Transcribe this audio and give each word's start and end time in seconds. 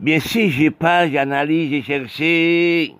Bien 0.00 0.20
si 0.20 0.48
j'ai 0.50 0.70
pas, 0.70 1.08
j'analyse, 1.08 1.70
j'ai 1.70 1.82
cherché 1.82 2.94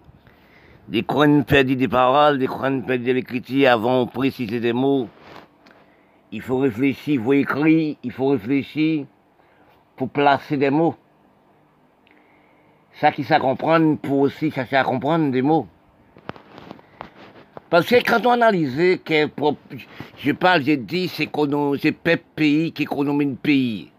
des 0.88 1.04
coins 1.04 1.42
perdus 1.42 1.76
des 1.76 1.86
paroles, 1.86 2.40
des 2.40 2.48
coins 2.48 2.80
perdus 2.80 3.04
de 3.04 3.12
l'écriture 3.12 3.70
avant 3.70 4.04
de 4.04 4.10
préciser 4.10 4.58
des 4.58 4.72
mots. 4.72 5.08
Il 6.32 6.42
faut 6.42 6.58
réfléchir, 6.58 7.14
il 7.14 7.22
faut 7.22 7.32
écrire, 7.34 7.96
il 8.02 8.10
faut 8.10 8.28
réfléchir 8.30 9.06
pour 9.94 10.08
placer 10.10 10.56
des 10.56 10.70
mots. 10.70 10.96
Ça 12.94 13.12
qui 13.12 13.22
sait 13.22 13.38
comprendre 13.38 13.96
pour 13.98 14.18
aussi 14.18 14.50
chercher 14.50 14.74
à 14.74 14.82
comprendre 14.82 15.30
des 15.30 15.42
mots. 15.42 15.68
Parce 17.70 17.86
que 17.86 18.02
quand 18.04 18.26
on 18.26 18.32
analyse, 18.32 18.76
je 18.76 20.32
parle, 20.32 20.64
j'ai 20.64 20.76
dit, 20.76 21.06
c'est 21.06 21.30
pays 22.34 22.72
qui 22.72 22.82
économise 22.82 23.28
le 23.28 23.34
pays. 23.36 23.92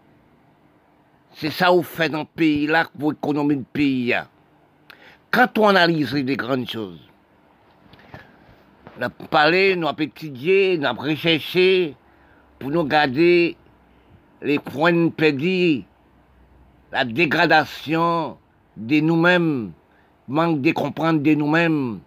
C'est 1.40 1.48
ça 1.48 1.68
qu'on 1.68 1.82
fait 1.82 2.10
dans 2.10 2.18
le 2.18 2.24
pays 2.26 2.66
là 2.66 2.86
pour 2.98 3.12
économiser 3.12 3.60
le 3.60 3.64
pays. 3.72 4.14
Quand 5.30 5.56
on 5.56 5.68
analyse 5.68 6.12
des 6.12 6.36
grandes 6.36 6.68
choses, 6.68 7.00
on 8.98 9.02
a 9.04 9.08
parlé, 9.08 9.74
on 9.74 9.86
a 9.86 9.94
étudié, 9.98 10.78
on 10.78 10.84
a 10.84 10.92
recherché 10.92 11.96
pour 12.58 12.70
nous 12.70 12.84
garder 12.84 13.56
les 14.42 14.58
points 14.58 15.08
perdus, 15.08 15.84
la 16.92 17.06
dégradation 17.06 18.36
de 18.76 19.00
nous-mêmes, 19.00 19.72
manque 20.28 20.60
de 20.60 20.72
comprendre 20.72 21.22
de 21.22 21.32
nous-mêmes. 21.32 22.00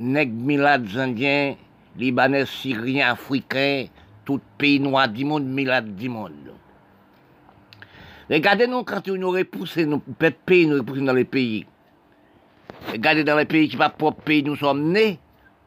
Nèg 0.00 0.32
milades 0.32 0.96
indiens, 0.96 1.54
libanais, 1.96 2.46
syriens, 2.46 3.12
africains, 3.12 3.86
tout 4.24 4.40
pays 4.58 4.80
noir 4.80 5.08
du 5.08 5.24
monde, 5.24 5.44
milades 5.44 5.94
du 5.94 6.08
monde. 6.08 6.54
Regardez-nous 8.30 8.84
quand 8.84 9.06
nous 9.08 9.30
repoussons, 9.30 9.86
nos 9.86 10.02
pays 10.46 10.66
nous 10.66 10.78
repoussons 10.78 11.04
dans 11.04 11.12
les 11.12 11.24
pays. 11.24 11.66
Regardez 12.90 13.24
dans 13.24 13.36
les 13.36 13.44
pays 13.44 13.68
qui 13.68 13.76
pas 13.76 13.90
propre 13.90 14.22
pays, 14.22 14.42
nous 14.42 14.56
sommes 14.56 14.92
nés. 14.92 15.18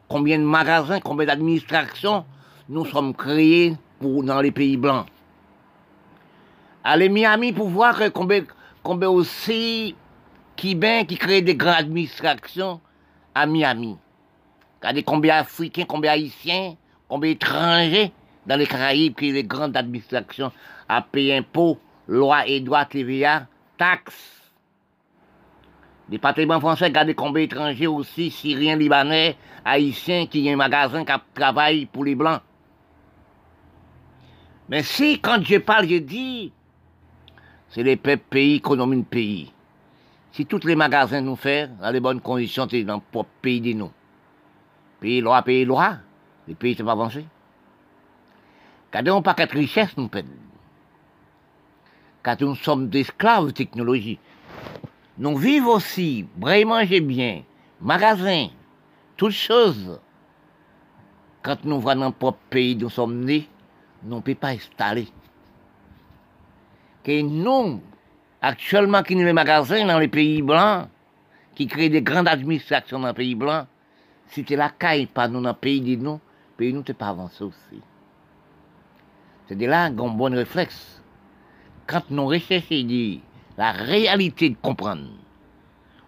Combien 0.08 0.38
de 0.38 0.44
magasins, 0.44 1.00
combien 1.00 1.26
d'administrations 1.26 2.24
nous 2.68 2.84
sommes 2.86 3.14
créés 3.14 3.76
dans 4.00 4.40
les 4.40 4.52
pays 4.52 4.76
blancs. 4.76 5.06
Allez 6.84 7.08
Miami 7.08 7.52
pour 7.52 7.68
voir 7.68 8.00
combien, 8.12 8.44
combien 8.82 9.10
aussi 9.10 9.94
qui 10.56 10.74
bien 10.74 11.04
qui 11.04 11.16
crée 11.16 11.42
des 11.42 11.54
grandes 11.54 11.74
administrations 11.74 12.80
à 13.34 13.46
Miami. 13.46 13.96
Regardez 14.80 15.02
combien 15.02 15.38
d'Africains, 15.38 15.84
combien 15.86 16.12
d'Haïtiens, 16.12 16.76
combien 17.08 17.32
d'étrangers 17.32 18.12
dans 18.46 18.56
les 18.56 18.66
Caraïbes 18.66 19.14
qui 19.14 19.30
ont 19.30 19.34
les 19.34 19.44
grandes 19.44 19.76
administrations 19.76 20.52
à 20.88 21.02
payer 21.02 21.36
impôts 21.36 21.78
loi 22.08 22.46
et 22.46 22.60
droit 22.60 22.86
TVA, 22.86 23.46
taxes. 23.76 24.34
Département 26.08 26.58
français, 26.58 26.86
regardez 26.86 27.14
combien 27.14 27.42
d'étrangers 27.42 27.86
aussi, 27.86 28.30
Syriens, 28.30 28.76
Libanais, 28.76 29.36
Haïtiens, 29.64 30.26
qui 30.26 30.48
ont 30.48 30.54
un 30.54 30.56
magasin 30.56 31.04
qui 31.04 31.12
travaille 31.34 31.84
pour 31.84 32.04
les 32.04 32.14
Blancs. 32.14 32.40
Mais 34.70 34.82
si, 34.82 35.20
quand 35.20 35.42
je 35.44 35.58
parle, 35.58 35.86
je 35.86 35.96
dis, 35.96 36.52
c'est 37.68 37.82
les 37.82 37.96
peuples 37.96 38.24
pays, 38.30 38.56
économie 38.56 38.96
de 38.98 39.04
pays. 39.04 39.52
Si 40.32 40.46
tous 40.46 40.64
les 40.64 40.76
magasins 40.76 41.20
nous 41.20 41.36
font 41.36 41.68
dans 41.80 41.90
les 41.90 42.00
bonnes 42.00 42.20
conditions, 42.20 42.66
c'est 42.70 42.84
dans 42.84 42.96
le 42.96 43.02
propre 43.12 43.30
pays 43.42 43.60
de 43.60 43.72
nous. 43.74 43.92
Pays 45.00 45.20
loi, 45.20 45.42
pays 45.42 45.64
loi, 45.64 45.96
les 46.46 46.54
pays 46.54 46.72
ne 46.72 46.78
sont 46.78 46.84
pas 46.84 46.92
avancés. 46.92 47.26
Regardez, 48.90 49.10
on 49.10 49.20
pas 49.20 49.34
quatre 49.34 49.52
richesses 49.52 49.96
nous 49.98 50.08
perdons 50.08 50.47
car 52.22 52.36
nous 52.40 52.54
sommes 52.54 52.88
d'esclaves 52.88 53.46
de 53.46 53.50
technologie. 53.52 54.18
Nous 55.18 55.36
vivons 55.36 55.74
aussi, 55.74 56.26
vraiment 56.38 56.84
j'ai 56.84 57.00
bien, 57.00 57.42
magasin, 57.80 58.48
toutes 59.16 59.32
choses. 59.32 60.00
Quand 61.42 61.64
nous 61.64 61.80
voyons 61.80 62.00
dans 62.00 62.06
notre 62.06 62.18
propre 62.18 62.38
pays, 62.50 62.76
nous 62.76 62.90
sommes 62.90 63.24
nés, 63.24 63.48
nous 64.02 64.16
ne 64.16 64.20
pouvons 64.20 64.36
pas 64.36 64.48
installer. 64.48 65.08
Que 67.02 67.22
nous, 67.22 67.80
actuellement, 68.42 69.02
qui 69.02 69.16
nous 69.16 69.24
les 69.24 69.32
magasins 69.32 69.86
dans 69.86 69.98
les 69.98 70.08
pays 70.08 70.42
blancs, 70.42 70.88
qui 71.54 71.66
créent 71.66 71.88
des 71.88 72.02
grandes 72.02 72.28
administrations 72.28 73.00
dans 73.00 73.08
les 73.08 73.14
pays 73.14 73.34
blancs, 73.34 73.66
si 74.28 74.40
c'était 74.40 74.56
la 74.56 74.70
caille, 74.70 75.06
pas 75.06 75.26
nous 75.26 75.40
dans 75.40 75.50
le 75.50 75.54
pays 75.54 75.80
de 75.80 76.00
nous, 76.02 76.12
le 76.12 76.56
pays 76.56 76.72
nous 76.72 76.84
n'est 76.86 76.94
pas 76.94 77.08
avancé 77.08 77.42
aussi. 77.42 77.82
C'est 79.48 79.56
de 79.56 79.66
là 79.66 79.84
un 79.84 79.90
bon 79.90 80.34
réflexe 80.34 80.97
quand 81.88 82.10
nous 82.10 82.26
recherchons 82.26 83.20
la 83.56 83.72
réalité 83.72 84.50
de 84.50 84.56
comprendre, 84.60 85.08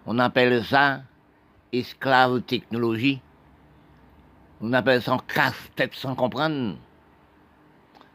on 0.05 0.19
appelle 0.19 0.63
ça 0.63 1.01
esclave 1.73 2.41
technologie. 2.41 3.19
On 4.61 4.71
appelle 4.73 5.01
ça 5.01 5.17
casse-tête 5.27 5.95
sans 5.95 6.15
comprendre. 6.15 6.75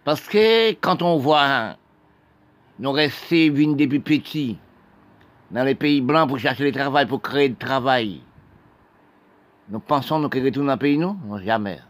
Parce 0.04 0.20
que 0.20 0.70
quand 0.74 1.02
on 1.02 1.18
voit 1.18 1.76
nous 2.78 2.92
rester 2.92 3.50
vus 3.50 3.74
depuis 3.74 3.98
petits 3.98 4.58
dans 5.50 5.64
les 5.64 5.74
pays 5.74 6.00
blancs 6.00 6.28
pour 6.28 6.38
chercher 6.38 6.64
le 6.64 6.72
travail, 6.72 7.06
pour 7.06 7.20
créer 7.20 7.48
du 7.48 7.56
travail, 7.56 8.20
nous 9.68 9.80
pensons 9.80 10.20
nous 10.20 10.28
retourner 10.28 10.50
dans 10.50 10.72
le 10.74 10.76
pays, 10.78 10.96
nous? 10.96 11.18
Non, 11.26 11.38
jamais. 11.38 11.80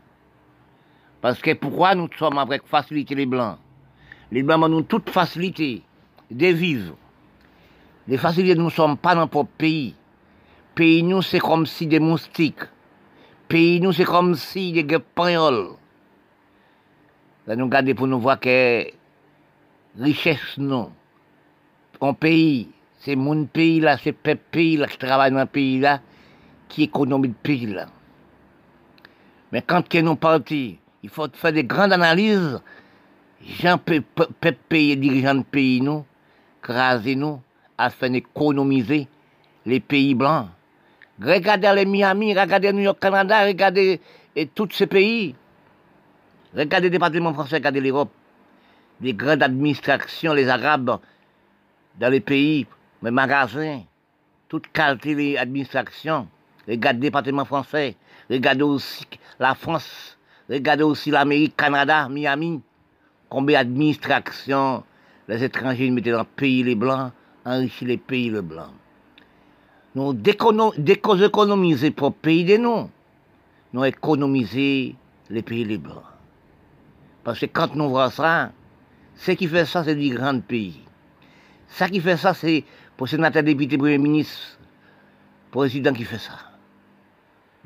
Parce 1.21 1.41
que 1.41 1.53
pourquoi 1.53 1.95
nous 1.95 2.09
sommes 2.19 2.39
avec 2.39 2.67
facilité 2.67 3.15
les 3.15 3.27
blancs? 3.27 3.59
Les 4.33 4.43
Blancs 4.43 4.69
nous 4.69 4.83
toute 4.83 5.11
facilité 5.11 5.83
de 6.31 6.47
vivre. 6.49 6.95
Les 8.09 8.19
facilités, 8.19 8.55
nous 8.55 8.67
ne 8.67 8.71
sommes 8.71 8.97
pas 8.97 9.15
dans 9.15 9.23
notre 9.23 9.45
pays. 9.45 9.95
Pays, 10.75 11.03
nous, 11.03 11.23
c'est 11.23 11.39
comme 11.39 11.67
si 11.67 11.87
des 11.87 12.01
moustiques. 12.01 12.65
Pays, 13.49 13.81
nous, 13.81 13.93
c'est 13.93 14.05
comme 14.05 14.35
si 14.35 14.73
des 14.73 14.85
guépagnols. 14.85 15.71
Là, 17.47 17.57
nous 17.57 17.65
regardons 17.65 17.95
pour 17.95 18.07
nous 18.07 18.21
voir 18.21 18.39
que 18.41 18.87
richesse, 19.99 20.59
non. 20.59 20.93
Un 22.01 22.13
pays, 22.13 22.69
c'est 22.99 23.17
mon 23.17 23.45
pays 23.45 23.81
là, 23.81 23.97
c'est 23.97 24.15
le 24.25 24.35
pays 24.35 24.77
là 24.77 24.87
qui 24.87 24.99
travaille 24.99 25.31
dans 25.31 25.39
le 25.39 25.47
pays 25.47 25.79
là, 25.79 26.01
qui 26.69 26.85
économise 26.85 27.31
le 27.31 27.37
pays 27.43 27.67
là. 27.67 27.87
Mais 29.53 29.63
quand 29.63 29.95
nous 29.95 30.17
partons, 30.17 30.75
il 31.03 31.09
faut 31.09 31.29
faire 31.33 31.53
des 31.53 31.65
grandes 31.65 31.93
analyses 31.93 32.61
Jean 33.43 33.79
peut 33.79 34.03
payer 34.69 34.97
dirigeants 34.97 35.35
de 35.37 35.43
pays 35.43 35.81
nous, 35.81 36.05
craser 36.63 37.15
nous, 37.15 37.41
afin 37.79 38.11
d'économiser 38.11 39.09
les 39.65 39.81
pays 39.81 40.15
blancs. 40.15 40.49
Regardez 41.21 41.73
les 41.75 41.87
Miami, 41.87 42.39
regardez 42.39 42.73
New 42.73 42.83
York, 42.83 42.99
Canada, 43.01 43.45
regardez 43.47 44.01
tous 44.55 44.69
ces 44.73 44.87
pays. 44.87 45.35
Regardez 46.55 46.89
le 46.89 46.91
département 46.91 47.33
français, 47.33 47.57
regardez 47.57 47.81
l'Europe. 47.81 48.11
Les 49.01 49.13
grandes 49.13 49.43
administrations, 49.43 50.33
les 50.33 50.49
Arabes, 50.49 50.99
dans 51.99 52.09
les 52.09 52.21
pays, 52.21 52.67
les 53.03 53.11
magasins, 53.11 53.83
toute 54.49 54.69
qualité 54.69 55.39
administrations. 55.39 56.29
Regardez 56.67 56.99
le 56.99 57.03
département 57.03 57.45
français, 57.45 57.97
regardez 58.31 58.63
aussi 58.63 59.07
la 59.39 59.55
France, 59.55 60.19
regardez 60.49 60.83
aussi 60.83 61.11
l'Amérique, 61.11 61.57
Canada, 61.57 62.09
Miami 62.09 62.63
combien 63.37 63.63
d'administrations 63.63 64.83
les 65.29 65.45
étrangers 65.45 65.91
mettaient 65.91 66.11
dans 66.11 66.21
le 66.21 66.25
pays 66.25 66.63
les 66.63 66.75
blancs, 66.75 67.13
enrichis 67.45 67.85
les 67.85 67.99
pays 67.99 68.31
les 68.31 68.41
blancs. 68.41 68.73
Nous 69.95 70.15
déconomiser 70.15 71.91
pour 71.91 72.09
le 72.09 72.15
pays 72.15 72.47
de 72.47 72.57
nous, 72.57 72.89
nous 73.75 73.85
économiser 73.85 74.95
les 75.29 75.43
pays 75.43 75.67
les 75.67 75.77
blancs. 75.77 76.03
Parce 77.25 77.41
que 77.41 77.45
quand 77.45 77.75
nous 77.75 77.91
voyons 77.91 78.09
ça, 78.09 78.53
ce 79.17 79.33
qui 79.33 79.47
fait 79.47 79.67
ça, 79.67 79.85
c'est 79.85 79.97
du 79.97 80.15
grand 80.15 80.41
pays. 80.41 80.81
Ce 81.69 81.85
qui 81.85 82.01
fait 82.01 82.17
ça, 82.17 82.33
c'est 82.33 82.65
pour 82.97 83.07
sénateur, 83.07 83.43
député, 83.43 83.77
premier 83.77 83.99
ministre, 83.99 84.59
président 85.51 85.93
qui 85.93 86.05
fait 86.05 86.17
ça. 86.17 86.39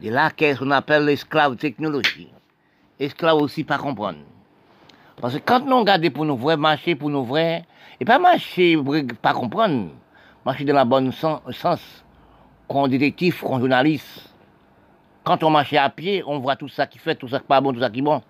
De 0.02 0.10
là 0.10 0.32
qu'est-ce 0.32 0.58
qu'on 0.58 0.72
appelle 0.72 1.04
l'esclave 1.04 1.54
technologie. 1.54 2.32
Esclave 2.98 3.36
aussi 3.36 3.62
pas 3.62 3.78
comprendre. 3.78 4.18
Parce 5.20 5.34
que 5.34 5.40
quand 5.44 5.66
nous 5.66 5.78
regardons 5.78 6.10
pour 6.10 6.24
nous 6.24 6.36
vrais, 6.36 6.56
marcher 6.56 6.94
pour 6.94 7.10
nous 7.10 7.24
vrais, 7.24 7.64
et 8.00 8.04
pas 8.04 8.18
marcher 8.18 8.76
pas 9.20 9.34
comprendre, 9.34 9.90
marcher 10.44 10.64
dans 10.64 10.74
la 10.74 10.84
bonne 10.84 11.12
sens, 11.12 11.40
sens 11.52 11.80
qu'on 12.66 12.88
détective, 12.88 13.40
qu'on 13.40 13.58
journaliste. 13.58 14.32
Quand 15.22 15.42
on 15.42 15.50
marche 15.50 15.74
à 15.74 15.90
pied, 15.90 16.22
on 16.26 16.38
voit 16.38 16.56
tout 16.56 16.68
ça 16.68 16.86
qui 16.86 16.98
fait, 16.98 17.14
tout 17.14 17.28
ça 17.28 17.38
qui 17.38 17.46
pas 17.46 17.60
bon, 17.60 17.72
tout 17.72 17.80
ça 17.80 17.90
qui 17.90 17.98
est 17.98 18.02
bon. 18.02 18.22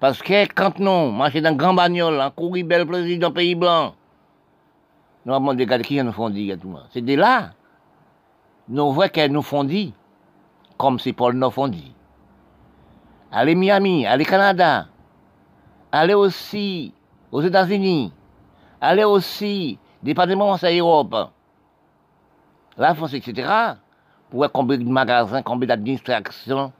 Parce 0.00 0.20
que 0.20 0.52
quand 0.52 0.80
nous 0.80 1.12
marchons 1.12 1.40
dans 1.40 1.54
grand 1.54 1.74
bagnole, 1.74 2.20
en 2.20 2.30
courir 2.30 2.66
belle 2.66 2.86
plaisir 2.86 3.18
dans 3.20 3.28
le 3.28 3.34
pays 3.34 3.54
blanc, 3.54 3.94
nous 5.24 5.34
avons 5.34 5.48
regardé 5.48 5.84
qui 5.84 6.02
nous 6.02 6.12
font 6.12 6.30
dire 6.30 6.58
tout 6.60 6.76
C'est 6.90 7.00
de 7.00 7.14
là, 7.14 7.52
nous 8.68 8.92
voyons 8.92 9.10
qu'elles 9.12 9.30
nous 9.30 9.42
font 9.42 9.62
dire, 9.62 9.92
comme 10.76 10.98
c'est 10.98 11.12
Paul 11.12 11.34
nous 11.36 11.50
font 11.50 11.68
dire. 11.68 11.92
Allez 13.30 13.54
Miami, 13.54 14.04
allez 14.04 14.24
Canada, 14.24 14.86
allez 15.94 16.14
aussi 16.14 16.92
aux 17.30 17.42
États-Unis, 17.42 18.12
allez 18.80 19.04
aussi 19.04 19.78
Département, 20.04 20.58
c'est 20.58 20.76
Europe. 20.76 21.16
La 22.76 22.94
France, 22.94 23.14
etc. 23.14 23.48
Pour 24.28 24.46
combien 24.52 24.76
de 24.76 24.84
magasins, 24.84 25.40
combien 25.40 25.68
d'administrations, 25.68 26.72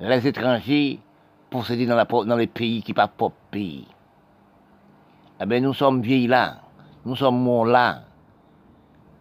les 0.00 0.26
étrangers 0.26 0.98
possédés 1.48 1.86
dans, 1.86 1.94
la, 1.94 2.04
dans 2.04 2.36
les 2.36 2.48
pays 2.48 2.82
qui 2.82 2.90
ne 2.90 2.96
pas 2.96 3.06
propre 3.06 3.36
pays. 3.52 3.86
Eh 5.40 5.46
bien, 5.46 5.60
nous 5.60 5.74
sommes 5.74 6.02
vieilles 6.02 6.26
là. 6.26 6.56
Nous 7.04 7.14
sommes 7.14 7.40
morts 7.40 7.66
là. 7.66 8.00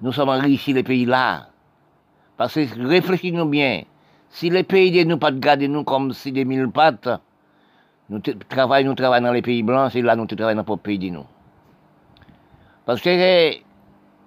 Nous 0.01 0.11
sommes 0.11 0.29
enrichis 0.29 0.73
les 0.73 0.81
pays 0.81 1.05
là. 1.05 1.49
Parce 2.37 2.55
que 2.55 2.87
réfléchissez-nous 2.87 3.45
bien. 3.45 3.83
Si 4.29 4.49
les 4.49 4.63
pays 4.63 4.91
de 4.91 5.07
nous 5.07 5.19
pas 5.19 5.29
nous 5.29 5.83
comme 5.83 6.13
si 6.13 6.31
des 6.31 6.45
mille 6.45 6.71
pattes, 6.71 7.09
nous 8.11 8.19
travaillons, 8.19 8.89
nous 8.89 8.95
travaillons 8.95 9.27
dans 9.27 9.31
les 9.31 9.41
pays 9.41 9.63
blancs, 9.63 9.91
c'est 9.93 10.01
là 10.01 10.17
nous 10.17 10.25
travaillons 10.25 10.61
dans 10.61 10.73
le 10.73 10.77
pays 10.77 10.99
de 10.99 11.07
nous. 11.07 11.25
Parce 12.85 12.99
que 12.99 13.53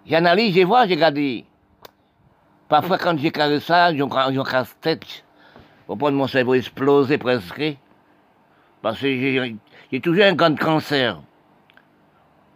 j'analyse, 0.07 0.57
je 0.57 0.63
vois, 0.63 0.87
j'ai 0.87 0.95
regardé. 0.95 1.45
Parfois, 2.67 2.97
quand 2.97 3.19
j'ai 3.19 3.31
carré 3.31 3.61
ça, 3.61 3.95
j'ai 3.95 4.03
casse-tête. 4.51 5.23
Au 5.87 5.97
point 5.97 6.11
de 6.11 6.17
mon 6.17 6.27
cerveau 6.27 6.55
exploser 6.55 7.19
presque. 7.19 7.77
Parce 8.81 8.99
que 8.99 9.55
j'ai 9.93 10.01
toujours 10.01 10.25
un 10.25 10.33
grand 10.33 10.59
cancer. 10.59 11.21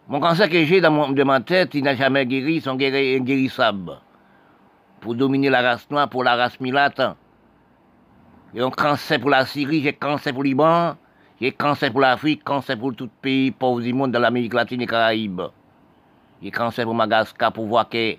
Mon 0.09 0.21
cancer 0.21 0.49
que 0.49 0.65
j'ai 0.65 0.81
dans 0.81 1.11
de 1.11 1.23
ma 1.25 1.43
tête, 1.43 1.75
il 1.75 1.85
n'a 1.85 1.95
jamais 1.95 2.25
guéri, 2.25 2.55
ils 2.55 2.63
sont 2.63 2.77
guérissables. 2.77 4.01
Pour 5.01 5.15
dominer 5.15 5.51
la 5.51 5.61
race 5.61 5.91
noire, 5.91 6.09
pour 6.09 6.25
la 6.25 6.37
race 6.37 6.59
milate. 6.59 7.03
J'ai 8.55 8.63
un 8.63 8.71
cancer 8.71 9.21
pour 9.21 9.29
la 9.29 9.45
Syrie, 9.45 9.83
j'ai 9.83 9.93
cancer 9.93 10.33
pour 10.33 10.43
Liban, 10.43 10.97
j'ai 11.41 11.53
cancer 11.53 11.93
pour 11.93 12.01
l'Afrique, 12.01 12.43
cancer 12.43 12.77
pour 12.77 12.95
tout 12.95 13.09
pays 13.23 13.53
pauvre 13.53 13.81
du 13.81 13.93
monde 13.93 14.11
dans 14.11 14.19
l'Amérique 14.19 14.55
latine 14.55 14.81
et 14.83 14.87
Caraïbes. 14.87 15.43
J'ai 16.43 16.51
cancer 16.51 16.85
pour 16.85 16.95
Madagascar 16.95 17.53
pour 17.53 17.67
voir 17.67 17.89
que 17.89 18.17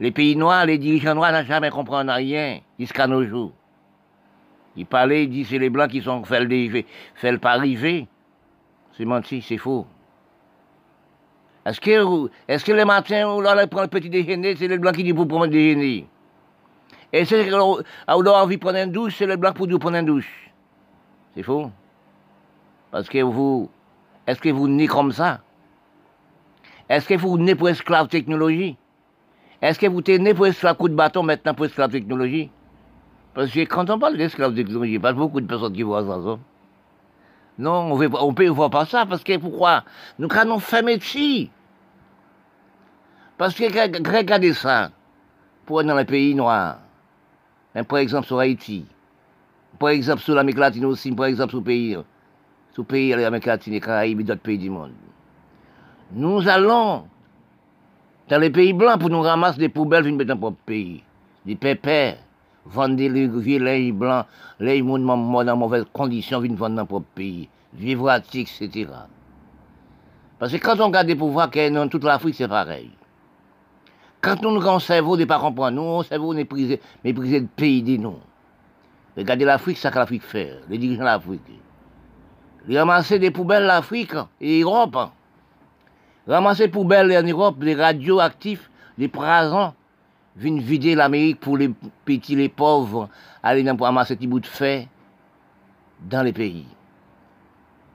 les 0.00 0.10
pays 0.10 0.34
noirs, 0.34 0.66
les 0.66 0.78
dirigeants 0.78 1.14
noirs 1.14 1.32
n'ont 1.32 1.44
jamais 1.44 1.70
compris 1.70 1.96
rien 1.96 2.60
jusqu'à 2.78 3.06
nos 3.06 3.24
jours. 3.24 3.52
Ils 4.76 4.86
parlaient, 4.86 5.24
ils 5.24 5.30
disent 5.30 5.48
c'est 5.48 5.58
les 5.58 5.70
blancs 5.70 5.90
qui 5.90 6.02
sont 6.02 6.22
fait 6.24 6.40
le, 6.44 6.84
fait 7.14 7.32
le 7.32 7.38
pas 7.38 7.52
arriver. 7.52 8.08
C'est 8.96 9.04
menti, 9.04 9.40
c'est 9.40 9.56
faux. 9.56 9.86
Est-ce 11.64 11.80
que, 11.80 12.30
est 12.48 12.64
que 12.64 12.72
le 12.72 12.84
matin, 12.84 13.28
on 13.28 13.42
prend 13.68 13.82
le 13.82 13.88
petit 13.88 14.10
déjeuner, 14.10 14.54
c'est 14.56 14.68
les 14.68 14.78
blancs 14.78 14.94
qui 14.94 15.04
disent 15.04 15.14
pour 15.14 15.28
prendre 15.28 15.46
le 15.46 15.50
déjeuner? 15.52 16.06
Et 17.12 17.24
c'est 17.24 17.48
qu'on 17.48 17.78
a 18.06 18.16
envie 18.16 18.56
de 18.56 18.60
prendre 18.60 18.78
une 18.78 18.92
douche, 18.92 19.16
c'est 19.16 19.26
les 19.26 19.36
blancs 19.36 19.54
pour 19.54 19.66
nous 19.66 19.78
prendre 19.78 19.96
une 19.96 20.06
douche. 20.06 20.50
C'est 21.34 21.42
faux. 21.42 21.70
Parce 22.96 23.10
que 23.10 23.22
vous, 23.22 23.68
est-ce 24.26 24.40
que 24.40 24.48
vous 24.48 24.68
nez 24.68 24.86
comme 24.86 25.12
ça? 25.12 25.42
Est-ce 26.88 27.06
que 27.06 27.12
vous 27.12 27.36
nez 27.36 27.54
pour 27.54 27.68
esclave 27.68 28.08
technologie? 28.08 28.78
Est-ce 29.60 29.78
que 29.78 29.86
vous 29.86 29.98
êtes 29.98 30.18
né 30.18 30.32
pour 30.32 30.46
esclave 30.46 30.78
coup 30.78 30.88
de 30.88 30.94
bâton 30.94 31.22
maintenant 31.22 31.52
pour 31.52 31.66
esclave 31.66 31.90
technologie? 31.90 32.50
Parce 33.34 33.50
que 33.50 33.60
quand 33.66 33.90
on 33.90 33.98
parle 33.98 34.16
d'esclave 34.16 34.54
technologie, 34.54 34.98
pas 34.98 35.12
beaucoup 35.12 35.42
de 35.42 35.46
personnes 35.46 35.74
qui 35.74 35.82
voient 35.82 36.06
ça. 36.06 36.38
Non, 37.58 37.92
on 37.92 37.98
ne 37.98 38.32
peut 38.32 38.48
voir 38.48 38.70
pas 38.70 38.86
ça, 38.86 39.04
parce 39.04 39.22
que 39.22 39.36
pourquoi? 39.36 39.84
Nous 40.18 40.28
avons 40.34 40.58
fait 40.58 40.80
métier. 40.80 41.50
Parce 43.36 43.54
que 43.54 43.64
regardez 44.16 44.54
ça, 44.54 44.90
pour 45.66 45.84
dans 45.84 45.96
les 45.96 46.06
pays 46.06 46.34
noirs, 46.34 46.78
hein, 47.74 47.84
par 47.84 47.98
exemple 47.98 48.26
sur 48.26 48.38
Haïti, 48.38 48.86
par 49.78 49.90
exemple 49.90 50.22
sur 50.22 50.34
l'Amérique 50.34 50.60
latine 50.60 50.86
aussi, 50.86 51.12
par 51.12 51.26
exemple 51.26 51.50
sur 51.50 51.58
le 51.58 51.64
pays, 51.64 51.98
le 52.78 52.84
pays 52.84 53.10
l'Amérique 53.10 53.46
latine, 53.46 53.72
les 53.72 53.80
Caraïbes 53.80 54.20
et 54.20 54.24
d'autres 54.24 54.40
pays 54.40 54.58
du 54.58 54.70
monde. 54.70 54.92
Nous 56.12 56.48
allons 56.48 57.04
dans 58.28 58.38
les 58.38 58.50
pays 58.50 58.72
blancs 58.72 59.00
pour 59.00 59.10
nous 59.10 59.20
ramasser 59.22 59.58
des 59.58 59.68
poubelles 59.68 60.04
dans 60.16 60.34
notre 60.34 60.56
pays. 60.64 61.02
Des 61.44 61.56
pépères, 61.56 62.18
vendre 62.64 62.96
des 62.96 63.08
lait 63.08 63.92
blancs, 63.92 64.26
les 64.58 64.78
gens 64.78 64.98
dans 64.98 65.56
mauvaises 65.56 65.86
conditions, 65.92 66.40
viennent 66.40 66.56
vendre 66.56 66.76
dans 66.76 66.82
notre 66.82 67.04
pays. 67.14 67.48
Vivre 67.74 68.10
etc. 68.10 68.86
Parce 70.38 70.52
que 70.52 70.58
quand 70.58 70.80
on 70.80 70.86
regarde 70.86 71.06
les 71.06 71.16
pouvoirs 71.16 71.50
a 71.54 71.70
dans 71.70 71.88
toute 71.88 72.04
l'Afrique, 72.04 72.34
c'est 72.34 72.48
pareil. 72.48 72.90
Quand 74.20 74.42
nous, 74.42 74.50
notre 74.50 74.80
cerveau 74.80 75.16
n'est 75.16 75.26
pas 75.26 75.38
nous, 75.70 75.70
notre 75.70 76.08
cerveau 76.08 76.32
méprisé, 76.32 76.80
méprisé 77.04 77.40
le 77.40 77.46
pays 77.46 77.82
de 77.82 77.96
nous. 77.96 78.16
Regardez 79.16 79.44
l'Afrique, 79.44 79.78
ça 79.78 79.90
que 79.90 79.98
l'Afrique 79.98 80.22
fait, 80.22 80.60
les 80.68 80.78
dirigeants 80.78 81.00
de 81.00 81.06
l'Afrique. 81.06 81.42
Ils 82.68 83.18
des 83.20 83.30
poubelles 83.30 83.64
l'Afrique 83.64 84.14
et 84.40 84.60
l'Europe. 84.60 85.10
Ramasser 86.26 86.66
des 86.66 86.72
poubelles 86.72 87.16
en 87.16 87.22
Europe, 87.26 87.56
les 87.62 87.74
radioactifs, 87.74 88.70
les 88.98 89.08
présents, 89.08 89.74
viennent 90.36 90.58
vider 90.58 90.94
l'Amérique 90.94 91.40
pour 91.40 91.56
les 91.56 91.70
petits, 92.04 92.34
les 92.34 92.48
pauvres, 92.48 93.08
aller 93.42 93.62
dans 93.62 93.76
ramasser 93.76 94.16
des 94.16 94.26
bouts 94.26 94.40
de 94.40 94.46
fer 94.46 94.86
dans 96.00 96.22
les 96.22 96.32
pays. 96.32 96.66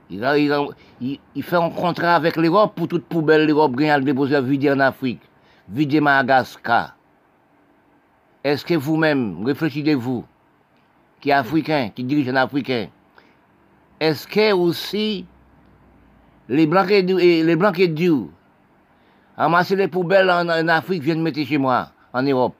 Il, 0.09 1.43
fait 1.43 1.55
un 1.55 1.69
contrat 1.69 2.15
avec 2.15 2.35
l'Europe 2.35 2.75
pour 2.75 2.87
toute 2.87 3.05
poubelle 3.05 3.45
l'Europe 3.45 3.75
gagne 3.75 3.91
à 3.91 3.99
déposer 3.99 4.41
vider 4.41 4.71
en 4.71 4.79
Afrique 4.79 5.21
videz 5.71 6.01
Madagascar. 6.01 6.95
Est-ce 8.43 8.65
que 8.65 8.73
vous-même, 8.73 9.45
réfléchissez-vous, 9.45 10.25
qui 11.19 11.29
est 11.29 11.33
africain, 11.33 11.89
qui 11.93 12.03
dirige 12.03 12.29
un 12.29 12.35
africain, 12.35 12.87
est-ce 14.01 14.27
que 14.27 14.51
aussi 14.51 15.27
les 16.49 16.65
blancs 16.65 16.89
et 16.89 17.03
les 17.03 17.55
blancs 17.55 17.77
et 17.77 17.87
Dieu, 17.87 18.29
les 19.37 19.87
poubelles 19.87 20.29
en, 20.31 20.67
Afrique 20.67 21.03
viennent 21.03 21.21
mettre 21.21 21.43
chez 21.45 21.59
moi, 21.59 21.91
en 22.11 22.23
Europe. 22.23 22.55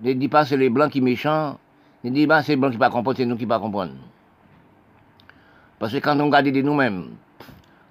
Ne 0.00 0.12
dis 0.12 0.28
pas 0.28 0.44
c'est 0.44 0.56
les 0.56 0.70
blancs 0.70 0.92
qui 0.92 1.00
méchants, 1.00 1.58
ne 2.04 2.10
dis 2.10 2.28
pas 2.28 2.44
c'est 2.44 2.52
les 2.52 2.56
blancs 2.56 2.74
qui 2.74 2.78
ne 2.78 2.88
comprennent, 2.88 3.16
c'est 3.16 3.26
nous 3.26 3.36
qui 3.36 3.44
ne 3.44 3.58
comprendre. 3.58 3.94
Parce 5.80 5.92
que 5.92 5.98
quand 5.98 6.18
on 6.20 6.26
regarde 6.26 6.46
de 6.46 6.62
nous-mêmes, 6.62 7.16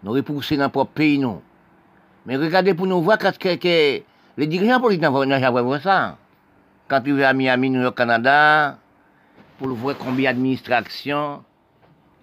nous 0.01 0.12
repoussons 0.13 0.56
dans 0.56 0.62
notre 0.62 0.71
propre 0.71 0.94
pays. 0.94 1.21
Mais 2.25 2.38
regardez 2.38 2.74
pour 2.74 2.88
nous 2.88 3.01
voir 3.01 3.18
que, 3.18 3.56
que, 3.56 4.01
les 4.38 4.48
dirigeants 4.48 4.80
politiques 4.80 5.04
n'ont 5.04 5.30
jamais 5.30 5.62
vu 5.62 5.81
ça. 5.81 6.18
Quand 6.88 7.01
tu 7.01 7.12
vas 7.12 7.30
à 7.30 7.33
Miami, 7.33 7.69
New 7.69 7.81
York, 7.81 7.98
Canada, 7.98 8.78
pour 9.60 9.68
voir 9.69 9.98
combien 9.98 10.31
d'administrations 10.31 11.44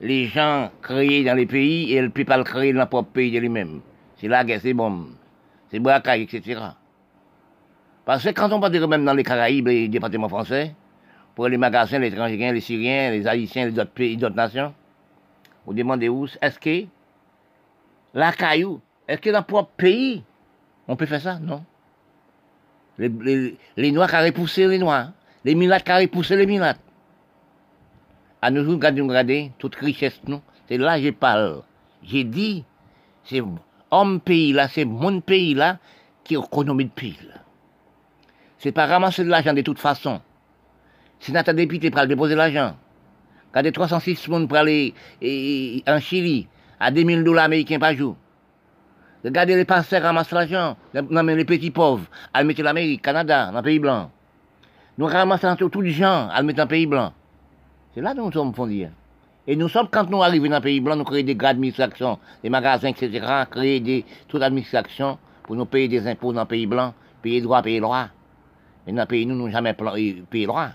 les 0.02 0.26
gens 0.26 0.70
créent 0.82 1.22
dans 1.22 1.34
les 1.34 1.46
pays 1.46 1.92
et 1.92 1.96
elles 1.96 2.06
ne 2.06 2.10
peuvent 2.10 2.24
pas 2.24 2.36
le 2.36 2.44
créer 2.44 2.72
dans 2.72 2.80
leur 2.80 2.88
propre 2.88 3.10
pays 3.10 3.30
de 3.30 3.38
lui-même. 3.38 3.80
C'est 4.16 4.26
la 4.26 4.44
guerre, 4.44 4.60
c'est 4.60 4.74
bon. 4.74 5.06
C'est 5.70 5.78
braquage, 5.78 6.20
etc. 6.20 6.60
Parce 8.04 8.24
que 8.24 8.30
quand 8.30 8.52
on 8.52 8.60
parle 8.60 8.72
de 8.72 8.84
même 8.84 9.04
dans 9.04 9.14
les 9.14 9.22
Caraïbes 9.22 9.68
et 9.68 9.82
les 9.82 9.88
départements 9.88 10.28
français, 10.28 10.74
pour 11.36 11.48
les 11.48 11.56
magasins, 11.56 12.00
les 12.00 12.08
étrangers, 12.08 12.52
les 12.52 12.60
Syriens, 12.60 13.10
les 13.12 13.26
Haïtiens, 13.26 13.66
les 13.66 13.78
autres 13.78 13.92
pays, 13.92 14.16
d'autres 14.16 14.34
nations, 14.34 14.74
vous 15.64 15.72
demandez 15.72 16.08
où, 16.08 16.26
est-ce 16.40 16.58
que 16.58 16.86
la 18.12 18.32
caillou, 18.32 18.80
est-ce 19.06 19.20
que 19.20 19.30
dans 19.30 19.38
le 19.38 19.44
propre 19.44 19.70
pays, 19.76 20.24
on 20.88 20.96
peut 20.96 21.06
faire 21.06 21.20
ça? 21.20 21.38
Non. 21.38 21.64
Les, 22.98 23.92
Noirs 23.92 24.10
qui 24.10 24.16
ont 24.16 24.24
repoussé 24.24 24.66
les 24.66 24.78
Noirs. 24.78 25.12
Les 25.44 25.54
Milates 25.54 25.84
qui 25.84 25.92
ont 25.92 25.96
repoussé 25.96 26.36
les 26.36 26.46
Milates. 26.46 26.80
À 28.42 28.50
nous, 28.50 28.68
regardons, 28.68 29.06
regardez, 29.06 29.52
toute 29.58 29.76
richesse, 29.76 30.20
nous. 30.26 30.40
C'est 30.68 30.76
là 30.76 30.98
que 30.98 31.04
je 31.04 31.10
parle. 31.10 31.62
J'ai 32.02 32.24
dit, 32.24 32.64
c'est 33.24 33.40
homme 33.90 34.20
pays 34.20 34.52
là, 34.52 34.68
c'est 34.68 34.84
mon 34.84 35.20
pays 35.20 35.54
là, 35.54 35.78
qui 36.24 36.34
est 36.34 36.38
économie 36.38 36.86
de 36.86 36.90
pays 36.90 37.18
là. 37.28 37.40
C'est 38.58 38.72
pas 38.72 38.86
ramasser 38.86 39.24
de 39.24 39.28
l'argent 39.28 39.52
de 39.54 39.62
toute 39.62 39.78
façon. 39.78 40.20
Notre 41.28 41.52
député 41.52 41.90
pour 41.90 42.04
déposer 42.06 42.34
l'argent, 42.34 42.76
quand 43.52 43.62
des 43.62 43.70
306 43.70 44.14
personnes 44.14 44.48
pour 44.48 44.58
aller 44.58 44.92
en 45.86 46.00
Chili 46.00 46.48
à 46.80 46.90
2000 46.90 47.22
dollars 47.22 47.44
américains 47.44 47.78
par 47.78 47.94
jour, 47.94 48.16
Regardez 49.24 49.54
les 49.54 49.64
pasteurs 49.64 50.02
ramassent 50.02 50.32
l'argent. 50.32 50.76
les 50.92 51.44
petits 51.44 51.70
pauvres, 51.70 52.06
à 52.34 52.42
mettre 52.42 52.62
l'Amérique, 52.62 53.02
Canada, 53.02 53.50
dans 53.52 53.58
le 53.58 53.62
pays 53.62 53.78
blanc. 53.78 54.10
Nous 54.98 55.06
ramassons 55.06 55.54
tous 55.54 55.80
les 55.80 55.92
gens 55.92 56.28
à 56.28 56.42
mettre 56.42 56.56
dans 56.56 56.64
le 56.64 56.68
pays 56.68 56.86
blanc. 56.86 57.12
C'est 57.94 58.00
là 58.00 58.14
que 58.14 58.20
nous 58.20 58.32
sommes 58.32 58.54
fondés. 58.54 58.88
Et 59.46 59.56
nous 59.56 59.68
sommes, 59.68 59.88
quand 59.90 60.08
nous 60.08 60.22
arrivons 60.22 60.48
dans 60.48 60.56
le 60.56 60.62
pays 60.62 60.80
blanc, 60.80 60.96
nous 60.96 61.04
créons 61.04 61.24
des 61.24 61.34
grades 61.34 61.56
d'administration, 61.56 62.18
des 62.42 62.48
magasins, 62.48 62.88
etc., 62.88 63.44
créer 63.50 63.80
des, 63.80 64.04
toute 64.28 64.40
l'administration 64.40 65.18
pour 65.42 65.56
nous 65.56 65.66
payer 65.66 65.88
des 65.88 66.06
impôts 66.06 66.32
dans 66.32 66.42
le 66.42 66.46
pays 66.46 66.66
blanc, 66.66 66.94
payer 67.20 67.40
droit, 67.40 67.60
payer 67.60 67.80
droit. 67.80 68.06
Et 68.86 68.92
dans 68.92 69.02
le 69.02 69.06
pays, 69.06 69.26
nous, 69.26 69.34
nous 69.34 69.50
jamais 69.50 69.74
payé 69.74 70.46
droit. 70.46 70.68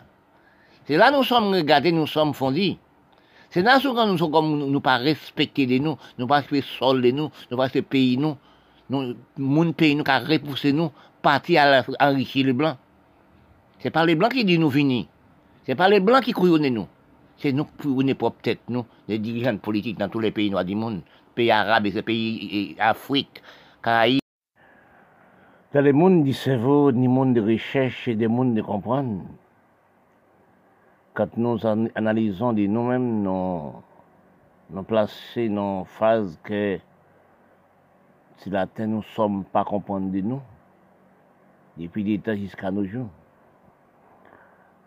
C'est 0.86 0.98
là 0.98 1.12
que 1.12 1.18
nous 1.18 1.24
sommes 1.24 1.54
regardés, 1.54 1.92
nous 1.92 2.08
sommes 2.08 2.34
fondés. 2.34 2.78
C'est 3.50 3.62
ce 3.62 3.96
cas 3.96 4.06
nous 4.06 4.18
sommes 4.18 4.32
comme 4.32 4.58
nous 4.70 4.82
pas 4.82 4.98
respecter 4.98 5.66
de 5.66 5.78
nous, 5.78 5.98
nous 6.18 6.28
pas 6.28 6.38
respecter 6.38 6.68
sol 6.78 7.02
de 7.02 7.12
nous, 7.12 7.32
nous 7.50 7.58
pas 7.58 7.64
respecter 7.64 7.88
pays 7.90 8.18
nous, 8.18 8.36
nous, 8.90 9.16
mon 9.38 9.72
pays 9.72 9.96
nous 9.96 10.04
qui 10.04 10.12
a 10.12 10.20
repoussé 10.20 10.74
nous, 10.74 10.92
partir 11.22 11.62
à 11.62 12.10
enrichir 12.10 12.46
les 12.46 12.54
blancs. 12.54 12.78
C'est 13.80 13.90
pas 13.90 14.06
les 14.06 14.16
blancs 14.16 14.34
qui 14.34 14.44
disent 14.44 14.60
nous 14.60 14.70
venir. 14.70 15.06
C'est 15.66 15.76
pas 15.76 15.88
les 15.88 16.02
blancs 16.02 16.24
qui 16.24 16.34
couillonnent 16.34 16.68
nous. 16.68 16.88
C'est 17.40 17.52
nous 17.52 17.66
qui 17.66 17.78
couillonnons 17.78 18.16
peut-être 18.16 18.68
nous, 18.68 18.86
les 19.08 19.20
dirigeants 19.20 19.58
politiques 19.58 20.00
dans 20.00 20.10
tous 20.10 20.20
les 20.20 20.32
pays 20.32 20.50
noirs 20.50 20.66
du 20.66 20.76
monde, 20.76 21.02
pays 21.36 21.52
arabes 21.52 21.86
et 21.86 22.02
pays 22.02 22.76
Afrique, 22.80 23.44
Caraïbes. 23.84 24.22
Dans 25.72 25.82
le 25.84 25.94
monde 25.94 26.24
du 26.24 26.34
cerveau, 26.34 26.92
ni 26.92 27.08
monde 27.08 27.36
de 27.36 27.42
recherche 27.42 28.08
et 28.08 28.16
des 28.16 28.28
mondes 28.28 28.56
de 28.56 28.62
comprendre, 28.64 29.22
quand 31.14 31.38
nous 31.38 31.60
analysons 31.94 32.54
de 32.54 32.66
nous-mêmes, 32.66 33.22
nous, 33.22 33.74
nous 34.72 34.84
placer 34.84 35.48
dans 35.50 35.84
phase 35.86 36.40
que 36.44 36.80
si 38.38 38.50
la 38.50 38.66
terre 38.66 38.88
nous 38.88 39.04
sommes 39.04 39.44
pas 39.44 39.64
comprendre 39.64 40.12
de 40.12 40.22
nous, 40.22 40.42
depuis 41.78 42.04
des 42.04 42.18
temps 42.18 42.36
jusqu'à 42.36 42.72
nos 42.72 42.86
jours. 42.86 43.10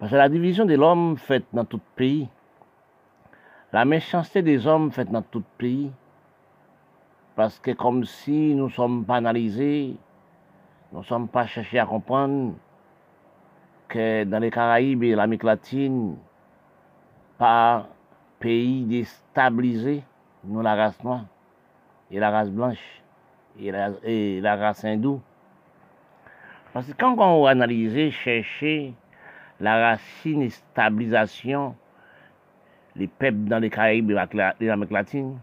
Parce 0.01 0.11
que 0.11 0.17
la 0.17 0.29
division 0.29 0.65
de 0.65 0.75
l'homme 0.75 1.17
faite 1.17 1.45
dans 1.53 1.65
tout 1.65 1.81
pays, 1.95 2.29
la 3.73 3.85
méchanceté 3.85 4.43
des 4.43 4.67
hommes 4.67 4.91
faite 4.91 5.11
dans 5.11 5.23
tout 5.23 5.45
pays, 5.59 5.91
parce 7.37 7.59
que 7.59 7.71
comme 7.71 8.05
si 8.05 8.55
nous 8.55 8.67
ne 8.67 8.71
sommes 8.71 9.05
pas 9.05 9.17
analysés, 9.17 9.97
nous 10.93 11.01
ne 11.01 11.05
sommes 11.05 11.29
pas 11.29 11.47
cherchés 11.47 11.79
à 11.79 11.87
comprendre 11.87 12.55
que 13.89 14.25
dans 14.25 14.39
les 14.39 14.51
Caraïbes 14.51 15.03
et 15.05 15.15
l'Amérique 15.15 15.45
latine, 15.45 16.17
par 17.39 17.87
pays 18.39 18.85
déstabilisé, 18.85 20.03
nous 20.45 20.63
la 20.63 20.75
race 20.75 21.03
noire 21.05 21.25
et 22.11 22.19
la 22.19 22.31
race 22.31 22.51
blanche 22.51 23.03
et 23.59 23.71
la, 23.71 24.57
race 24.57 24.85
hindoue. 24.85 25.21
Parce 26.73 26.87
que 26.87 26.93
quand 26.93 27.17
on 27.19 27.47
analyse, 27.47 28.13
chercher 28.13 28.95
la 29.59 29.91
racine 29.91 30.43
et 30.43 30.51
stabilisation, 30.51 31.75
les 33.01 33.09
peuples 33.09 33.49
dans 33.49 33.59
les 33.59 33.71
Caraïbes 33.71 34.11
et 34.11 34.67
l'Amérique 34.67 34.93
latine, 34.93 35.39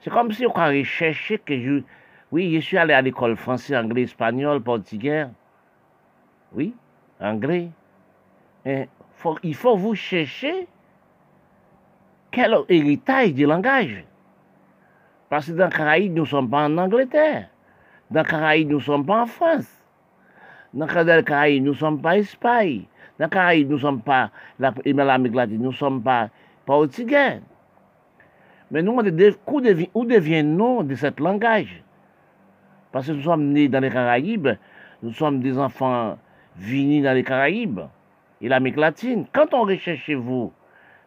c'est 0.00 0.10
comme 0.10 0.32
si 0.32 0.46
on 0.46 0.54
avait 0.54 0.84
cherché 0.84 1.38
que 1.38 1.58
je... 1.58 1.82
Oui, 2.30 2.54
je 2.54 2.60
suis 2.60 2.78
allé 2.78 2.94
à 2.94 3.02
l'école 3.02 3.36
français, 3.36 3.76
anglais, 3.76 4.02
espagnol, 4.02 4.62
portugais. 4.62 5.26
Oui, 6.54 6.74
anglais. 7.20 7.68
Il 8.64 9.54
faut 9.54 9.76
vous 9.76 9.94
chercher 9.94 10.66
quel 12.30 12.56
héritage 12.68 13.34
du 13.34 13.44
langage. 13.44 14.04
Parce 15.28 15.46
que 15.46 15.52
dans 15.52 15.66
les 15.66 15.72
Caraïbes, 15.72 16.14
nous 16.14 16.22
ne 16.22 16.28
sommes 16.28 16.48
pas 16.48 16.64
en 16.64 16.78
Angleterre. 16.78 17.48
Dans 18.10 18.22
les 18.22 18.28
Caraïbes, 18.28 18.70
nous 18.70 18.78
ne 18.78 18.82
sommes 18.82 19.04
pas 19.04 19.22
en 19.22 19.26
France. 19.26 19.70
Dans 20.72 20.86
les 20.86 21.24
Caraïbes, 21.24 21.64
nous 21.64 21.72
ne 21.72 21.76
sommes 21.76 22.00
pas 22.00 22.10
en 22.10 22.12
Espagne. 22.12 22.84
Dans 23.18 23.26
les 23.26 23.30
Caraïbes, 23.30 23.68
nous 23.68 23.76
ne 23.76 23.80
sommes 23.80 24.00
pas 24.00 24.30
l'Amérique 24.58 25.34
latine, 25.34 25.60
nous 25.62 25.70
ne 25.70 25.76
sommes 25.76 26.02
pas 26.02 26.30
portugais. 26.64 27.40
Mais 28.70 28.82
nous, 28.82 28.96
où 28.96 29.60
deviennent-nous 30.04 30.82
de 30.84 30.94
ce 30.94 31.22
langage? 31.22 31.82
Parce 32.90 33.06
que 33.06 33.12
nous 33.12 33.22
sommes 33.22 33.52
nés 33.52 33.68
dans 33.68 33.80
les 33.80 33.90
Caraïbes, 33.90 34.48
nous 35.02 35.12
sommes 35.12 35.40
des 35.40 35.58
enfants 35.58 36.18
venus 36.56 37.02
dans 37.02 37.12
les 37.12 37.24
Caraïbes 37.24 37.80
et 38.40 38.48
l'Amérique 38.48 38.78
latine. 38.78 39.26
Quand 39.32 39.52
on 39.54 39.62
recherche 39.62 40.00
chez 40.00 40.14
vous, 40.14 40.52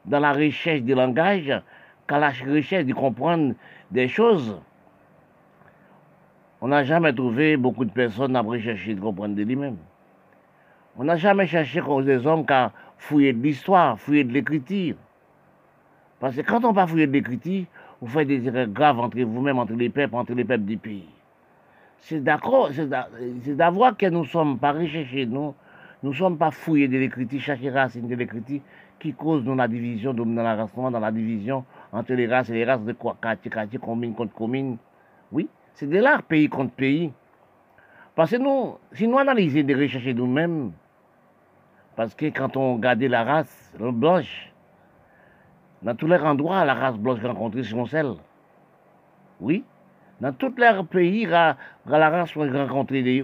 dans 0.05 0.19
la 0.19 0.33
recherche 0.33 0.81
du 0.81 0.93
langage, 0.93 1.61
quand 2.07 2.19
la 2.19 2.29
recherche 2.29 2.85
de 2.85 2.93
comprendre 2.93 3.55
des 3.89 4.07
choses, 4.07 4.59
on 6.61 6.67
n'a 6.67 6.83
jamais 6.83 7.13
trouvé 7.13 7.57
beaucoup 7.57 7.85
de 7.85 7.91
personnes 7.91 8.35
à 8.35 8.41
rechercher 8.41 8.93
de 8.95 9.01
comprendre 9.01 9.35
de 9.35 9.43
lui-même. 9.43 9.77
On 10.97 11.03
n'a 11.03 11.17
jamais 11.17 11.45
cherché 11.45 11.81
comme 11.81 12.05
des 12.05 12.25
hommes 12.25 12.45
qu'à 12.45 12.71
fouiller 12.97 13.33
de 13.33 13.43
l'histoire, 13.43 13.99
fouiller 13.99 14.23
de 14.23 14.31
l'écriture. 14.31 14.95
Parce 16.19 16.35
que 16.35 16.41
quand 16.41 16.63
on 16.63 16.71
va 16.71 16.87
fouiller 16.87 17.07
de 17.07 17.11
l'écriture, 17.11 17.65
vous 18.01 18.07
faites 18.07 18.27
des 18.27 18.47
erreurs 18.47 18.67
graves 18.67 18.99
entre 18.99 19.19
vous-même, 19.19 19.59
entre 19.59 19.73
les 19.73 19.89
peuples, 19.89 20.15
entre 20.15 20.33
les 20.33 20.45
peuples 20.45 20.63
du 20.63 20.77
pays. 20.77 21.09
C'est 21.99 22.23
d'accord, 22.23 22.69
c'est 22.71 23.55
d'avoir 23.55 23.97
que 23.97 24.05
nous 24.05 24.21
ne 24.21 24.25
sommes 24.25 24.57
pas 24.57 24.71
recherchés, 24.71 25.25
nous, 25.25 25.53
ne 26.03 26.13
sommes 26.13 26.37
pas 26.37 26.51
fouillés 26.51 26.87
de 26.87 26.97
l'écriture, 26.97 27.41
chaque 27.41 27.65
racine 27.73 28.07
de 28.07 28.15
l'écriture 28.15 28.61
qui 28.99 29.13
cause 29.13 29.43
dans 29.43 29.55
la 29.55 29.67
division, 29.67 30.13
dans 30.13 30.43
race 30.43 30.69
dans 30.75 30.99
la 30.99 31.11
division 31.11 31.65
entre 31.91 32.13
les 32.13 32.27
races 32.27 32.49
et 32.49 32.53
les 32.53 32.65
races 32.65 32.83
de 32.83 32.93
quartier, 32.93 33.51
quartier, 33.51 33.79
commune 33.79 34.13
contre 34.13 34.33
commune. 34.33 34.77
Oui, 35.31 35.49
c'est 35.73 35.89
de 35.89 35.99
l'art 35.99 36.23
pays 36.23 36.47
contre 36.47 36.71
pays. 36.73 37.11
Parce 38.15 38.31
que 38.31 38.37
nous, 38.37 38.77
si 38.93 39.07
nous 39.07 39.17
analysons 39.17 39.63
de 39.63 39.75
rechercher 39.75 40.13
nous-mêmes, 40.13 40.71
parce 41.95 42.13
que 42.15 42.25
quand 42.25 42.57
on 42.57 42.75
regarde 42.75 43.01
la 43.03 43.23
race 43.23 43.73
blanche, 43.79 44.51
dans 45.81 45.95
tous 45.95 46.07
les 46.07 46.17
endroits, 46.17 46.65
la 46.65 46.73
race 46.73 46.97
blanche 46.97 47.23
rencontrée 47.23 47.63
son 47.63 47.85
sel. 47.85 48.13
Oui, 49.39 49.63
dans 50.19 50.33
tous 50.33 50.53
les 50.57 50.71
pays, 50.89 51.25
la, 51.25 51.57
race 51.85 52.35
rencontrée 52.35 53.23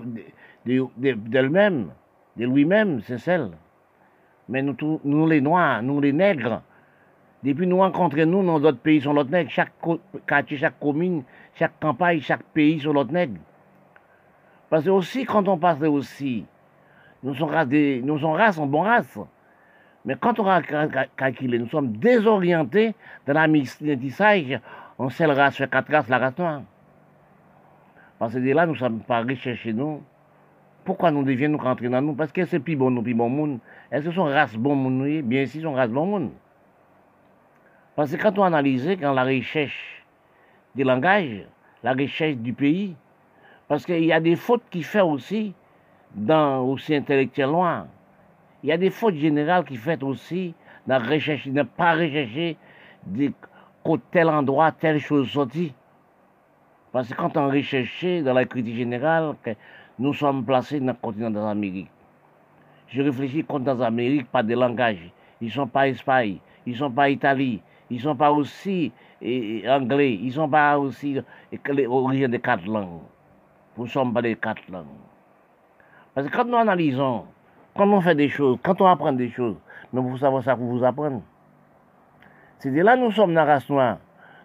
d'elle-même 0.65 1.89
de 2.37 2.45
lui-même, 2.45 3.01
c'est 3.01 3.17
celle. 3.17 3.51
Mais 4.47 4.61
nous, 4.61 5.27
les 5.27 5.41
Noirs, 5.41 5.81
nous 5.81 6.01
les 6.01 6.13
Nègres, 6.13 6.61
depuis 7.43 7.65
nous 7.65 7.77
rencontrons 7.77 8.25
nous 8.25 8.45
dans 8.45 8.59
d'autres 8.59 8.77
pays 8.77 9.01
sont 9.01 9.13
l'autre 9.13 9.31
nègre, 9.31 9.49
chaque 9.49 9.73
quartier, 10.27 10.57
chaque 10.57 10.79
commune, 10.79 11.23
chaque 11.55 11.79
campagne, 11.79 12.19
chaque 12.19 12.43
pays 12.53 12.79
sont 12.79 12.93
l'autre 12.93 13.11
nègre. 13.11 13.39
Parce 14.69 14.85
que 14.85 14.89
aussi, 14.89 15.25
quand 15.25 15.47
on 15.47 15.57
passe 15.57 15.81
aussi, 15.81 16.45
nous 17.23 17.35
sommes 17.35 17.49
races, 17.49 17.67
nous 17.69 18.19
sommes 18.19 18.31
races, 18.31 18.57
en 18.57 18.65
bon 18.65 18.81
race. 18.81 19.19
Mais 20.05 20.15
quand 20.19 20.39
on 20.39 20.47
a 20.47 20.61
calculé, 21.15 21.59
nous 21.59 21.69
sommes 21.69 21.93
désorientés 21.93 22.95
dans 23.27 23.33
la 23.33 23.47
métissage, 23.47 24.59
sait 25.09 25.27
la 25.27 25.33
race, 25.33 25.57
fait 25.57 25.69
quatre 25.69 25.91
races, 25.91 26.09
la 26.09 26.17
race 26.17 26.37
noire. 26.37 26.61
Parce 28.17 28.33
que 28.33 28.39
là, 28.39 28.65
nous 28.65 28.73
ne 28.73 28.77
sommes 28.77 28.99
pas 29.01 29.21
recherchés, 29.21 29.73
nous, 29.73 30.01
pourquoi 30.83 31.11
nous 31.11 31.23
devions 31.23 31.49
nous 31.49 31.57
rentrer 31.59 31.89
dans 31.89 32.01
nous? 32.01 32.13
Parce 32.13 32.31
que 32.31 32.45
c'est 32.45 32.59
plus 32.59 32.75
bon 32.75 32.89
nous, 32.89 33.03
plus 33.03 33.13
bon 33.13 33.29
monde. 33.29 33.59
Est-ce 33.91 34.05
que 34.05 34.11
sont 34.11 34.23
race 34.23 34.55
bon 34.55 34.75
monde 34.75 35.21
Bien 35.23 35.45
sûr, 35.45 35.61
sont 35.61 35.73
race 35.73 35.89
bon 35.89 36.05
monde. 36.07 36.31
Parce 37.95 38.11
que 38.11 38.21
quand 38.21 38.37
on 38.39 38.43
analyse, 38.43 38.89
quand 38.99 39.13
la 39.13 39.23
recherche 39.23 40.03
du 40.73 40.83
langage, 40.83 41.45
la 41.83 41.93
recherche 41.93 42.37
du 42.37 42.53
pays, 42.53 42.95
parce 43.67 43.85
qu'il 43.85 44.03
y 44.05 44.13
a 44.13 44.19
des 44.19 44.35
fautes 44.35 44.63
qui 44.71 44.81
fait 44.81 45.01
aussi 45.01 45.53
dans 46.15 46.61
aussi 46.63 46.95
intellectuel 46.95 47.49
noir. 47.49 47.85
Il 48.63 48.69
y 48.69 48.71
a 48.71 48.77
des 48.77 48.89
fautes 48.89 49.15
générales 49.15 49.65
qui 49.65 49.75
fait 49.75 50.01
aussi 50.03 50.53
dans 50.85 50.99
la 50.99 51.07
recherche, 51.07 51.47
ne 51.47 51.63
pas 51.63 51.93
rechercher 51.93 52.57
de 53.05 53.31
tel 54.11 54.29
endroit, 54.29 54.71
telle 54.71 54.99
chose 54.99 55.29
sortie. 55.29 55.73
Parce 56.91 57.09
que 57.09 57.15
quand 57.15 57.37
on 57.37 57.49
recherche 57.49 58.05
dans 58.23 58.33
la 58.33 58.45
critique 58.45 58.75
générale, 58.75 59.35
nous 59.97 60.13
sommes 60.13 60.43
placés 60.45 60.79
dans 60.79 60.87
le 60.87 60.93
continent 60.93 61.31
d'Amérique. 61.31 61.89
Je 62.87 63.01
réfléchis 63.01 63.43
contre 63.43 63.65
dans 63.65 63.75
l'Amérique 63.75 64.29
par 64.29 64.43
des 64.43 64.55
langages. 64.55 65.11
Ils 65.39 65.47
ne 65.47 65.51
sont 65.51 65.67
pas 65.67 65.87
Espagne, 65.87 66.37
ils 66.65 66.73
ne 66.73 66.77
sont 66.77 66.91
pas 66.91 67.09
Italie, 67.09 67.61
ils 67.89 67.97
ne 67.97 68.01
sont 68.01 68.15
pas 68.15 68.31
aussi 68.31 68.91
anglais, 69.67 70.13
ils 70.13 70.27
ne 70.27 70.31
sont 70.31 70.49
pas 70.49 70.77
aussi 70.77 71.17
l'origine 71.65 72.27
des 72.27 72.39
quatre 72.39 72.65
langues. 72.65 73.01
Nous 73.77 73.85
ne 73.85 73.89
sommes 73.89 74.13
pas 74.13 74.21
des 74.21 74.35
quatre 74.35 74.69
langues. 74.69 74.85
Parce 76.13 76.27
que 76.27 76.35
quand 76.35 76.45
nous 76.45 76.57
analysons, 76.57 77.25
quand 77.75 77.87
on 77.87 78.01
fait 78.01 78.15
des 78.15 78.29
choses, 78.29 78.57
quand 78.63 78.79
on 78.81 78.87
apprend 78.87 79.13
des 79.13 79.29
choses, 79.29 79.55
mais 79.93 80.01
vous 80.01 80.17
savez 80.17 80.41
ça 80.41 80.55
pour 80.55 80.65
vous 80.65 80.83
apprendre. 80.83 81.21
C'est 82.59 82.71
de 82.71 82.81
là 82.81 82.95
nous 82.95 83.11
sommes 83.11 83.33
dans 83.33 83.45
la 83.45 83.53
race 83.53 83.69
noire. 83.69 83.97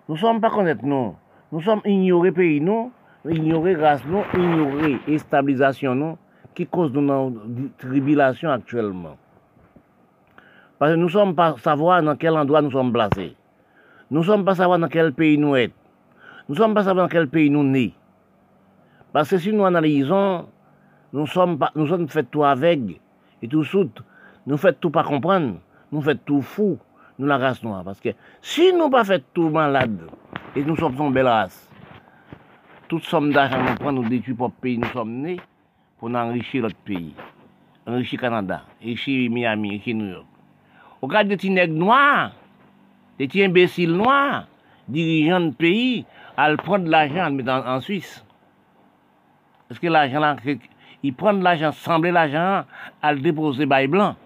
Nous 0.09 0.15
ne 0.15 0.21
sommes 0.21 0.41
pas 0.41 0.51
connaître 0.51 0.85
nous. 0.85 1.15
Nous 1.53 1.61
sommes 1.61 1.81
ignorés 1.85 2.33
pays 2.33 2.61
nous 2.61 2.93
ignorer 3.31 3.75
grâce 3.75 4.05
nous, 4.07 4.23
ignorer 4.35 4.99
et 5.07 5.19
stabilisation 5.19 5.95
nous, 5.95 6.19
qui 6.55 6.67
cause 6.67 6.93
de 6.93 7.01
nos 7.01 7.33
tribulations 7.79 8.51
actuellement. 8.51 9.17
Parce 10.79 10.93
que 10.93 10.97
nous 10.97 11.07
ne 11.07 11.11
sommes 11.11 11.35
pas 11.35 11.57
savoir 11.59 12.03
dans 12.03 12.17
quel 12.17 12.37
endroit 12.37 12.63
nous 12.63 12.71
sommes 12.71 12.93
placés. 12.93 13.35
Nous 14.11 14.21
ne 14.21 14.25
sommes 14.25 14.45
pas 14.45 14.55
savoir 14.55 14.79
dans 14.79 14.89
quel 14.89 15.13
pays 15.13 15.39
nous 15.39 15.55
sommes. 15.55 15.71
Nous 16.49 16.55
ne 16.55 16.61
sommes 16.61 16.75
pas 16.75 16.85
savoir 16.85 17.07
dans 17.07 17.11
quel 17.11 17.29
pays 17.29 17.51
nous 17.51 17.63
sommes. 17.63 17.93
Parce 19.13 19.31
que 19.31 19.39
si 19.39 19.53
nous 19.53 19.65
analysons, 19.65 20.47
nous 21.13 21.27
sommes, 21.27 21.59
pas, 21.59 21.71
nous 21.75 21.87
sommes 21.87 22.09
faits 22.09 22.31
tout 22.31 22.45
avec 22.45 22.81
et 23.43 23.49
tout 23.49 23.65
soute. 23.65 24.03
Nous 24.47 24.57
faisons 24.57 24.77
tout 24.81 24.91
pas 24.91 25.05
comprendre. 25.05 25.57
Nous 25.93 26.01
faisons 26.01 26.19
tout 26.25 26.43
fou, 26.43 26.79
nous 27.19 27.27
la 27.27 27.39
race 27.39 27.63
noire. 27.63 27.85
Parce 27.85 28.01
que 28.01 28.11
si 28.43 28.73
nous 28.73 28.91
pas 28.91 29.05
fait 29.05 29.25
tout 29.33 29.51
malade, 29.51 30.01
et 30.55 30.65
nous 30.65 30.77
sommes 30.77 30.97
une 30.99 31.13
belle 31.13 31.29
race, 31.29 31.71
toute 32.89 33.05
somme 33.05 33.33
d'argent 33.33 33.63
nous 33.63 33.75
prenons, 33.75 34.03
nous 34.03 34.09
détruisons 34.09 34.37
pour 34.37 34.53
pays 34.53 34.79
nous 34.79 34.89
sommes 34.89 35.21
nés, 35.21 35.41
pour 35.99 36.09
enrichir 36.15 36.63
notre 36.63 36.77
pays. 36.77 37.15
Enrichir 37.87 38.21
Canada, 38.21 38.63
enrichir 38.83 39.31
Miami, 39.31 39.69
enrichir 39.69 39.95
New 39.95 40.11
York. 40.11 40.27
Au 41.03 41.09
cas 41.09 41.25
de 41.25 41.35
petits 41.35 41.51
noirs, 41.51 42.33
des 43.19 43.27
petits 43.29 43.45
imbéciles 43.45 43.93
noirs, 43.93 44.47
dirigeants 44.89 45.41
de 45.41 45.51
pays, 45.51 46.05
à 46.37 46.55
prendre 46.57 46.89
l'argent, 46.89 47.25
à 47.25 47.31
le 47.31 47.37
mettre 47.37 47.51
en, 47.51 47.81
Suisse. 47.81 48.25
Est-ce 49.71 49.81
que 49.81 49.87
l'argent 49.87 50.21
là, 50.21 50.37
ils 51.07 51.15
prennent 51.15 51.43
l'argent, 51.43 51.71
sembler 51.71 52.11
l'argent, 52.11 52.65
à 53.01 53.13
le 53.13 53.21
déposer 53.21 53.67
par 53.67 53.79
les 53.79 53.87
blancs. 53.87 54.17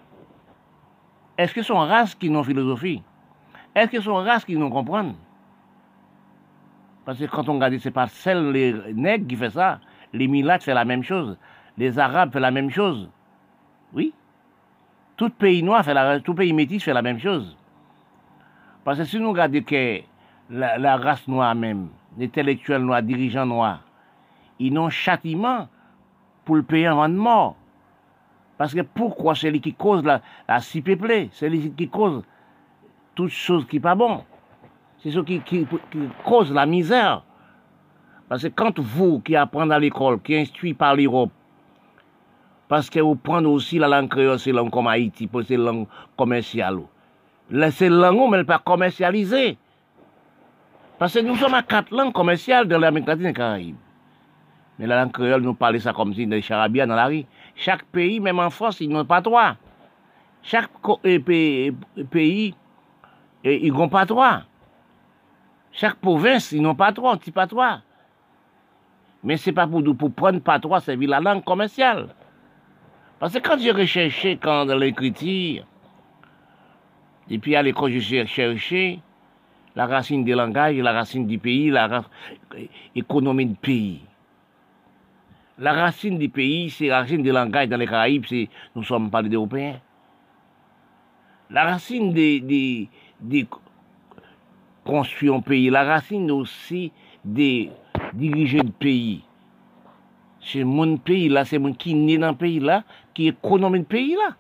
Est-ce 1.37 1.53
que 1.53 1.61
ce 1.63 1.69
sont 1.69 1.79
races 1.79 2.15
qui 2.15 2.31
n'ont 2.31 2.43
philosophie? 2.43 3.03
Est-ce 3.75 3.91
que 3.91 3.99
ce 3.99 4.05
sont 4.05 4.15
races 4.15 4.45
qui 4.45 4.57
nous 4.57 4.71
comprennent? 4.71 5.15
Parce 7.05 7.19
que 7.19 7.25
quand 7.27 7.49
on 7.49 7.55
regarde, 7.55 7.77
c'est 7.79 7.91
pas 7.91 8.07
celle 8.07 8.51
les 8.51 8.75
nègres 8.95 9.27
qui 9.27 9.37
fait 9.37 9.51
ça. 9.51 9.81
Les 10.13 10.27
Milates 10.27 10.65
font 10.65 10.75
la 10.75 10.85
même 10.85 11.03
chose. 11.03 11.37
Les 11.77 11.99
Arabes 11.99 12.33
font 12.33 12.41
la 12.41 12.51
même 12.51 12.71
chose. 12.71 13.11
Oui. 13.93 14.15
Tout 15.17 15.31
pays 15.31 15.63
noir 15.63 15.85
fait 15.85 15.93
la, 15.95 16.21
tout 16.21 16.35
pays 16.35 16.53
métis 16.53 16.83
fait 16.83 16.95
la 16.95 17.03
même 17.03 17.19
chose. 17.19 17.57
Parce 18.85 18.99
que 18.99 19.05
si 19.05 19.21
nous 19.21 19.31
regardons 19.31 19.63
que 19.63 20.01
la, 20.49 20.97
race 20.97 21.29
noire 21.29 21.55
même, 21.55 21.89
l'intellectuel 22.19 22.83
noir, 22.83 23.03
dirigeant 23.03 23.45
noir, 23.45 23.83
ils 24.59 24.73
n'ont 24.73 24.89
châtiment 24.89 25.69
pour 26.51 26.57
le 26.57 26.65
payer 26.65 26.89
avant 26.89 27.09
de 27.09 27.15
mort. 27.15 27.55
Parce 28.59 28.75
que 28.75 28.81
pourquoi 28.81 29.37
c'est 29.37 29.53
lui 29.53 29.61
qui 29.61 29.73
cause 29.73 30.03
la, 30.03 30.21
la 30.49 30.59
si 30.59 30.83
peuplée, 30.83 31.29
c'est 31.31 31.49
lui 31.49 31.71
qui 31.71 31.89
cause 31.89 32.25
toutes 33.15 33.31
choses 33.31 33.65
qui 33.69 33.79
pas 33.79 33.95
bon. 33.95 34.25
C'est 34.99 35.13
ce 35.13 35.21
qui, 35.21 35.39
qui, 35.43 35.65
cause 36.25 36.53
la 36.53 36.67
misère. 36.67 37.23
Parce 38.29 38.43
que 38.43 38.49
quand 38.49 38.81
vous 38.81 39.21
qui 39.21 39.37
apprenez 39.37 39.73
à 39.73 39.79
l'école, 39.79 40.21
qui 40.21 40.35
instruit 40.35 40.75
par 40.75 40.97
l'Europe, 40.97 41.31
parce 42.67 42.91
que 42.91 42.99
vous 42.99 43.15
prenez 43.15 43.47
aussi 43.47 43.79
la 43.79 43.87
langue 43.87 44.09
créole, 44.09 44.41
c'est 44.41 44.51
langue 44.51 44.71
comme 44.71 44.89
Haïti, 44.89 45.31
c'est 45.47 45.57
langue 45.57 45.87
commerciale. 46.17 46.81
C'est 47.71 47.89
langue, 47.89 48.29
mais 48.29 48.39
elle 48.39 48.45
pas 48.45 48.59
commercialisée. 48.59 49.57
Parce 50.99 51.15
que 51.15 51.21
nous 51.21 51.37
sommes 51.37 51.55
à 51.55 51.63
quatre 51.63 51.93
langues 51.93 52.13
commerciales 52.13 52.67
de 52.67 52.75
l'Amérique 52.75 53.07
latine 53.07 53.27
et 53.27 53.33
Caraïbes. 53.33 53.77
Mais 54.81 54.87
la 54.87 55.03
langue 55.03 55.13
créole, 55.13 55.43
nous 55.43 55.53
parlons 55.53 55.79
ça 55.79 55.93
comme 55.93 56.15
si 56.15 56.27
des 56.27 56.41
charabia 56.41 56.87
dans 56.87 56.95
la 56.95 57.05
rue. 57.05 57.27
Chaque 57.55 57.85
pays, 57.85 58.19
même 58.19 58.39
en 58.39 58.49
France, 58.49 58.81
ils 58.81 58.89
n'ont 58.89 59.05
pas 59.05 59.21
droit. 59.21 59.55
Chaque 60.43 60.71
pays, 61.13 62.55
ils 63.45 63.73
n'ont 63.75 63.91
pas 63.91 64.07
droit. 64.07 64.41
Chaque 65.71 65.97
province, 65.97 66.53
ils 66.53 66.63
n'ont 66.63 66.75
pas 66.75 66.93
droit, 66.93 67.15
petit 67.19 67.31
patois. 67.31 67.83
Mais 69.23 69.37
c'est 69.37 69.53
pas 69.53 69.67
pour, 69.67 69.85
pour 69.99 70.13
prendre 70.13 70.41
patois, 70.41 70.81
c'est 70.81 70.97
la 70.97 71.21
langue 71.21 71.45
commerciale. 71.45 72.09
Parce 73.19 73.35
que 73.35 73.39
quand 73.39 73.59
j'ai 73.59 73.73
recherché, 73.73 74.39
quand 74.39 74.65
dans 74.65 74.79
l'écriture, 74.79 75.67
et 77.29 77.39
puis 77.39 77.55
à 77.55 77.63
l'école, 77.63 77.91
j'ai 77.91 78.25
cherché 78.25 79.03
la 79.77 79.85
racine 79.85 80.25
des 80.25 80.35
langages, 80.35 80.77
la 80.77 80.93
racine 80.93 81.27
du 81.27 81.39
pays, 81.39 81.69
la 81.69 82.03
du 82.95 83.55
pays. 83.61 84.01
La 85.61 85.75
racine 85.75 86.17
du 86.17 86.31
pays, 86.31 86.71
c'est 86.71 86.87
la 86.87 87.01
racine 87.01 87.23
des 87.23 87.33
langages 87.33 87.69
dans 87.69 87.77
les 87.77 87.87
Caraïbes, 87.87 88.25
c'est 88.27 88.49
nous 88.75 88.83
sommes 88.83 89.11
pas 89.11 89.23
des 89.23 89.37
Européens. 89.37 89.79
La 91.51 91.65
racine 91.65 92.15
des, 92.15 92.41
des, 92.41 92.89
des 93.21 93.47
construire 94.83 95.35
un 95.35 95.41
pays, 95.41 95.69
la 95.69 95.85
racine 95.85 96.31
aussi 96.31 96.91
des 97.23 97.71
diriger 98.15 98.61
le 98.61 98.71
pays. 98.71 99.23
C'est 100.41 100.65
mon 100.65 100.97
pays 100.97 101.29
là, 101.29 101.45
c'est 101.45 101.59
mon 101.59 101.75
qui 101.75 101.95
naît 101.95 102.17
dans 102.17 102.31
le 102.31 102.37
pays 102.37 102.59
là, 102.59 102.83
qui 103.13 103.29
économise 103.29 103.83
le 103.83 103.87
pays 103.87 104.15
là. 104.15 104.35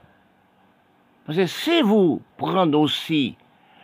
Parce 1.27 1.37
que 1.37 1.47
si 1.47 1.83
vous 1.83 2.23
prenez 2.39 2.77
aussi 2.77 3.37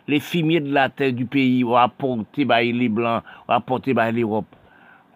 les 0.07 0.19
fumiers 0.19 0.59
de 0.59 0.73
la 0.73 0.89
terre 0.89 1.13
du 1.13 1.27
pays, 1.27 1.63
ou 1.63 1.77
apporter 1.77 2.47
par 2.47 2.61
les 2.61 2.89
Blancs, 2.89 3.23
ou 3.47 3.51
apporter 3.51 3.93
par 3.93 4.11
l'Europe, 4.11 4.55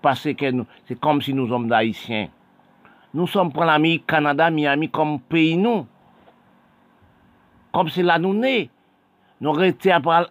parce 0.01 0.23
que 0.33 0.45
c'est 0.87 0.99
comme 0.99 1.21
si 1.21 1.33
nous 1.33 1.47
sommes 1.47 1.67
d'Haïtiens. 1.67 2.29
Nous 3.13 3.27
sommes 3.27 3.51
pour 3.51 3.65
l'ami 3.65 4.01
Canada, 4.01 4.49
Miami 4.49 4.89
comme 4.89 5.19
pays 5.19 5.57
nous. 5.57 5.85
Comme 7.73 7.89
c'est 7.89 8.03
là 8.03 8.17
nous 8.17 8.33
nés. 8.33 8.69
Nous 9.39 9.51
restons 9.51 9.91
à 9.91 10.27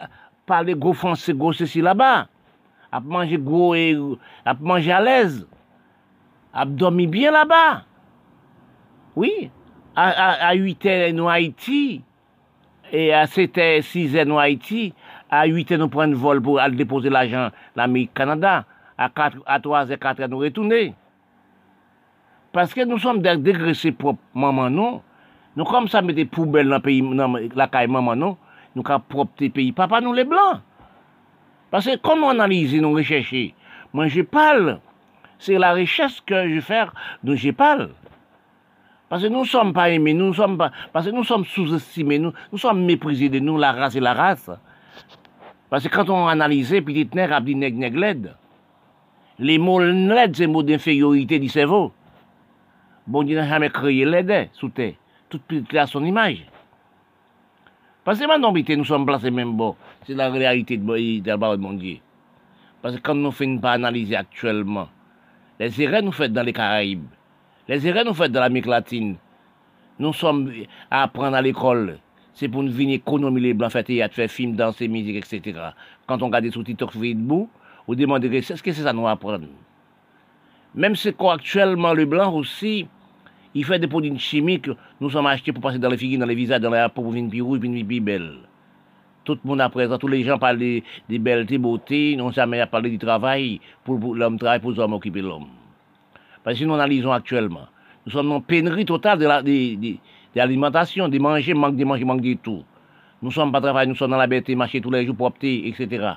parler 0.47 0.75
gros 0.75 0.93
français, 0.93 1.35
gros 1.35 1.53
ceci 1.53 1.81
là-bas. 1.81 2.29
À 2.93 3.01
manger 3.01 3.39
gros 3.39 3.75
et 3.75 3.97
à 4.45 4.55
manger 4.55 4.93
à 4.93 5.01
l'aise. 5.01 5.47
À 6.53 6.65
dormir 6.65 7.09
bien 7.09 7.31
là-bas. 7.31 7.83
Oui. 9.15 9.51
À, 9.95 10.09
à, 10.09 10.49
à 10.49 10.55
8 10.55 10.85
h 10.85 11.13
nous 11.13 11.29
Haïti. 11.29 12.03
Et 12.93 13.13
à 13.13 13.27
7 13.27 13.57
h 13.57 13.83
6 13.83 14.15
h 14.15 14.25
nous 14.25 14.39
Haïti. 14.39 14.95
À 15.29 15.47
8 15.47 15.71
h 15.71 15.77
nous 15.77 15.89
prenons 15.89 16.17
vol 16.17 16.41
pour 16.41 16.59
aller 16.59 16.77
déposer 16.77 17.11
l'argent 17.11 17.51
l'Amérique 17.77 18.15
Canada. 18.15 18.65
à, 19.01 19.09
4, 19.09 19.39
à 19.47 19.59
3 19.59 19.91
et 19.91 19.97
4 19.97 20.27
nous 20.29 20.39
retourner. 20.39 20.95
Parce 22.53 22.75
que 22.75 22.85
nous 22.85 22.99
sommes 22.99 23.23
dégraissés 23.23 23.93
pour 23.93 24.17
maman, 24.35 24.69
non. 24.69 25.03
Nous, 25.57 25.65
comme 25.65 25.89
ça, 25.89 26.03
mettez 26.03 26.27
poubelles 26.27 26.69
dans, 26.69 26.77
le 26.77 26.83
pays, 26.83 27.03
dans 27.03 27.35
la 27.55 27.69
caille 27.69 27.89
maman, 27.89 28.15
non. 28.15 28.37
Nous, 28.77 28.83
qu'à 28.83 28.99
propre 28.99 29.49
pays. 29.49 29.73
Papa, 29.73 30.01
nous, 30.01 30.13
les 30.13 30.25
blancs. 30.25 30.61
Parce 31.71 31.87
que 31.87 31.97
quand 31.97 32.17
nous 32.17 32.29
analysons, 32.29 32.83
nous 32.83 32.93
rechercher 32.93 33.55
moi, 33.93 34.07
je 34.07 34.23
parle. 34.23 34.79
C'est 35.39 35.59
la 35.59 35.73
richesse 35.73 36.21
que 36.21 36.49
je 36.55 36.61
fais, 36.61 36.85
donc 37.25 37.37
je 37.37 37.51
parle. 37.51 37.91
Parce 39.09 39.23
que 39.23 39.29
nous 39.29 39.41
ne 39.41 39.47
sommes 39.47 39.73
pas 39.73 39.89
aimés, 39.91 40.13
nous 40.13 40.35
sommes 40.35 40.59
pas, 40.59 40.71
parce 40.93 41.07
que 41.07 41.11
nous 41.11 41.25
sommes 41.25 41.45
sous-estimés, 41.45 42.19
nous, 42.19 42.33
nous 42.53 42.59
sommes 42.59 42.85
méprisés 42.85 43.31
de 43.31 43.41
nous, 43.41 43.57
la 43.57 43.73
race 43.73 43.97
et 43.97 44.01
la 44.01 44.13
race. 44.13 44.51
Parce 45.71 45.89
que 45.89 45.89
quand 45.89 46.09
on 46.11 46.29
analyse, 46.29 46.71
petit 46.85 47.09
nègre, 47.15 47.33
abdi 47.33 47.57
nègre, 47.57 47.79
nègre, 47.79 48.37
Les 49.41 49.57
mots 49.57 49.81
led, 49.81 50.37
c'est 50.37 50.47
mots 50.47 50.63
d'infériorité 50.63 51.39
du 51.39 51.49
cerveau. 51.49 51.93
Bon 53.07 53.23
Dieu 53.23 53.37
n'a 53.37 53.49
jamais 53.49 53.71
créé 53.71 54.05
l'aide 54.05 54.51
sous 54.53 54.69
terre. 54.69 54.93
Toute 55.31 55.43
petite 55.43 55.75
à 55.77 55.87
son 55.87 56.05
image. 56.05 56.45
Parce 58.05 58.19
que 58.19 58.27
maintenant, 58.27 58.53
nous 58.53 58.85
sommes 58.85 59.07
placés 59.07 59.31
même 59.31 59.57
bon. 59.57 59.77
C'est 60.07 60.13
la 60.13 60.29
réalité 60.29 60.77
de, 60.77 60.85
de, 61.21 61.57
mon 61.57 61.73
Dieu. 61.73 61.97
Parce 62.83 62.97
que 62.97 63.01
quand 63.01 63.15
nous 63.15 63.31
faisons 63.31 63.59
pas 63.59 63.73
analyser 63.73 64.15
actuellement, 64.15 64.89
les 65.59 65.81
erreurs 65.81 66.03
nous 66.03 66.13
faites 66.13 66.33
dans 66.35 66.43
les 66.43 66.53
Caraïbes, 66.53 67.09
les 67.67 67.87
erreurs 67.87 68.05
nous 68.05 68.15
faites 68.15 68.33
dans 68.33 68.41
l'Amérique 68.41 68.67
latine, 68.67 69.17
nous 69.99 70.13
sommes 70.13 70.53
à 70.91 71.05
apprendre 71.05 71.37
à 71.37 71.43
l'école. 71.43 71.99
C'est 72.35 72.49
pour 72.49 72.63
nous 72.63 72.73
venir 72.73 72.97
économiser 72.97 73.49
les 73.49 73.55
blancs, 73.55 73.73
faire 73.73 73.85
théâtre, 73.85 74.15
faire 74.15 74.31
film, 74.31 74.55
danser, 74.55 74.89
musique, 74.89 75.17
etc. 75.17 75.59
Quand 76.07 76.23
on 76.23 76.27
regarde 76.27 76.45
des 76.45 76.51
sous-titres 76.51 76.91
debout, 76.95 77.49
on 77.91 77.95
demande 77.95 78.31
qu'est-ce 78.31 78.63
que 78.63 78.73
c'est 78.73 78.83
ça 78.83 78.93
nous 78.93 79.09
apprendre? 79.09 79.49
Même 80.77 80.95
si 80.95 81.13
actuellement 81.29 81.93
le 81.93 82.05
blanc 82.07 82.33
aussi, 82.33 82.87
il 83.53 83.65
fait 83.65 83.81
des 83.81 83.89
produits 83.89 84.17
chimiques, 84.17 84.71
nous 85.01 85.11
sommes 85.11 85.27
achetés 85.27 85.53
pour 85.53 85.61
passer 85.61 85.81
dans 85.81 85.89
les 85.89 85.97
figures, 85.97 86.21
dans 86.21 86.27
les 86.27 86.37
visages, 86.37 86.61
dans 86.61 86.71
les 86.71 86.87
pour 86.95 87.11
venir 87.11 87.29
plus 87.29 87.43
rouge, 87.43 87.59
puis 87.59 87.85
plus 87.85 88.01
belle. 88.01 88.35
Tout 89.25 89.39
le 89.43 89.49
monde 89.49 89.61
à 89.61 89.69
présent, 89.69 89.99
tous 89.99 90.07
les 90.07 90.23
gens 90.23 90.39
parlent 90.39 90.59
des, 90.59 90.85
des 91.09 91.19
belletés, 91.19 91.59
beauté, 91.59 92.15
non 92.17 92.31
jamais 92.31 92.61
à 92.61 92.69
parler 92.69 92.91
du 92.91 92.99
travail, 92.99 93.61
pour, 93.83 94.15
l'homme 94.15 94.39
travaille 94.39 94.61
pour 94.61 94.71
l'homme 94.71 94.93
occuper 94.93 95.21
l'homme. 95.21 95.49
Parce 96.45 96.61
que 96.61 96.65
nous 96.65 96.75
analysons 96.75 97.11
actuellement, 97.11 97.67
nous 98.07 98.13
sommes 98.13 98.31
en 98.31 98.41
pénurie 98.41 98.85
totale 98.85 99.19
de 99.19 99.27
l'alimentation, 100.37 101.09
de, 101.09 101.13
de, 101.13 101.19
de, 101.19 101.23
manger, 101.23 101.55
manque 101.55 101.75
de 101.75 101.85
manger, 101.85 102.05
manque 102.05 102.23
de 102.23 102.35
tout. 102.35 102.63
Nous 103.21 103.33
sommes 103.33 103.51
pas 103.51 103.61
travail, 103.61 103.89
nous 103.89 103.97
sommes 103.97 104.13
dans 104.13 104.17
la 104.17 104.29
bêtise, 104.29 104.55
marcher 104.55 104.81
tous 104.81 104.93
les 104.93 105.05
jours 105.05 105.17
pour 105.17 105.27
opter, 105.27 105.67
etc. 105.67 106.13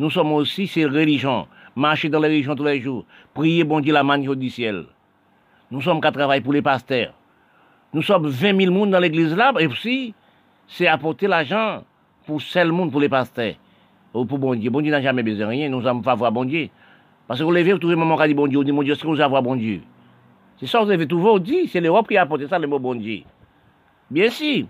Nous 0.00 0.08
sommes 0.08 0.32
aussi, 0.32 0.66
c'est 0.66 0.86
religion, 0.86 1.46
marcher 1.76 2.08
dans 2.08 2.20
les 2.20 2.28
religions 2.28 2.56
tous 2.56 2.64
les 2.64 2.80
jours, 2.80 3.04
prier 3.34 3.64
bon 3.64 3.80
Dieu 3.80 3.92
la 3.92 4.02
manne 4.02 4.22
du 4.34 4.48
ciel. 4.48 4.86
Nous 5.70 5.82
sommes 5.82 6.00
qu'à 6.00 6.10
travailler 6.10 6.40
pour 6.40 6.54
les 6.54 6.62
pasteurs. 6.62 7.12
Nous 7.92 8.00
sommes 8.00 8.26
20 8.26 8.58
000 8.58 8.72
monde 8.72 8.92
dans 8.92 8.98
l'église 8.98 9.36
là, 9.36 9.52
et 9.58 9.66
aussi, 9.66 10.14
c'est 10.66 10.86
apporter 10.86 11.26
l'argent 11.26 11.84
pour 12.24 12.40
seul 12.40 12.72
monde 12.72 12.90
pour 12.90 13.02
les 13.02 13.10
pasteurs. 13.10 13.56
Ou 14.14 14.24
pour 14.24 14.38
bon 14.38 14.54
Dieu. 14.54 14.70
Bon 14.70 14.80
Dieu 14.80 14.90
n'a 14.90 15.02
jamais 15.02 15.22
besoin 15.22 15.44
de 15.44 15.50
rien, 15.50 15.68
nous 15.68 15.82
sommes 15.82 16.00
voir 16.00 16.32
bon 16.32 16.46
Dieu. 16.46 16.70
Parce 17.28 17.38
que 17.38 17.44
vous 17.44 17.52
levez, 17.52 17.74
vous 17.74 17.78
trouvez 17.78 17.94
moment 17.94 18.16
qui 18.16 18.28
dit 18.28 18.32
bon 18.32 18.46
Dieu, 18.46 18.56
vous 18.56 18.64
dites 18.64 18.72
mon 18.72 18.82
Dieu, 18.82 18.94
est-ce 18.94 19.02
que 19.02 19.06
vous 19.06 19.20
avez 19.20 19.42
bon 19.42 19.54
Dieu? 19.54 19.82
C'est 20.56 20.66
ça, 20.66 20.80
vous 20.82 20.90
avez 20.90 21.06
tout 21.06 21.20
vous 21.20 21.38
dit, 21.38 21.68
c'est 21.68 21.82
l'Europe 21.82 22.08
qui 22.08 22.16
a 22.16 22.22
apporté 22.22 22.48
ça, 22.48 22.58
le 22.58 22.66
mot 22.66 22.78
bon 22.78 22.94
Dieu. 22.94 23.24
Bien 24.10 24.30
sûr. 24.30 24.64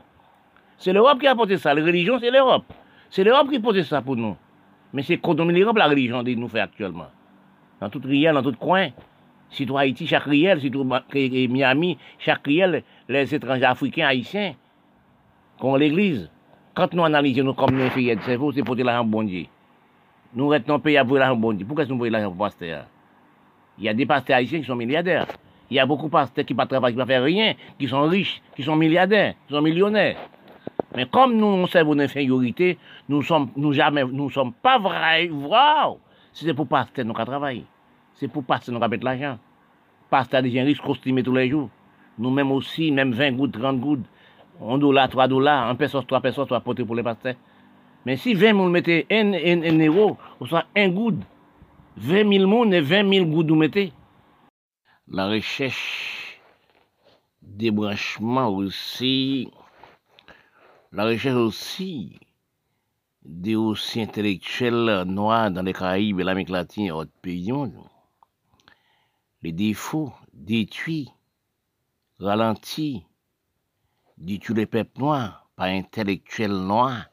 C'est 0.76 0.92
l'Europe 0.92 1.20
qui 1.20 1.28
a 1.28 1.30
apporté 1.30 1.56
ça. 1.56 1.72
La 1.72 1.84
religion, 1.84 2.18
c'est 2.18 2.32
l'Europe. 2.32 2.64
C'est 3.10 3.22
l'Europe 3.22 3.48
qui 3.48 3.54
a 3.54 3.58
apporté 3.60 3.84
ça 3.84 4.02
pour 4.02 4.16
nous. 4.16 4.34
Mais 4.92 5.02
c'est 5.02 5.20
l'Europe, 5.24 5.76
la 5.76 5.86
religion, 5.86 6.22
dit 6.22 6.36
nous 6.36 6.48
fait 6.48 6.60
actuellement. 6.60 7.08
Dans 7.80 7.88
toute 7.88 8.04
rivière, 8.04 8.34
dans 8.34 8.42
tout 8.42 8.52
coin 8.58 8.90
surtout 9.50 9.76
Haïti, 9.76 10.06
chaque 10.06 10.24
riel, 10.24 10.60
surtout 10.60 10.84
Miami, 11.12 11.98
chaque 12.18 12.46
riel, 12.46 12.82
les 13.08 13.34
étrangers 13.34 13.64
africains, 13.64 14.06
haïtiens, 14.06 14.54
qu'on 15.58 15.76
l'église. 15.76 16.30
Quand 16.74 16.92
nous 16.94 17.04
analysons 17.04 17.44
nous 17.44 17.54
comme 17.54 17.76
nous 17.76 17.90
filles 17.90 18.16
de 18.16 18.22
cerveau, 18.22 18.52
c'est 18.52 18.62
pour 18.62 18.76
l'argent 18.76 19.04
bon 19.04 19.24
Dieu. 19.24 19.46
Nous 20.32 20.48
restons 20.48 20.78
payés 20.78 20.98
à 20.98 21.04
l'argent 21.04 21.36
bon 21.36 21.52
Dieu. 21.52 21.66
Pourquoi 21.66 21.82
est-ce 21.82 21.88
que 21.88 21.92
nous 21.92 21.98
voyons 21.98 22.12
l'argent 22.12 22.28
pour 22.28 22.46
pasteur? 22.46 22.86
Il 23.78 23.84
y 23.84 23.88
a 23.88 23.94
des 23.94 24.06
pasteurs 24.06 24.36
haïtiens 24.36 24.60
qui 24.60 24.66
sont 24.66 24.76
milliardaires. 24.76 25.26
Il 25.68 25.76
y 25.76 25.80
a 25.80 25.86
beaucoup 25.86 26.06
de 26.06 26.10
pasteurs 26.10 26.44
qui 26.44 26.54
ne 26.54 26.64
travaillent, 26.64 26.92
qui 26.92 26.98
ne 26.98 27.04
font 27.04 27.24
rien, 27.24 27.54
qui 27.78 27.88
sont 27.88 28.02
riches, 28.02 28.40
qui 28.54 28.62
sont 28.62 28.76
milliardaires, 28.76 29.34
qui 29.46 29.54
sont 29.54 29.62
millionnaires. 29.62 30.16
Men 30.94 31.06
kom 31.14 31.36
nou 31.38 31.58
nou 31.60 31.70
servoun 31.70 32.02
inferiorite, 32.02 32.74
nou 33.10 33.22
som, 33.26 33.46
nou 33.54 33.74
jamen, 33.76 34.10
nou 34.16 34.32
som 34.34 34.50
pa 34.64 34.76
vray 34.82 35.28
vraw. 35.30 35.98
Se 36.34 36.46
se 36.46 36.54
pou 36.56 36.66
paste 36.70 37.04
nou 37.06 37.14
ka 37.14 37.26
travay. 37.28 37.62
Se 38.18 38.26
pou 38.30 38.46
paste 38.46 38.74
nou 38.74 38.82
ka 38.82 38.90
bet 38.90 39.04
l'ajan. 39.06 39.38
Paste 40.10 40.38
a 40.38 40.42
dejen 40.42 40.66
riche 40.66 40.82
kostime 40.82 41.22
tou 41.26 41.36
le 41.36 41.46
jou. 41.46 41.68
Nou 42.18 42.34
menm 42.34 42.50
osi, 42.56 42.90
menm 42.94 43.14
20 43.14 43.38
goud, 43.38 43.54
30 43.54 43.78
goud, 43.82 44.02
1 44.60 44.82
dola, 44.82 45.06
3 45.10 45.28
dola, 45.30 45.60
1 45.70 45.78
pesos, 45.80 46.06
3 46.10 46.20
pesos, 46.24 46.48
3 46.50 46.60
pote 46.66 46.86
pou 46.86 46.98
le 46.98 47.06
paste. 47.06 47.36
Men 48.04 48.18
si 48.18 48.34
20 48.34 48.58
moun 48.58 48.74
mette 48.74 49.04
1 49.12 49.80
euro, 49.86 50.16
ou 50.40 50.50
sa 50.50 50.66
1 50.74 50.96
goud, 50.96 51.22
20 52.00 52.28
mil 52.28 52.46
moun 52.50 52.74
e 52.74 52.82
20 52.82 53.08
mil 53.08 53.28
goud 53.30 53.50
ou 53.50 53.60
mette. 53.60 53.90
La 55.06 55.26
rechèche, 55.26 56.38
débranchement 57.42 58.48
aussi, 58.48 59.50
la 60.92 61.04
recherche 61.04 61.36
aussi 61.36 62.18
des 63.22 63.54
aussi 63.54 64.00
intellectuels 64.00 65.04
noirs 65.06 65.50
dans 65.50 65.62
les 65.62 65.72
Caraïbes 65.72 66.20
et 66.20 66.24
l'Amérique 66.24 66.48
latine 66.48 66.86
et 66.86 66.90
autres 66.90 67.12
pays 67.22 67.52
les 69.42 69.52
défauts 69.52 70.12
détruits, 70.32 71.10
ralentis, 72.18 73.06
du 74.18 74.38
tous 74.38 74.52
les 74.52 74.66
peuples 74.66 74.98
noirs 74.98 75.48
par 75.56 75.66
intellectuels 75.66 76.52
noirs 76.52 77.06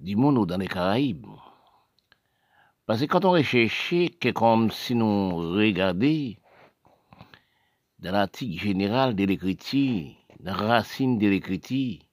du 0.00 0.16
monde 0.16 0.46
dans 0.48 0.56
les 0.58 0.66
Caraïbes. 0.66 1.26
Parce 2.86 3.00
que 3.00 3.06
quand 3.06 3.24
on 3.24 3.30
recherchait, 3.30 4.10
comme 4.34 4.70
si 4.70 4.94
nous 4.94 5.36
regardions 5.36 6.34
dans 8.00 8.12
l'article 8.12 8.60
général 8.62 9.14
de 9.14 9.24
l'écriture, 9.24 10.10
la 10.40 10.54
racine 10.54 11.18
de 11.18 11.28
l'écriture, 11.28 12.03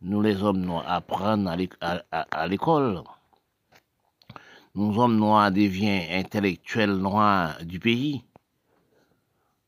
nous 0.00 0.20
les 0.22 0.42
hommes 0.42 0.60
noirs 0.60 0.84
apprennent 0.86 1.48
à 1.48 2.46
l'école. 2.48 3.02
Nous 4.74 4.98
hommes 4.98 5.16
noirs 5.16 5.50
deviennent 5.50 6.20
intellectuels 6.20 6.96
noirs 6.96 7.64
du 7.64 7.80
pays. 7.80 8.22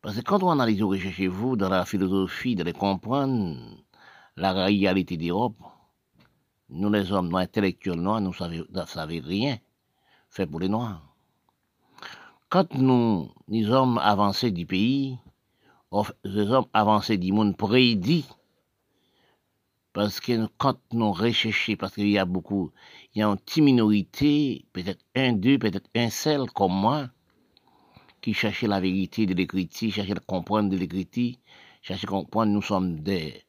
Parce 0.02 0.16
que 0.16 0.20
quand 0.20 0.42
on 0.42 0.50
analyse 0.50 0.82
recherchez-vous 0.82 1.56
dans 1.56 1.68
la 1.68 1.84
philosophie 1.84 2.54
de 2.54 2.62
les 2.62 2.72
comprendre 2.72 3.56
la 4.36 4.52
réalité 4.52 5.16
d'Europe, 5.16 5.56
nous 6.68 6.90
les 6.90 7.10
hommes 7.10 7.28
noirs 7.28 7.42
intellectuels 7.42 8.00
noirs, 8.00 8.20
nous 8.20 8.30
ne 8.30 8.84
savons 8.86 9.26
rien 9.26 9.58
fait 10.30 10.46
pour 10.46 10.60
les 10.60 10.68
Noirs. 10.68 11.02
Quand 12.48 12.74
nous, 12.74 13.30
les 13.48 13.68
hommes 13.68 13.98
avancés 13.98 14.50
du 14.50 14.66
pays, 14.66 15.18
les 16.24 16.50
hommes 16.50 16.66
avancés 16.72 17.18
du 17.18 17.32
monde 17.32 17.56
prédit, 17.56 18.26
parce 19.98 20.20
que 20.20 20.46
quand 20.58 20.78
nous 20.92 21.10
recherchons, 21.10 21.74
parce 21.76 21.92
qu'il 21.96 22.08
y 22.08 22.18
a 22.18 22.24
beaucoup, 22.24 22.70
il 23.16 23.18
y 23.18 23.22
a 23.24 23.26
une 23.26 23.36
petite 23.36 23.64
minorité, 23.64 24.64
peut-être 24.72 25.04
un, 25.16 25.32
deux, 25.32 25.58
peut-être 25.58 25.90
un 25.96 26.08
seul 26.08 26.48
comme 26.52 26.70
moi, 26.72 27.08
qui 28.20 28.32
cherchait 28.32 28.68
la 28.68 28.78
vérité 28.78 29.26
de 29.26 29.34
l'écriture, 29.34 29.92
cherchait 29.92 30.16
à 30.16 30.20
comprendre 30.20 30.70
de 30.70 30.76
l'écriture, 30.76 31.34
cherchait 31.82 32.06
à 32.06 32.10
comprendre, 32.10 32.52
nous 32.52 32.62
sommes 32.62 33.00
des, 33.00 33.42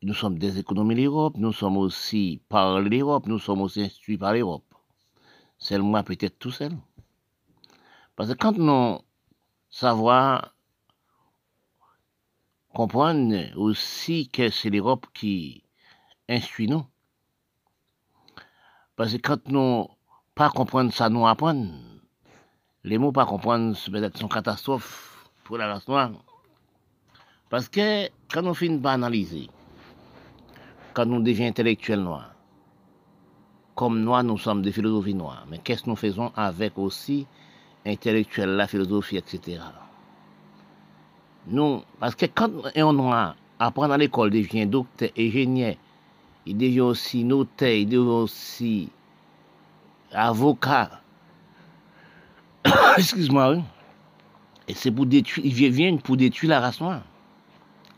nous 0.00 0.14
sommes 0.14 0.38
des 0.38 0.60
économies 0.60 0.94
de 0.94 1.02
l'Europe, 1.02 1.34
nous 1.36 1.52
sommes 1.52 1.76
aussi 1.76 2.40
par 2.48 2.80
l'Europe, 2.80 3.26
nous 3.26 3.38
sommes 3.38 3.60
aussi 3.60 3.82
instruits 3.82 4.16
par 4.16 4.32
l'Europe 4.32 4.64
moi 5.72 6.04
peut-être 6.04 6.38
tout 6.38 6.50
seul. 6.50 6.72
Parce 8.16 8.30
que 8.30 8.34
quand 8.34 8.56
nous 8.56 8.98
savons 9.68 10.40
comprendre 12.76 13.56
aussi 13.56 14.28
que 14.28 14.50
c'est 14.50 14.68
l'Europe 14.68 15.06
qui 15.14 15.62
instruit 16.28 16.68
nous, 16.68 16.84
parce 18.96 19.12
que 19.12 19.16
quand 19.16 19.48
nous 19.48 19.88
pas 20.34 20.50
comprendre 20.50 20.92
ça, 20.92 21.08
nous 21.08 21.26
apprendre. 21.26 21.70
Les 22.84 22.98
mots 22.98 23.12
pas 23.12 23.24
comprendre, 23.24 23.74
peut-être 23.90 24.20
une 24.20 24.28
catastrophe 24.28 25.30
pour 25.44 25.56
la 25.56 25.72
race 25.72 25.88
noire. 25.88 26.10
Parce 27.48 27.70
que 27.70 28.10
quand 28.30 28.44
on 28.44 28.52
finit 28.52 28.78
par 28.78 28.92
analyser, 28.92 29.48
quand 30.92 31.06
nous 31.06 31.22
devenons 31.22 31.48
intellectuels 31.48 32.02
noirs, 32.02 32.34
comme 33.74 34.02
nous, 34.02 34.22
nous 34.22 34.36
sommes 34.36 34.60
des 34.60 34.72
philosophies 34.72 35.14
noires. 35.14 35.46
Mais 35.48 35.60
qu'est-ce 35.60 35.84
que 35.84 35.88
nous 35.88 35.96
faisons 35.96 36.30
avec 36.36 36.76
aussi 36.76 37.26
intellectuels, 37.86 38.50
la 38.50 38.66
philosophie, 38.66 39.16
etc. 39.16 39.60
Nous, 41.48 41.82
parce 42.00 42.14
que 42.14 42.26
quand 42.26 42.50
un 42.74 42.92
noir 42.92 43.36
apprend 43.58 43.90
à 43.90 43.96
l'école, 43.96 44.30
devient 44.30 44.66
docteur, 44.66 45.10
ingénieur, 45.16 45.74
il 46.44 46.56
devient 46.56 46.80
aussi 46.80 47.24
notaire, 47.24 47.74
il 47.74 47.88
devient 47.88 47.98
aussi 47.98 48.88
avocat. 50.12 51.00
Excuse-moi, 52.98 53.58
Et 54.68 54.74
c'est 54.74 54.90
pour 54.90 55.06
détruire, 55.06 55.46
il 55.46 55.70
vient 55.70 55.96
pour 55.96 56.16
détruire 56.16 56.50
la 56.50 56.60
race 56.60 56.80
noire. 56.80 57.02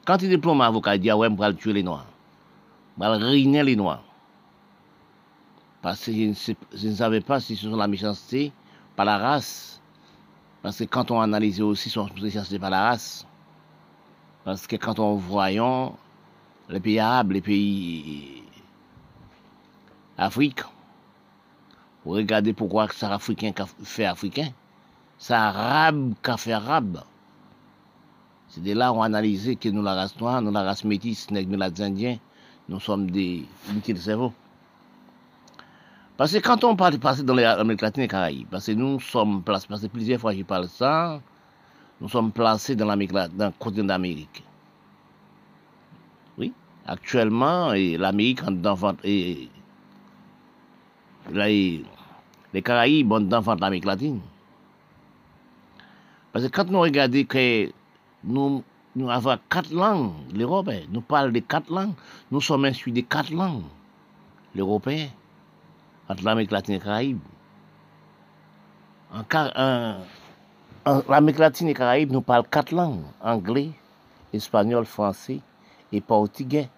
Quand 0.05 0.21
il 0.23 0.29
diplôme 0.29 0.61
avocat, 0.61 0.97
il 0.97 1.03
dit, 1.03 1.11
ah 1.11 1.17
ouais, 1.17 1.29
je 1.31 1.35
vais 1.35 1.55
tuer 1.55 1.73
les 1.73 1.83
noirs. 1.83 2.07
Je 2.99 3.05
vais 3.05 3.17
ruiner 3.17 3.63
les 3.63 3.77
noirs. 3.77 4.03
Parce 5.83 6.07
que 6.07 6.13
je 6.13 6.89
ne, 6.89 6.95
savais 6.95 7.21
pas 7.21 7.41
si 7.41 7.57
ce 7.57 7.69
sont 7.69 7.77
la 7.77 7.87
méchanceté 7.87 8.53
par 8.97 9.07
la 9.07 9.19
race. 9.19 9.81
Parce 10.63 10.79
que 10.79 10.85
quand 10.85 11.11
on 11.11 11.21
analysait 11.21 11.63
aussi 11.63 11.89
son 11.89 12.09
méchanceté 12.21 12.59
par 12.59 12.71
la 12.71 12.83
race, 12.89 13.28
parce 14.49 14.67
que 14.67 14.77
quand 14.77 14.99
on 14.99 15.17
voyait 15.17 15.61
les 16.71 16.81
pays 16.81 16.99
arabes, 16.99 17.33
les 17.33 17.43
pays 17.43 18.43
vous 22.03 22.13
regardez 22.13 22.55
pourquoi 22.55 22.89
c'est 22.91 23.05
africain 23.05 23.53
fait 23.83 24.07
africain, 24.07 24.49
c'est 25.19 25.35
arabe 25.35 26.15
qui 26.23 26.39
fait 26.39 26.53
arabe. 26.53 27.03
C'est 28.49 28.63
de 28.63 28.73
là 28.73 28.91
où 28.91 28.97
on 28.97 29.03
analysait 29.03 29.57
que 29.57 29.69
nous, 29.69 29.83
la 29.83 29.93
race 29.93 30.19
noire, 30.19 30.41
nous, 30.41 30.51
la 30.51 30.63
race 30.63 30.83
métisse, 30.83 31.31
nous, 31.31 31.37
les 31.37 31.83
Indiens, 31.83 32.17
nous 32.71 32.81
sommes 32.81 33.11
des 33.11 33.45
unités 33.69 33.93
de 33.93 33.99
cerveau. 33.99 34.33
Parce 36.17 36.33
que 36.33 36.39
quand 36.39 36.65
on 36.65 36.75
parle 36.75 36.95
de 36.95 36.99
passer 36.99 37.23
dans 37.23 37.35
l'Amérique 37.35 37.83
latine 37.83 38.05
et 38.05 38.09
Caraïbes, 38.09 38.49
parce 38.51 38.65
que 38.65 38.73
nous 38.73 38.99
sommes 38.99 39.43
placés, 39.43 39.67
parce 39.69 39.83
que 39.83 39.89
plusieurs 39.89 40.19
fois 40.19 40.33
je 40.33 40.43
parle 40.43 40.69
ça, 40.69 41.21
nous 42.01 42.09
sommes 42.09 42.33
placés 42.33 42.77
dans 42.77 42.87
dans 42.87 43.47
le 43.47 43.53
continent 43.59 43.87
d'Amérique. 43.87 44.43
Oui, 46.37 46.53
actuellement, 46.87 47.73
l'Amérique 47.73 48.41
et, 49.05 49.49
les, 51.33 52.63
Caraïbes 52.63 53.13
ont 53.13 53.21
d'enfants 53.21 53.57
de 53.57 53.61
l'Amérique 53.61 53.85
latine. 53.85 54.21
Parce 56.33 56.47
que 56.47 56.51
quand 56.51 56.71
nous 56.71 56.81
regardons 56.81 57.25
que 57.25 57.71
nous, 58.25 58.63
avons 59.09 59.39
quatre 59.49 59.73
langues, 59.73 60.13
l'Europe, 60.35 60.71
nous 60.91 61.01
parlons 61.01 61.33
de 61.33 61.41
quatre 61.41 61.71
langues, 61.71 61.95
nous 62.31 62.41
sommes 62.41 62.65
instruits 62.65 62.93
de 62.93 63.01
quatre 63.01 63.31
langues, 63.31 63.65
l'Européen 64.55 65.09
entre 66.09 66.25
l'Amérique 66.25 66.53
latine 66.53 66.75
et 66.75 66.79
les 66.79 66.85
Caraïbes. 66.85 67.19
En, 69.13 69.97
l'Amérique 71.09 71.39
latine 71.39 71.69
et 71.69 71.75
Caraïbes, 71.75 72.13
nous 72.13 72.21
parlons 72.21 72.47
quatre 72.51 72.73
langues 72.73 73.03
anglais, 73.21 73.71
espagnol, 74.33 74.85
français 74.85 75.41
et 75.93 76.01
portugais. 76.01 76.69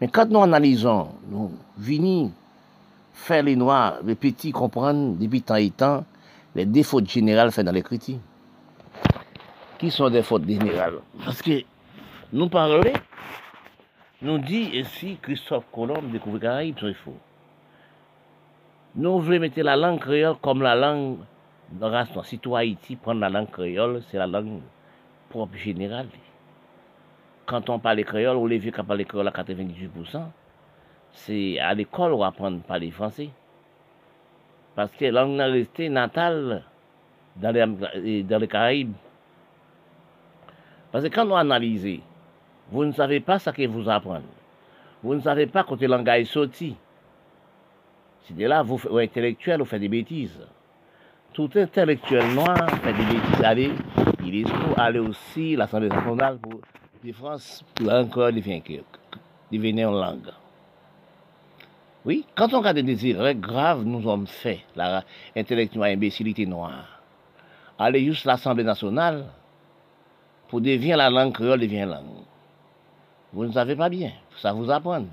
Mais 0.00 0.08
quand 0.08 0.28
nous 0.28 0.42
analysons, 0.42 1.08
nous 1.28 1.52
venons 1.78 2.32
faire 3.14 3.42
les 3.42 3.56
noirs, 3.56 3.98
les 4.04 4.14
petits 4.14 4.52
comprendre 4.52 5.16
depuis 5.18 5.42
temps 5.42 5.54
et 5.54 5.70
temps 5.70 6.04
les 6.54 6.66
défauts 6.66 7.04
généraux 7.04 7.50
faits 7.50 7.64
dans 7.64 7.72
l'écriture. 7.72 8.18
Qui 9.78 9.90
sont 9.90 10.10
des 10.10 10.22
fautes 10.22 10.46
générales? 10.46 11.00
Parce 11.24 11.42
que 11.42 11.62
nous 12.32 12.48
parlons, 12.48 12.82
nous 14.22 14.38
dit 14.38 14.70
ici 14.72 15.18
Christophe 15.22 15.64
Colomb 15.72 16.02
découvre 16.10 16.38
Caraïbes, 16.38 16.76
c'est 16.80 16.94
faux. 16.94 17.16
Nous 18.94 19.20
voulons 19.20 19.40
mettre 19.40 19.60
la 19.60 19.76
langue 19.76 20.00
créole 20.00 20.36
comme 20.42 20.62
la 20.62 20.74
langue 20.74 21.18
de 21.72 21.84
race 21.84 22.08
Si 22.24 22.38
toi, 22.38 22.60
Haïti, 22.60 22.96
prendre 22.96 23.20
la 23.20 23.28
langue 23.28 23.50
créole, 23.50 24.02
c'est 24.08 24.18
la 24.18 24.26
langue 24.26 24.60
propre 25.28 25.56
générale. 25.56 26.08
Quand 27.44 27.68
on 27.70 27.78
parle 27.78 28.04
créole, 28.04 28.36
ou 28.36 28.46
les 28.46 28.58
vieux 28.58 28.72
qui 28.72 28.82
parlent 28.82 29.04
créole 29.04 29.28
à 29.28 29.30
98%, 29.30 30.22
c'est 31.12 31.58
à 31.58 31.74
l'école 31.74 32.12
qu'on 32.12 32.22
apprend 32.22 32.54
à 32.54 32.58
parler 32.58 32.90
français. 32.90 33.30
Parce 34.74 34.90
que 34.92 35.06
la 35.06 35.22
langue 35.22 35.38
est 35.40 35.44
restée 35.44 35.88
natale 35.88 36.62
dans 37.36 37.50
les, 37.50 38.22
dans 38.22 38.38
les 38.38 38.48
Caraïbes. 38.48 38.94
Parce 40.92 41.04
que 41.04 41.08
quand 41.08 41.26
on 41.30 41.36
analyse, 41.36 42.00
vous 42.70 42.84
ne 42.84 42.92
savez 42.92 43.20
pas 43.20 43.38
ce 43.38 43.50
que 43.50 43.66
vous 43.66 43.88
apprenez. 43.88 44.24
Vous 45.02 45.14
ne 45.14 45.20
savez 45.20 45.46
pas 45.46 45.64
quand 45.64 45.80
le 45.80 45.86
langage 45.86 46.22
est 46.22 46.24
sorti. 46.24 46.76
C'est 48.22 48.34
là, 48.34 48.62
vous, 48.62 48.76
vous 48.76 48.98
intellectuel, 48.98 49.60
vous 49.60 49.66
faites 49.66 49.80
des 49.80 49.88
bêtises. 49.88 50.40
Tout 51.32 51.50
intellectuel 51.54 52.34
noir 52.34 52.56
fait 52.82 52.92
des 52.92 53.04
bêtises. 53.04 53.44
Allez, 53.44 53.72
il 54.24 54.40
est 54.40 54.46
aller 54.76 54.98
aussi 54.98 55.56
l'Assemblée 55.56 55.88
nationale 55.88 56.38
pour 56.38 56.60
France, 57.14 57.64
pour 57.74 57.92
encore 57.92 58.32
devenir 58.32 59.88
une 59.90 60.00
langue. 60.00 60.32
Oui, 62.04 62.24
quand 62.34 62.52
on 62.54 62.58
regarde 62.58 62.78
des 62.78 63.06
erreurs 63.08 63.34
graves, 63.34 63.82
nous 63.84 64.08
avons 64.08 64.26
fait, 64.26 64.60
la 64.74 65.04
intellectuelle 65.36 65.94
imbécilité 65.94 66.46
noire. 66.46 67.00
Allez 67.78 68.04
juste 68.04 68.24
l'Assemblée 68.24 68.64
nationale 68.64 69.26
pour 70.48 70.60
devenir 70.60 70.96
la 70.96 71.10
langue 71.10 71.32
créole, 71.32 71.60
devient 71.60 71.84
langue. 71.84 72.24
Vous 73.32 73.44
ne 73.44 73.52
savez 73.52 73.76
pas 73.76 73.88
bien, 73.88 74.12
ça 74.36 74.52
vous 74.52 74.70
apprend. 74.70 75.04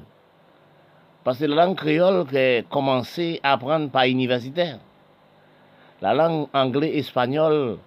Parce 1.24 1.40
que 1.40 1.46
la 1.46 1.66
langue 1.66 1.78
créole 1.78 2.26
a 2.36 2.62
commencé 2.64 3.40
à 3.44 3.54
apprendre 3.54 3.90
par 3.90 4.06
universitaire. 4.06 4.80
La 6.04 6.14
langue 6.14 6.48
anglais, 6.54 6.98
espagnol, 6.98 7.78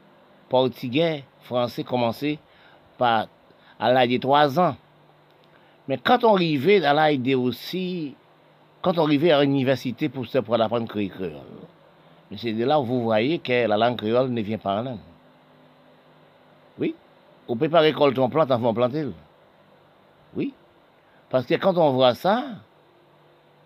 portugais, 0.49 1.25
français 1.43 1.85
commençaient 1.85 2.39
par 2.97 3.27
à 3.79 3.93
l'âge 3.93 4.09
de 4.09 4.17
trois 4.17 4.59
ans. 4.59 4.75
Mais 5.87 5.99
quand 5.99 6.25
on 6.25 6.35
arrivait 6.35 6.83
à 6.83 6.95
l'âge 6.95 7.19
de 7.19 7.35
aussi, 7.35 8.17
quand 8.81 8.97
on 8.97 9.05
arrivait 9.05 9.33
à 9.33 9.43
l'université 9.43 10.09
pour 10.09 10.25
se 10.25 10.39
pour 10.39 10.59
apprendre 10.59 10.89
créole, 10.89 11.35
mais 12.31 12.39
c'est 12.39 12.55
de 12.55 12.65
là 12.65 12.81
où 12.81 12.85
vous 12.85 13.03
voyez 13.03 13.39
que 13.39 13.67
la 13.67 13.77
langue 13.77 13.99
créole 13.99 14.31
ne 14.31 14.41
vient 14.41 14.57
pas 14.57 14.81
en 14.81 14.83
langue. 14.83 14.99
Oui. 16.79 16.95
On 17.47 17.55
peut 17.55 17.69
pas 17.69 17.81
récolter 17.81 18.19
une 18.19 18.31
plante 18.31 18.51
avant 18.51 18.71
de 18.71 18.77
planter. 18.77 19.07
Oui. 20.35 20.55
Parce 21.29 21.45
que 21.45 21.57
quand 21.57 21.77
on 21.77 21.93
voit 21.93 22.15
ça, 22.15 22.45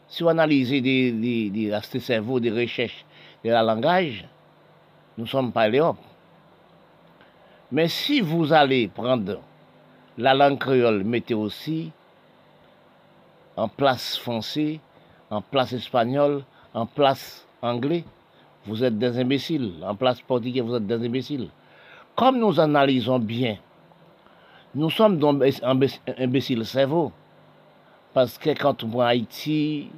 si 0.09 0.25
on 0.25 0.29
analyse 0.29 0.71
des, 0.71 1.13
des, 1.13 1.51
des, 1.51 2.01
cerveaux, 2.01 2.41
des 2.41 2.51
recherches 2.51 3.05
de 3.45 3.51
la 3.51 3.63
langage, 3.63 4.27
nous 5.21 5.27
ne 5.27 5.31
sommes 5.31 5.53
pas 5.53 5.69
l'Europe. 5.69 5.99
Mais 7.71 7.89
si 7.89 8.23
vous 8.23 8.55
allez 8.55 8.89
prendre 8.89 9.39
la 10.17 10.33
langue 10.33 10.59
créole, 10.59 11.05
mettez 11.05 11.35
aussi 11.35 11.93
en 13.55 13.69
place 13.69 14.17
français, 14.17 14.81
en 15.29 15.43
place 15.43 15.75
espagnol, 15.75 16.43
en 16.73 16.87
place 16.87 17.47
anglais, 17.61 18.03
vous 18.65 18.83
êtes 18.83 18.99
des 18.99 19.19
imbéciles. 19.19 19.75
En 19.83 19.95
place 19.95 20.23
portugais, 20.23 20.63
vous 20.63 20.75
êtes 20.75 20.87
des 20.87 21.07
imbéciles. 21.07 21.51
Comme 22.17 22.39
nous 22.39 22.59
analysons 22.59 23.19
bien, 23.19 23.59
nous 24.75 24.89
sommes 24.89 25.19
donc 25.19 25.43
imbéciles 26.17 26.65
cerveau. 26.65 27.13
Parce 28.15 28.39
que 28.39 28.59
quand 28.59 28.85
on 28.85 28.89
voit 28.89 29.09
Haïti, 29.09 29.91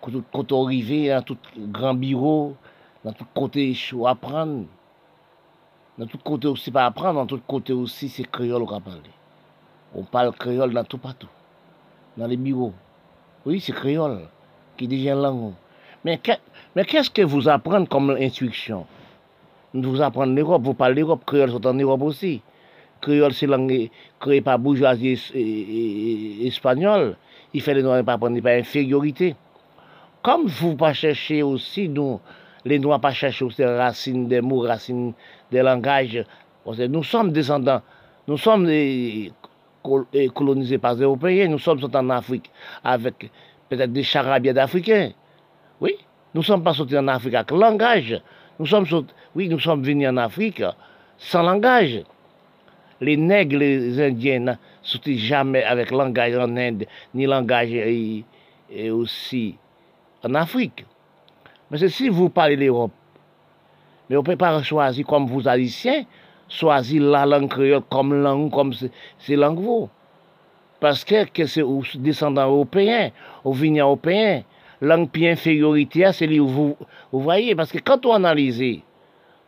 quand 0.00 0.52
on 0.52 0.66
arrive 0.66 1.08
dans 1.08 1.22
tout 1.22 1.38
grand 1.56 1.94
bureau, 1.94 2.56
dans 3.04 3.12
tout 3.12 3.26
côté, 3.34 3.70
il 3.70 4.06
apprendre. 4.06 4.64
Dans 5.98 6.06
tout 6.06 6.18
côté 6.18 6.48
aussi, 6.48 6.70
pas 6.70 6.86
apprendre, 6.86 7.20
dans 7.20 7.26
tout 7.26 7.40
côté 7.46 7.72
aussi, 7.72 8.08
c'est 8.08 8.30
créole 8.30 8.64
qu'on 8.64 8.80
parle. 8.80 9.00
On 9.94 10.02
parle 10.04 10.32
créole 10.32 10.72
dans 10.72 10.84
tout 10.84 10.98
partout. 10.98 11.28
Dans 12.16 12.26
les 12.26 12.36
bureaux. 12.36 12.72
Oui, 13.44 13.60
c'est 13.60 13.72
créole 13.72 14.28
qui 14.76 14.86
devient 14.86 15.16
langue. 15.16 15.52
Mais 16.04 16.18
qu'est-ce 16.18 17.10
que 17.10 17.22
vous 17.22 17.48
apprenez 17.48 17.86
comme 17.86 18.10
instruction? 18.10 18.86
Vous 19.74 20.00
apprenez 20.00 20.34
l'Europe, 20.34 20.62
vous 20.62 20.74
parlez 20.74 20.96
l'Europe, 20.96 21.24
créole 21.24 21.50
c'est 21.52 21.66
en 21.66 21.74
Europe 21.74 22.02
aussi. 22.02 22.42
Créole, 23.00 23.32
c'est 23.32 23.46
langue 23.46 23.90
créée 24.18 24.40
par 24.40 24.58
bourgeoisie 24.58 25.18
espagnole. 26.44 27.16
Il 27.52 27.62
fait 27.62 27.74
les 27.74 27.82
noirs 27.82 28.04
pas 28.04 28.18
prendre 28.18 28.40
par 28.40 28.52
infériorité. 28.52 29.36
Comme 30.22 30.46
vous 30.46 30.76
pas 30.76 30.92
chercher 30.92 31.42
aussi, 31.42 31.88
nous, 31.88 32.20
les 32.64 32.78
noirs 32.78 33.00
pas 33.00 33.12
chercher 33.12 33.44
aussi 33.44 33.64
racines 33.64 34.28
des 34.28 34.40
mots, 34.40 34.60
racines 34.60 35.12
des 35.50 35.62
langages. 35.62 36.24
Nous 36.66 37.02
sommes 37.02 37.32
descendants, 37.32 37.82
nous 38.28 38.36
sommes 38.36 38.68
colonisés 40.34 40.78
par 40.78 40.94
les 40.94 41.02
Européens, 41.02 41.48
nous 41.48 41.58
sommes 41.58 41.80
en 41.92 42.10
Afrique 42.10 42.50
avec 42.84 43.30
peut-être 43.68 43.92
des 43.92 44.02
charabia 44.02 44.52
d'Africains. 44.52 45.12
Oui, 45.80 45.94
nous 46.34 46.42
ne 46.42 46.44
sommes 46.44 46.62
pas 46.62 46.74
sortis 46.74 46.98
en 46.98 47.08
Afrique 47.08 47.34
avec 47.34 47.50
langage. 47.50 48.20
Nous 48.58 48.66
sommes 48.66 48.86
oui, 49.34 49.48
nous 49.48 49.58
sommes 49.58 49.82
venus 49.82 50.08
en 50.08 50.18
Afrique 50.18 50.62
sans 51.16 51.42
langage. 51.42 52.02
Les 53.00 53.16
nègres, 53.16 53.56
les 53.56 53.98
Indiens, 53.98 54.40
ne 54.40 54.52
sortent 54.82 55.08
jamais 55.08 55.64
avec 55.64 55.90
langage 55.90 56.36
en 56.36 56.54
Inde, 56.56 56.84
ni 57.14 57.24
langage 57.24 57.70
aussi 58.90 59.56
en 60.22 60.34
Afrique. 60.34 60.84
Parce 61.70 61.82
que 61.82 61.88
si 61.88 62.08
vous 62.08 62.28
parlez 62.28 62.56
l'Europe, 62.56 62.90
mais 64.08 64.16
on 64.16 64.20
ne 64.20 64.26
peut 64.26 64.36
pas 64.36 64.60
choisir 64.62 65.06
comme 65.06 65.26
vous 65.26 65.46
haïtiens, 65.46 66.04
choisir 66.48 67.02
la 67.04 67.24
langue 67.24 67.48
créole 67.48 67.82
comme 67.88 68.12
langue, 68.12 68.50
comme 68.50 68.72
c'est 69.18 69.36
langue 69.36 69.60
vous. 69.60 69.88
Parce 70.80 71.04
que, 71.04 71.24
que 71.26 71.46
c'est 71.46 71.62
aux 71.62 71.82
descendants 71.94 72.50
européens, 72.50 73.10
aux 73.44 73.52
vignes 73.52 73.80
européens, 73.80 74.42
langue 74.80 75.08
puis 75.10 75.28
infériorité, 75.28 76.10
c'est 76.12 76.26
lui 76.26 76.40
vous, 76.40 76.76
vous 77.12 77.20
voyez. 77.20 77.54
Parce 77.54 77.70
que 77.70 77.78
quand 77.78 78.04
on 78.04 78.14
analyse, 78.14 78.80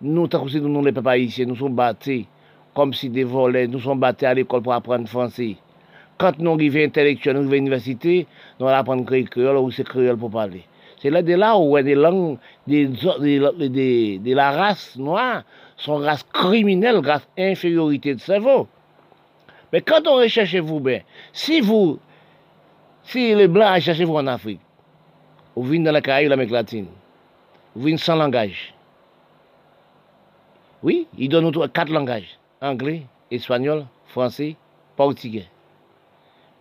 nous, 0.00 0.28
nous, 0.28 0.68
nous 0.68 0.84
les 0.84 0.92
pas 0.92 1.18
ici, 1.18 1.44
nous 1.44 1.56
sommes 1.56 1.74
battus 1.74 2.26
comme 2.72 2.94
si 2.94 3.08
des 3.08 3.24
volets, 3.24 3.66
nous 3.66 3.80
sommes 3.80 3.98
battus 3.98 4.28
à 4.28 4.34
l'école 4.34 4.62
pour 4.62 4.72
apprendre 4.72 5.08
français. 5.08 5.56
Quand 6.18 6.38
nous 6.38 6.52
arrivons 6.52 6.84
intellectuels, 6.84 7.34
nous 7.34 7.40
arrivons 7.40 7.52
à 7.52 7.56
l'université, 7.56 8.26
nous 8.60 8.68
allons 8.68 8.76
apprendre 8.76 9.24
créole 9.24 9.56
ou 9.56 9.70
c'est 9.72 9.84
créole 9.84 10.16
pour 10.16 10.30
parler. 10.30 10.64
C'est 11.02 11.10
là 11.10 11.20
de 11.20 11.34
où 11.58 11.82
des 11.82 11.96
langues 11.96 12.38
de 12.68 14.34
la 14.34 14.52
race 14.52 14.94
noire 14.96 15.42
sont 15.76 15.96
race 15.96 16.22
criminelle, 16.32 17.04
race 17.04 17.26
infériorité 17.36 18.14
de 18.14 18.20
cerveau. 18.20 18.68
Mais 19.72 19.80
quand 19.80 20.06
on 20.06 20.14
recherche 20.14 20.54
vous 20.54 20.78
bien, 20.78 21.00
si 21.32 21.60
vous, 21.60 21.98
si 23.02 23.34
les 23.34 23.48
Blancs 23.48 23.74
recherchent 23.74 24.02
vous 24.02 24.14
en 24.14 24.28
Afrique, 24.28 24.60
vous 25.56 25.64
venez 25.64 25.82
dans 25.82 25.90
la 25.90 26.00
Caraïbe, 26.00 26.30
l'Amérique 26.30 26.52
latine, 26.52 26.86
vous 27.74 27.82
venez 27.82 27.96
sans 27.96 28.14
langage. 28.14 28.72
Oui, 30.84 31.08
ils 31.18 31.28
donnent 31.28 31.50
quatre 31.72 31.90
langages 31.90 32.38
anglais, 32.60 33.02
espagnol, 33.28 33.86
français, 34.06 34.54
portugais. 34.94 35.48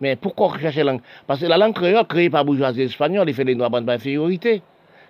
Mais 0.02 0.16
pourquoi 0.16 0.48
rechercher 0.48 0.82
la 0.82 0.94
langue? 0.94 1.00
Parce 1.28 1.38
que 1.38 1.46
la 1.46 1.56
langue 1.56 1.74
créole, 1.74 2.04
créée 2.08 2.28
par 2.28 2.44
bourgeoisie 2.44 2.82
espagnole, 2.82 3.28
il 3.28 3.34
fait 3.36 3.44
les 3.44 3.54
noirs 3.54 3.70
par 3.70 3.88
infériorité. 3.88 4.60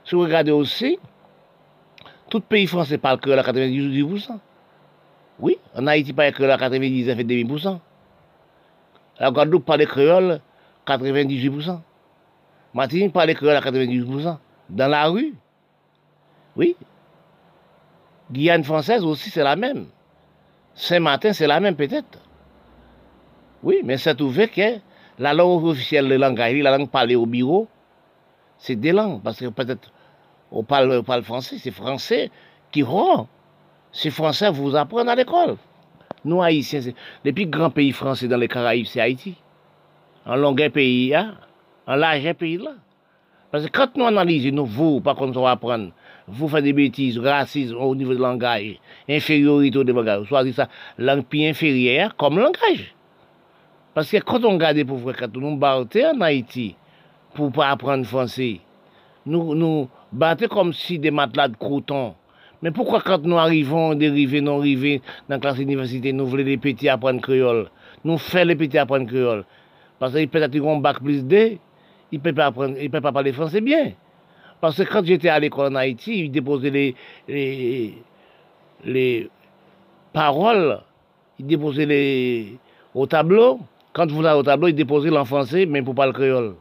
Si 0.04 0.14
vous 0.14 0.20
regardez 0.20 0.50
aussi, 0.50 0.98
tout 2.28 2.40
pays 2.40 2.66
français 2.66 2.98
parle 2.98 3.18
créole 3.18 3.38
à 3.38 3.42
98%. 3.42 4.38
Oui, 5.38 5.56
en 5.74 5.86
Haïti, 5.86 6.12
parle 6.12 6.32
créole 6.32 6.50
à 6.50 6.58
99,5%. 6.58 7.78
La 9.18 9.30
Guadeloupe 9.30 9.64
parle 9.64 9.86
créole 9.86 10.40
98%. 10.86 11.80
Martinique 12.74 13.14
parle 13.14 13.32
créole 13.32 13.56
à 13.56 13.60
98%. 13.62 14.36
Dans 14.68 14.88
la 14.88 15.06
rue. 15.06 15.32
Oui. 16.54 16.76
Guyane 18.30 18.62
française 18.62 19.02
aussi, 19.04 19.30
c'est 19.30 19.42
la 19.42 19.56
même. 19.56 19.86
Saint-Martin, 20.74 21.32
c'est 21.32 21.46
la 21.46 21.60
même 21.60 21.76
peut-être. 21.76 22.18
Oui, 23.62 23.80
mais 23.84 23.96
c'est 23.96 24.20
ouvert 24.20 24.50
que 24.50 24.78
la 25.18 25.32
langue 25.34 25.64
officielle 25.64 26.08
de 26.08 26.14
la 26.14 26.76
langue 26.76 26.90
parlée 26.90 27.14
au 27.14 27.26
bureau, 27.26 27.68
c'est 28.58 28.76
des 28.76 28.92
langues. 28.92 29.20
Parce 29.22 29.38
que 29.38 29.46
peut-être 29.46 29.90
on 30.50 30.64
parle, 30.64 31.02
français, 31.22 31.56
c'est 31.58 31.70
français 31.70 32.30
qui 32.70 32.82
rend. 32.82 33.28
C'est 33.92 34.10
français, 34.10 34.50
vous 34.50 34.74
apprenez 34.76 35.10
à 35.10 35.14
l'école. 35.14 35.56
Nous, 36.24 36.42
Haïtiens, 36.42 36.80
le 37.24 37.32
plus 37.32 37.46
grand 37.46 37.70
pays 37.70 37.92
français 37.92 38.28
dans 38.28 38.36
les 38.36 38.48
Caraïbes, 38.48 38.86
c'est 38.86 39.00
Haïti. 39.00 39.36
En 40.24 40.36
longueur 40.36 40.70
pays, 40.70 41.14
hein? 41.14 41.34
en 41.86 41.96
large 41.96 42.32
pays 42.34 42.58
là. 42.58 42.72
Parce 43.50 43.66
que 43.66 43.70
quand 43.70 43.96
nous 43.96 44.06
analysons, 44.06 44.54
nous, 44.54 44.64
vous, 44.64 45.00
par 45.00 45.16
contre, 45.16 45.38
on 45.38 45.42
va 45.42 45.50
apprendre, 45.50 45.92
vous 46.26 46.48
faites 46.48 46.64
des 46.64 46.72
bêtises, 46.72 47.18
racisme 47.18 47.76
au 47.76 47.94
niveau 47.94 48.14
du 48.14 48.20
langage, 48.20 48.78
infériorité 49.08 49.78
au 49.78 49.82
langage, 49.82 50.26
soit 50.28 50.50
ça, 50.52 50.68
langue 50.96 51.24
plus 51.24 51.44
inférieure 51.44 52.16
comme 52.16 52.38
langage. 52.38 52.94
Parce 53.94 54.10
que 54.10 54.18
quand 54.18 54.44
on 54.44 54.52
regarde 54.52 54.82
pour 54.84 54.98
vrai, 54.98 55.14
quand 55.18 55.34
nous 55.36 55.56
battons 55.56 56.16
en 56.16 56.20
Haïti 56.20 56.76
pour 57.34 57.46
ne 57.46 57.50
pas 57.50 57.70
apprendre 57.70 58.06
français, 58.06 58.60
nous 59.26 59.54
nous 59.54 59.88
battons 60.10 60.48
comme 60.48 60.72
si 60.72 60.98
des 60.98 61.10
matelas 61.10 61.48
de. 61.48 62.14
Mais 62.62 62.70
pourquoi 62.70 63.00
quand 63.00 63.22
nous 63.22 63.36
arrivons, 63.36 63.94
dérivés, 63.94 64.40
non 64.40 64.60
dans 64.60 65.00
la 65.28 65.38
classe 65.38 65.58
université, 65.58 66.12
nous 66.12 66.26
voulons 66.26 66.44
les 66.44 66.56
petits 66.56 66.88
apprendre 66.88 67.20
créole? 67.20 67.68
Nous 68.04 68.18
faisons 68.18 68.46
les 68.46 68.56
petits 68.56 68.78
apprendre 68.78 69.06
créole. 69.06 69.44
Parce 69.98 70.14
qu'ils 70.14 70.28
peut-être 70.28 70.54
qu'ils 70.54 70.80
bac 70.80 71.00
plus 71.00 71.24
D, 71.24 71.58
ils 72.12 72.18
ne 72.18 72.22
peuvent 72.22 72.34
pas 72.34 72.46
apprendre, 72.46 72.76
ils 72.80 72.90
parler 72.90 73.32
français 73.32 73.60
bien. 73.60 73.92
Parce 74.60 74.76
que 74.76 74.84
quand 74.84 75.04
j'étais 75.04 75.28
à 75.28 75.40
l'école 75.40 75.72
en 75.72 75.76
Haïti, 75.76 76.24
ils 76.24 76.30
déposaient 76.30 76.94
les 78.84 79.30
paroles, 80.12 80.80
ils 81.38 81.46
déposaient 81.46 81.86
les, 81.86 82.58
au 82.94 83.06
tableau. 83.06 83.58
Quand 83.92 84.10
vous 84.10 84.24
allez 84.24 84.38
au 84.38 84.42
tableau, 84.42 84.68
ils 84.68 84.74
déposaient 84.74 85.10
l'en 85.10 85.24
français, 85.24 85.66
mais 85.66 85.82
pour 85.82 85.94
pas 85.94 86.06
le 86.06 86.12
créole. 86.12 86.54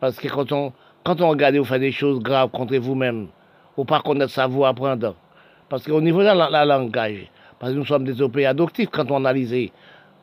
Parce 0.00 0.16
que 0.16 0.28
quand 0.28 0.52
on, 0.52 0.72
quand 1.02 1.20
on 1.22 1.30
regarde, 1.30 1.56
vous 1.56 1.64
faites 1.64 1.80
des 1.80 1.92
choses 1.92 2.20
graves 2.20 2.50
contre 2.50 2.76
vous-même 2.76 3.28
ou 3.76 3.84
pas 3.84 4.00
connaître 4.00 4.32
ça, 4.32 4.46
vous 4.46 4.64
apprendre. 4.64 5.14
Parce 5.68 5.84
qu'au 5.84 6.00
niveau 6.00 6.20
de 6.20 6.26
la, 6.26 6.64
langage, 6.64 7.30
parce 7.58 7.72
que 7.72 7.78
nous 7.78 7.86
sommes 7.86 8.04
des 8.04 8.28
pays 8.28 8.44
adoptifs 8.44 8.88
quand 8.90 9.10
on 9.10 9.16
analyse. 9.16 9.70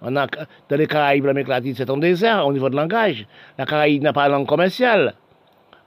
On 0.01 0.15
a, 0.15 0.27
dans 0.69 0.75
les 0.75 0.85
Caraïbes, 0.85 1.25
l'Amérique 1.25 1.47
latine, 1.47 1.73
c'est 1.75 1.89
un 1.89 1.97
désert 1.97 2.45
au 2.45 2.53
niveau 2.53 2.69
de 2.69 2.75
langage. 2.75 3.25
La 3.57 3.65
Caraïbe 3.65 4.03
n'a 4.03 4.13
pas 4.13 4.27
de 4.27 4.33
langue 4.33 4.47
commerciale. 4.47 5.15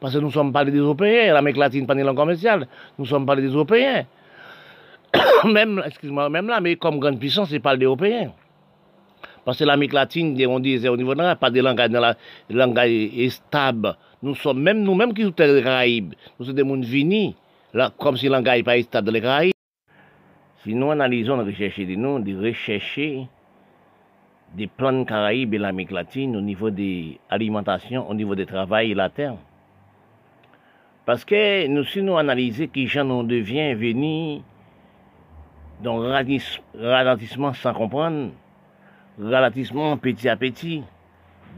Parce 0.00 0.14
que 0.14 0.18
nous 0.18 0.30
sommes 0.30 0.52
pas 0.52 0.64
des 0.64 0.76
Européens. 0.76 1.34
L'Amérique 1.34 1.58
latine 1.58 1.82
n'a 1.82 1.86
pas 1.86 1.94
de 1.94 2.02
langue 2.02 2.16
commerciale. 2.16 2.66
Nous 2.98 3.06
sommes 3.06 3.26
pas 3.26 3.36
des 3.36 3.46
Européens. 3.46 4.06
même, 5.44 5.82
excuse-moi, 5.86 6.28
même 6.30 6.48
là, 6.48 6.60
mais 6.60 6.76
comme 6.76 6.98
grande 6.98 7.18
puissance, 7.18 7.52
pas 7.62 7.76
des 7.76 7.84
Européens. 7.84 8.32
Parce 9.46 9.60
que 9.60 9.64
l'Amérique 9.64 9.92
latine, 9.92 10.36
on 10.48 10.58
disait 10.58 10.88
au 10.88 10.96
niveau 10.96 11.14
de 11.14 11.22
la 11.22 11.36
pas 11.36 11.50
de 11.50 11.60
langage, 11.60 11.90
dans 11.90 12.00
la 12.00 12.16
langage 12.50 13.28
stable. 13.28 13.96
Nous 14.20 14.34
sommes, 14.34 14.60
même 14.60 14.82
nous-mêmes 14.82 15.14
qui 15.14 15.22
sommes 15.22 15.34
des 15.36 15.62
Caraïbes, 15.62 16.14
nous 16.36 16.46
sommes 16.46 16.56
des 16.56 16.64
mondes 16.64 16.84
finis 16.84 17.36
là, 17.72 17.92
comme 17.96 18.16
si 18.16 18.26
l'engagement 18.26 18.72
n'est 18.72 18.80
pas 18.80 18.82
stable 18.82 19.06
dans 19.06 19.12
les 19.12 19.20
Caraïbes. 19.20 19.52
Si 20.64 20.74
nous 20.74 20.90
analysons, 20.90 21.36
de 21.36 21.94
noms, 21.94 22.18
de 22.18 22.36
rechercher 22.36 23.28
des 24.52 24.66
plans 24.66 24.92
de 24.92 25.04
Caraïbes 25.04 25.54
et 25.54 25.58
l'Amérique 25.58 25.92
latine 25.92 26.34
au 26.34 26.40
niveau 26.40 26.70
des 26.70 27.20
alimentations, 27.30 28.10
au 28.10 28.14
niveau 28.14 28.34
des 28.34 28.46
travail 28.46 28.90
et 28.90 28.94
la 28.94 29.10
terre. 29.10 29.36
Parce 31.04 31.24
que 31.24 31.68
nous, 31.68 31.84
si 31.84 32.02
nous 32.02 32.18
analysons 32.18 32.66
qui 32.66 32.88
gens 32.88 33.08
on 33.08 33.22
devient 33.22 33.74
venir 33.74 34.42
dans 35.84 35.98
ralentissement 36.74 37.52
sans 37.52 37.74
comprendre, 37.74 38.30
ralentissement 39.18 39.96
petit 39.96 40.28
à 40.28 40.36
petit, 40.36 40.82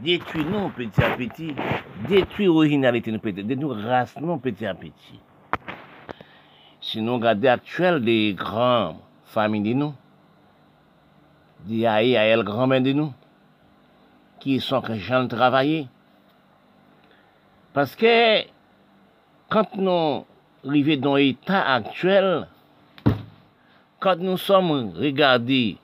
détruit 0.03 0.45
nous 0.45 0.69
petit 0.69 1.03
à 1.03 1.11
petit, 1.17 1.53
détruit 2.07 2.45
l'originalité 2.45 3.11
nous 3.11 3.19
petit, 3.19 3.43
détruit 3.43 3.83
race 3.85 4.15
nous 4.19 4.37
petit 4.37 4.65
à 4.65 4.73
petit. 4.73 5.19
Si 6.81 7.01
nous 7.01 7.15
regardons 7.15 7.49
actuel 7.49 8.01
des 8.01 8.33
grandes 8.33 8.97
familles 9.25 9.73
de 9.73 9.73
nous, 9.73 9.93
des 11.65 11.81
elle 11.81 12.43
grand-mère 12.43 12.81
de 12.81 12.93
nous, 12.93 13.13
qui 14.39 14.59
sont 14.61 14.81
que 14.81 14.93
gens 14.95 15.27
travailler. 15.27 15.87
Parce 17.73 17.95
que 17.95 18.43
quand 19.49 19.75
nous 19.75 20.25
arrivons 20.65 21.01
dans 21.01 21.15
l'état 21.15 21.73
actuel, 21.73 22.47
quand 23.99 24.17
nous 24.17 24.37
sommes 24.37 24.93
regardés 24.95 25.77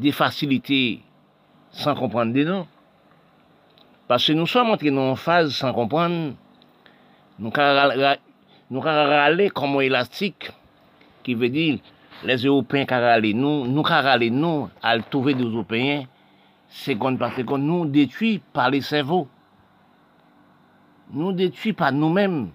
de 0.00 0.12
fasilite 0.16 1.00
san 1.76 1.96
kompande 1.98 2.40
de 2.40 2.46
nou. 2.48 2.66
Pase 4.10 4.34
nou 4.34 4.48
sa 4.50 4.64
montre 4.66 4.90
nou 4.90 5.12
an 5.12 5.18
faz 5.20 5.60
san 5.60 5.74
kompande, 5.76 6.34
nou 7.38 7.52
ka 7.54 8.94
rale 9.12 9.50
komo 9.54 9.84
elastik, 9.84 10.50
ki 11.22 11.36
ve 11.38 11.50
di, 11.52 11.66
les 12.26 12.44
Europen 12.48 12.88
ka 12.88 12.98
rale 13.02 13.30
nou, 13.36 13.66
nou 13.68 13.84
ka 13.86 14.00
rale 14.04 14.30
nou 14.34 14.68
al 14.82 15.04
touve 15.12 15.36
de 15.38 15.46
Europen, 15.46 16.08
sekonde 16.70 17.20
par 17.20 17.36
sekonde, 17.36 17.66
nou 17.66 17.86
detui 17.90 18.38
par 18.54 18.70
le 18.74 18.82
sevo. 18.84 19.24
Nou 21.10 21.34
detui 21.34 21.72
par 21.74 21.94
nou 21.94 22.12
menm. 22.14 22.50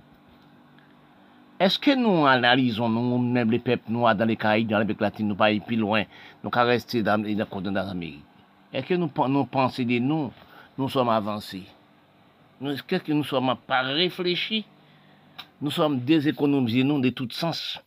Est-ce 1.59 1.79
que 1.79 1.95
nous 1.95 2.25
analysons 2.25 2.89
nous-mêmes 2.89 3.51
les 3.51 3.59
peuples 3.59 3.91
noirs 3.91 4.15
dans 4.15 4.25
les 4.25 4.35
Caraïbes, 4.35 4.67
dans 4.67 4.77
l'Amérique 4.77 5.01
latine, 5.01 5.27
nous 5.27 5.35
pas 5.35 5.45
aller 5.45 5.61
plus 5.61 5.77
loin, 5.77 6.03
nous 6.43 6.49
pas 6.49 6.63
rester 6.63 7.01
dans, 7.01 7.21
dans 7.21 7.27
le 7.27 7.45
continent 7.45 7.71
d'Amérique 7.71 8.23
Est-ce 8.73 8.87
que 8.87 8.93
nous, 8.95 9.09
nous 9.29 9.45
pensons 9.45 9.83
de 9.83 9.99
nous, 9.99 10.31
nous 10.77 10.89
sommes 10.89 11.09
avancés 11.09 11.63
Est-ce 12.61 12.83
que 12.83 13.11
nous 13.11 13.19
ne 13.19 13.23
sommes 13.23 13.55
pas 13.67 13.81
réfléchis 13.83 14.65
nous 15.61 15.71
sommes 15.71 15.99
déséconomisés, 16.01 16.83
nous, 16.83 16.99
de 16.99 17.09
tout 17.09 17.29
sens? 17.31 17.79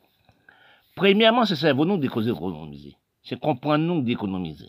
Premièrement, 0.95 1.45
c'est 1.45 1.57
cerveau 1.57 1.85
nous 1.85 1.97
d'économiser. 1.99 2.97
C'est 3.23 3.39
comprendre 3.39 3.85
nous 3.85 4.03
d'économiser. 4.03 4.69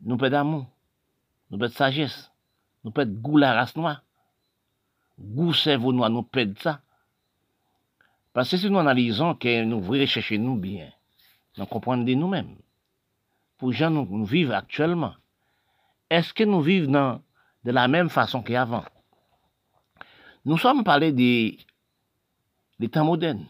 Nous 0.00 0.16
pas 0.16 0.28
d'amour, 0.28 0.66
nous 1.50 1.58
pas 1.58 1.68
de 1.68 1.72
sagesse, 1.72 2.32
nous 2.84 2.90
pas 2.90 3.04
de 3.04 3.14
goût 3.14 3.36
la 3.36 3.54
race 3.54 3.76
noire. 3.76 4.02
Goût 5.18 5.54
cerveau 5.54 5.92
noir, 5.92 6.10
nous 6.10 6.22
pas 6.22 6.44
de 6.44 6.58
ça. 6.58 6.80
Parce 8.32 8.50
que 8.50 8.56
si 8.56 8.70
nous 8.70 8.78
analysons 8.78 9.34
que 9.34 9.64
nous 9.64 9.80
voulons 9.80 10.06
chercher 10.06 10.38
nous 10.38 10.56
bien, 10.56 10.90
nous 11.58 11.66
comprenons 11.66 12.04
de 12.04 12.14
nous-mêmes. 12.14 12.56
Pour 13.58 13.72
gens 13.72 13.90
nous, 13.90 14.06
nous 14.10 14.24
vivons 14.24 14.54
actuellement, 14.54 15.14
est-ce 16.08 16.32
que 16.32 16.44
nous 16.44 16.60
vivons 16.60 17.22
de 17.64 17.70
la 17.70 17.88
même 17.88 18.08
façon 18.08 18.42
qu'avant? 18.42 18.84
Nous 20.44 20.58
sommes 20.58 20.82
parlé 20.82 21.12
des, 21.12 21.58
des 22.78 22.88
temps 22.88 23.04
modernes. 23.04 23.46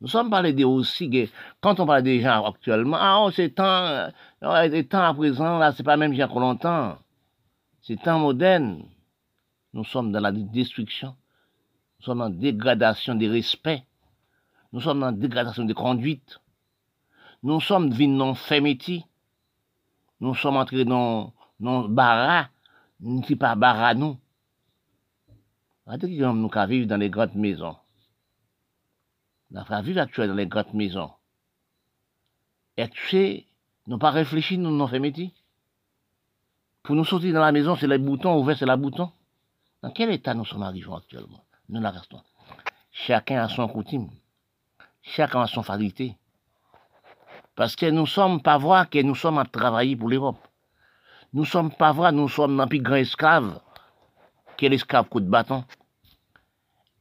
Nous 0.00 0.08
sommes 0.08 0.28
parlé 0.30 0.52
des 0.52 0.64
aussi, 0.64 1.30
quand 1.60 1.80
on 1.80 1.86
parle 1.86 2.02
des 2.02 2.20
gens 2.20 2.44
actuellement, 2.44 2.98
ah, 3.00 3.22
oh, 3.22 3.30
c'est 3.30 3.50
temps, 3.50 4.08
les 4.68 4.86
temps 4.86 5.02
à 5.02 5.14
présent, 5.14 5.58
là, 5.58 5.72
c'est 5.72 5.82
pas 5.82 5.96
même 5.96 6.12
gens 6.12 6.28
qu'on 6.28 6.40
longtemps. 6.40 6.98
C'est 7.80 8.00
temps 8.00 8.18
moderne. 8.18 8.84
Nous 9.72 9.84
sommes 9.84 10.12
dans 10.12 10.20
la 10.20 10.32
destruction. 10.32 11.16
Nous 11.98 12.04
sommes 12.04 12.20
en 12.20 12.30
dégradation 12.30 13.14
des 13.14 13.28
respects. 13.28 13.82
Nous 14.72 14.80
sommes 14.80 15.02
en 15.02 15.12
dégradation 15.12 15.64
des 15.64 15.74
conduites. 15.74 16.38
Nous 17.42 17.60
sommes 17.60 17.90
devenus 17.90 18.18
non 18.18 18.34
fermetés. 18.34 19.04
Nous 20.20 20.34
sommes 20.34 20.56
entrés 20.56 20.84
dans, 20.84 21.32
dans 21.60 21.88
barra. 21.88 22.48
Nous 23.00 23.20
ne 23.20 23.34
pas 23.34 23.54
barra, 23.54 23.94
nous. 23.94 24.18
Regardez 25.86 26.08
qui 26.08 26.20
nous 26.20 26.50
vivre 26.68 26.86
dans 26.86 26.96
les 26.96 27.10
grandes 27.10 27.34
maisons. 27.34 27.76
Nous 29.50 29.60
vivre 29.82 30.00
actuellement 30.00 30.34
dans 30.34 30.38
les 30.38 30.46
grandes 30.46 30.74
maisons. 30.74 31.12
Et 32.76 32.88
tu 32.88 33.08
sais, 33.08 33.46
nous 33.86 33.98
pas 33.98 34.10
réfléchi, 34.10 34.58
nous 34.58 34.70
nous 34.70 34.86
fait. 34.86 35.32
Pour 36.82 36.94
nous 36.94 37.04
sortir 37.04 37.32
dans 37.32 37.40
la 37.40 37.52
maison, 37.52 37.76
c'est 37.76 37.86
les 37.86 37.98
boutons, 37.98 38.38
ouverts, 38.38 38.58
c'est 38.58 38.66
la 38.66 38.76
bouton. 38.76 39.10
Dans 39.82 39.90
quel 39.90 40.10
état 40.10 40.34
nous 40.34 40.44
sommes 40.44 40.62
arrivés 40.62 40.92
actuellement? 40.94 41.45
Nous 41.68 41.80
la 41.80 41.90
restons. 41.90 42.22
Chacun 42.92 43.42
a 43.42 43.48
son 43.48 43.68
coutume. 43.68 44.10
Chacun 45.02 45.42
a 45.42 45.46
son 45.46 45.62
fatalité. 45.62 46.16
Parce 47.54 47.76
que 47.76 47.86
nous 47.86 48.06
sommes 48.06 48.42
pas 48.42 48.58
voir 48.58 48.88
que 48.88 49.02
nous 49.02 49.14
sommes 49.14 49.38
à 49.38 49.44
travailler 49.44 49.96
pour 49.96 50.08
l'Europe. 50.08 50.38
Nous 51.32 51.44
sommes 51.44 51.72
pas 51.72 51.92
voir, 51.92 52.12
nous 52.12 52.28
sommes 52.28 52.60
un 52.60 52.66
plus 52.66 52.80
grand 52.80 52.96
esclave 52.96 53.60
quel 54.56 54.72
esclave 54.72 55.08
coup 55.08 55.20
de 55.20 55.28
bâton. 55.28 55.64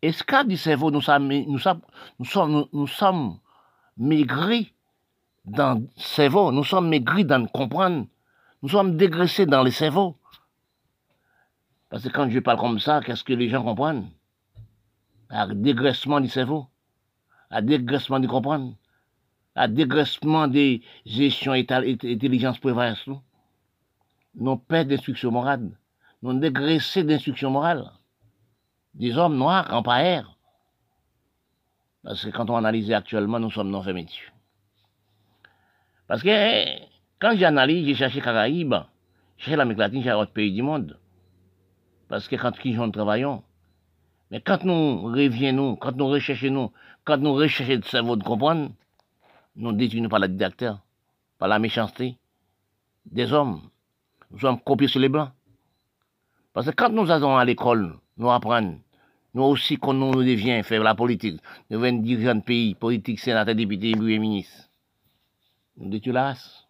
Esclave 0.01 0.47
du 0.47 0.57
cerveau, 0.57 0.91
nous 0.91 1.01
sommes, 1.01 1.27
nous 1.27 1.59
sommes, 1.59 1.81
nous 2.19 2.25
sommes, 2.25 2.65
nous, 2.71 2.87
sommes 2.87 3.39
maigris 3.97 4.73
dans 5.45 5.79
le 5.79 5.87
cerveau, 5.95 6.51
nous 6.51 6.63
sommes 6.63 6.89
maigris 6.89 7.25
dans 7.25 7.39
le 7.39 7.47
comprendre, 7.47 8.05
nous 8.61 8.69
sommes 8.69 8.97
dégraissés 8.97 9.45
dans 9.45 9.63
le 9.63 9.71
cerveau. 9.71 10.17
Parce 11.89 12.03
que 12.03 12.09
quand 12.09 12.29
je 12.29 12.39
parle 12.39 12.59
comme 12.59 12.79
ça, 12.79 13.01
qu'est-ce 13.01 13.23
que 13.23 13.33
les 13.33 13.49
gens 13.49 13.63
comprennent? 13.63 14.09
Un 15.37 15.53
dégraissement 15.53 16.21
du 16.21 16.29
cerveau, 16.29 16.67
un 17.51 17.61
dégraissement 17.61 18.21
du 18.21 18.27
comprendre, 18.27 18.73
un 19.57 19.67
dégraissement 19.67 20.47
des 20.47 20.81
gestions 21.05 21.51
intelligence 21.51 22.57
prévalence, 22.57 23.05
nous. 23.05 23.21
Nos 24.35 24.55
pères 24.55 24.85
d'instruction 24.85 25.31
morale 25.31 25.77
nous 26.21 26.39
dégraissé 26.39 27.03
d'instruction 27.03 27.51
morale. 27.51 27.91
Des 28.93 29.17
hommes 29.17 29.37
noirs 29.37 29.67
en 29.71 29.83
air. 29.97 30.37
Parce 32.01 32.23
que 32.23 32.29
quand 32.29 32.49
on 32.49 32.55
analyse 32.55 32.91
actuellement, 32.93 33.39
nous 33.39 33.51
sommes 33.51 33.69
non 33.69 33.83
fermetures. 33.83 34.31
Parce 36.07 36.23
que 36.23 36.29
quand 37.19 37.35
j'analyse, 37.35 37.85
j'ai 37.87 37.95
cherché 37.95 38.21
Caraïbes, 38.21 38.75
j'ai 39.37 39.57
l'Amérique 39.57 39.79
latine, 39.79 40.01
j'ai 40.01 40.13
autre 40.13 40.31
pays 40.31 40.53
du 40.53 40.61
monde. 40.61 40.97
Parce 42.07 42.27
que 42.29 42.37
quand 42.37 42.53
nous 42.63 42.91
travaillons, 42.91 43.43
mais 44.31 44.41
quand 44.41 44.63
nous 44.63 45.03
revenons, 45.03 45.75
quand 45.75 45.95
nous 45.95 46.07
recherchons, 46.07 46.71
quand 47.03 47.17
nous 47.17 47.33
recherchons 47.33 47.75
le 47.75 47.81
cerveau 47.83 48.15
de 48.15 48.23
comprendre, 48.23 48.71
nous 49.55 49.71
détruisons 49.71 50.09
par 50.09 50.19
la 50.19 50.27
didacteur, 50.27 50.79
par 51.37 51.47
la 51.47 51.59
méchanceté 51.59 52.17
des 53.05 53.31
hommes. 53.31 53.61
Nous 54.31 54.39
sommes 54.39 54.59
copiés 54.59 54.87
sur 54.87 54.99
les 54.99 55.09
blancs. 55.09 55.29
Parce 56.53 56.67
que 56.67 56.71
quand 56.71 56.89
nous 56.89 57.11
allons 57.11 57.37
à 57.37 57.45
l'école, 57.45 57.95
nous 58.17 58.31
apprenons, 58.31 58.79
nous 59.33 59.43
aussi, 59.43 59.77
quand 59.77 59.93
nous 59.93 60.23
devions 60.23 60.61
faire 60.63 60.81
la 60.81 60.95
politique, 60.95 61.39
nous 61.69 61.77
devenons 61.77 62.01
dirigeants 62.01 62.35
de 62.35 62.41
pays, 62.41 62.73
politique, 62.73 63.19
sénateur, 63.19 63.53
député, 63.53 63.91
et 63.91 64.19
ministre. 64.19 64.69
Nous 65.77 65.89
détruisons 65.89 66.15
la 66.15 66.23
race. 66.23 66.67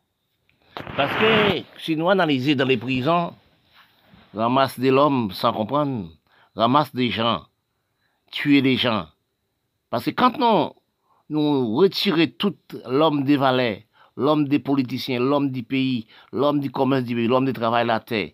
Parce 0.97 1.13
que 1.13 1.63
si 1.77 1.95
nous 1.95 2.09
analysons 2.09 2.55
dans 2.55 2.65
les 2.65 2.77
prisons, 2.77 3.33
ramasse 4.33 4.79
de 4.79 4.89
l'homme 4.89 5.31
sans 5.31 5.53
comprendre, 5.53 6.09
ramasse 6.55 6.93
des 6.93 7.09
gens, 7.09 7.45
tuer 8.31 8.61
des 8.61 8.77
gens. 8.77 9.07
Parce 9.89 10.05
que 10.05 10.11
quand 10.11 10.37
nous, 10.37 10.71
nous 11.29 11.75
retirons 11.75 12.27
tout 12.37 12.55
l'homme 12.87 13.23
des 13.23 13.37
valets, 13.37 13.87
l'homme 14.15 14.47
des 14.47 14.59
politiciens, 14.59 15.19
l'homme 15.19 15.51
du 15.51 15.63
pays, 15.63 16.07
l'homme 16.31 16.59
du 16.59 16.71
commerce 16.71 17.03
du 17.03 17.15
pays, 17.15 17.27
l'homme 17.27 17.45
du 17.45 17.53
travail 17.53 17.85
la 17.85 17.99
terre, 17.99 18.31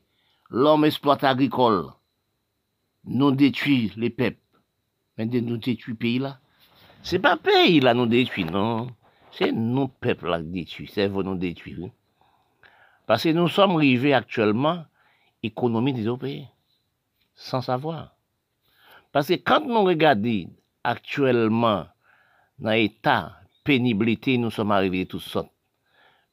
l'homme 0.50 0.86
exploite 0.86 1.24
agricole, 1.24 1.88
nous 3.06 3.32
détruit 3.32 3.92
les 3.96 4.10
peuples. 4.10 4.38
Mais 5.18 5.26
nous 5.26 5.58
détruit 5.58 5.94
le 5.94 5.96
pays 5.96 6.20
là. 6.20 6.40
C'est 7.04 7.20
pas 7.20 7.38
pays 7.38 7.80
là 7.80 7.94
nous 7.94 8.06
détruit, 8.06 8.46
non. 8.46 8.88
C'est 9.32 9.52
nos 9.52 9.88
peuples 9.88 10.30
là 10.30 10.40
qui 10.40 10.48
détruit, 10.50 10.90
c'est 10.94 11.08
vous 11.08 11.24
nous 11.24 11.36
détruire. 11.36 11.90
Parce 13.08 13.24
que 13.24 13.30
nous 13.30 13.48
sommes 13.48 13.72
arrivés 13.72 14.14
actuellement 14.14 14.86
économie 15.42 15.94
des 15.94 16.04
Européens, 16.04 16.46
sans 17.42 17.62
savoir. 17.62 18.16
Parce 19.12 19.28
que 19.28 19.34
quand 19.34 19.66
nous 19.66 19.84
regardons 19.84 20.50
actuellement 20.84 21.88
dans 22.60 22.72
l'état 22.72 23.34
pénibilité, 23.64 24.38
nous 24.38 24.52
sommes 24.52 24.72
arrivés 24.72 25.06
toutes 25.06 25.22
sortes. 25.22 25.52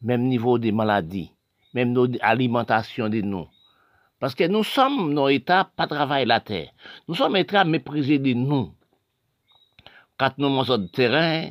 Même 0.03 0.25
niveau 0.25 0.59
des 0.59 0.71
maladies, 0.71 1.33
même 1.75 1.95
l'alimentation 2.23 3.09
de 3.09 3.21
nous, 3.21 3.49
parce 4.21 4.35
que 4.35 4.45
nous 4.45 4.65
sommes, 4.65 5.13
nos 5.13 5.29
États, 5.29 5.65
pas 5.65 5.87
travailler 5.87 6.27
la 6.27 6.41
terre. 6.41 6.71
Nous 7.07 7.15
sommes 7.15 7.37
États 7.37 7.65
méprisés 7.65 8.19
de 8.19 8.33
nous. 8.35 8.75
quand 10.17 10.37
nous 10.39 10.49
mangeons 10.49 10.79
de 10.79 10.87
terrain, 10.87 11.51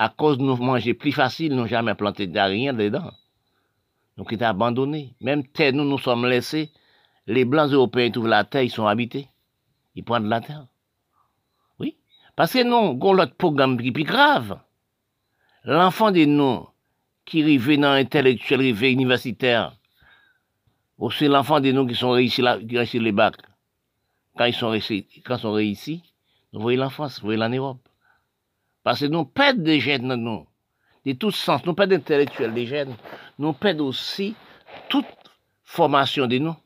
à 0.00 0.08
cause 0.08 0.38
de 0.38 0.42
nous 0.42 0.56
manger 0.56 0.94
plus 0.94 1.12
facile, 1.12 1.54
nous 1.54 1.66
jamais 1.66 1.94
planté 1.94 2.26
de 2.26 2.38
rien 2.38 2.72
dedans. 2.72 3.12
Donc, 4.16 4.28
il 4.32 4.42
est 4.42 4.44
abandonné. 4.44 5.14
Même 5.20 5.46
terre, 5.46 5.72
nous 5.72 5.84
nous 5.84 5.98
sommes 5.98 6.26
laissés. 6.26 6.72
Les 7.28 7.44
Blancs 7.44 7.70
européens 7.70 8.10
trouvent 8.10 8.26
la 8.26 8.44
terre, 8.44 8.62
ils 8.62 8.70
sont 8.70 8.86
habités. 8.86 9.28
Ils 9.94 10.02
prennent 10.02 10.30
la 10.30 10.40
terre. 10.40 10.66
Oui. 11.78 11.94
Parce 12.34 12.54
que 12.54 12.64
non, 12.64 12.98
on 12.98 13.12
l'autre 13.12 13.34
programme 13.34 13.78
qui 13.78 13.88
est 13.88 13.92
plus 13.92 14.04
grave. 14.04 14.58
L'enfant 15.64 16.10
de 16.10 16.24
nous, 16.24 16.66
qui 17.26 17.42
rivait 17.42 17.76
dans 17.76 17.92
l'intellectuel, 17.92 18.60
rivait 18.60 18.92
universitaire, 18.92 19.74
ou 20.96 21.10
c'est 21.10 21.28
l'enfant 21.28 21.60
de 21.60 21.70
nous 21.70 21.86
qui 21.86 21.94
sont 21.94 22.12
réussis 22.12 22.40
là, 22.40 22.58
qui 22.58 22.98
les 22.98 23.12
bacs. 23.12 23.36
Quand 24.38 24.46
ils 24.46 24.54
sont 24.54 24.70
réussis, 24.70 25.06
quand 25.26 25.36
ils 25.36 25.40
sont 25.40 25.52
réussis, 25.52 26.02
vous 26.54 26.62
voyez 26.62 26.78
l'enfance, 26.78 27.20
vous 27.20 27.26
voyez 27.26 27.38
l'en 27.38 27.50
Europe. 27.50 27.86
Parce 28.82 29.00
que 29.00 29.06
nous 29.06 29.26
perdons 29.26 29.62
des 29.64 29.80
jeunes, 29.80 30.14
nous, 30.14 30.46
de 31.04 31.12
tous 31.12 31.32
sens, 31.32 31.62
nous 31.66 31.74
perdons 31.74 31.96
d'intellectuels 31.96 32.54
des 32.54 32.64
jeunes, 32.64 32.96
nous 33.38 33.52
perdons 33.52 33.88
aussi 33.88 34.34
toute 34.88 35.04
formation 35.62 36.26
de 36.26 36.38
nous. 36.38 36.56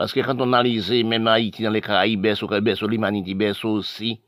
Parce 0.00 0.14
que 0.14 0.20
quand 0.20 0.40
on 0.40 0.54
analyse, 0.54 0.90
même 1.04 1.26
Haïti, 1.26 1.62
dans 1.62 1.68
les 1.68 1.82
Caraïbes, 1.82 2.22
berceau, 2.22 2.48
berceau 2.48 2.88
l'humanité, 2.88 3.34
berceau 3.34 3.68
aussi, 3.68 4.18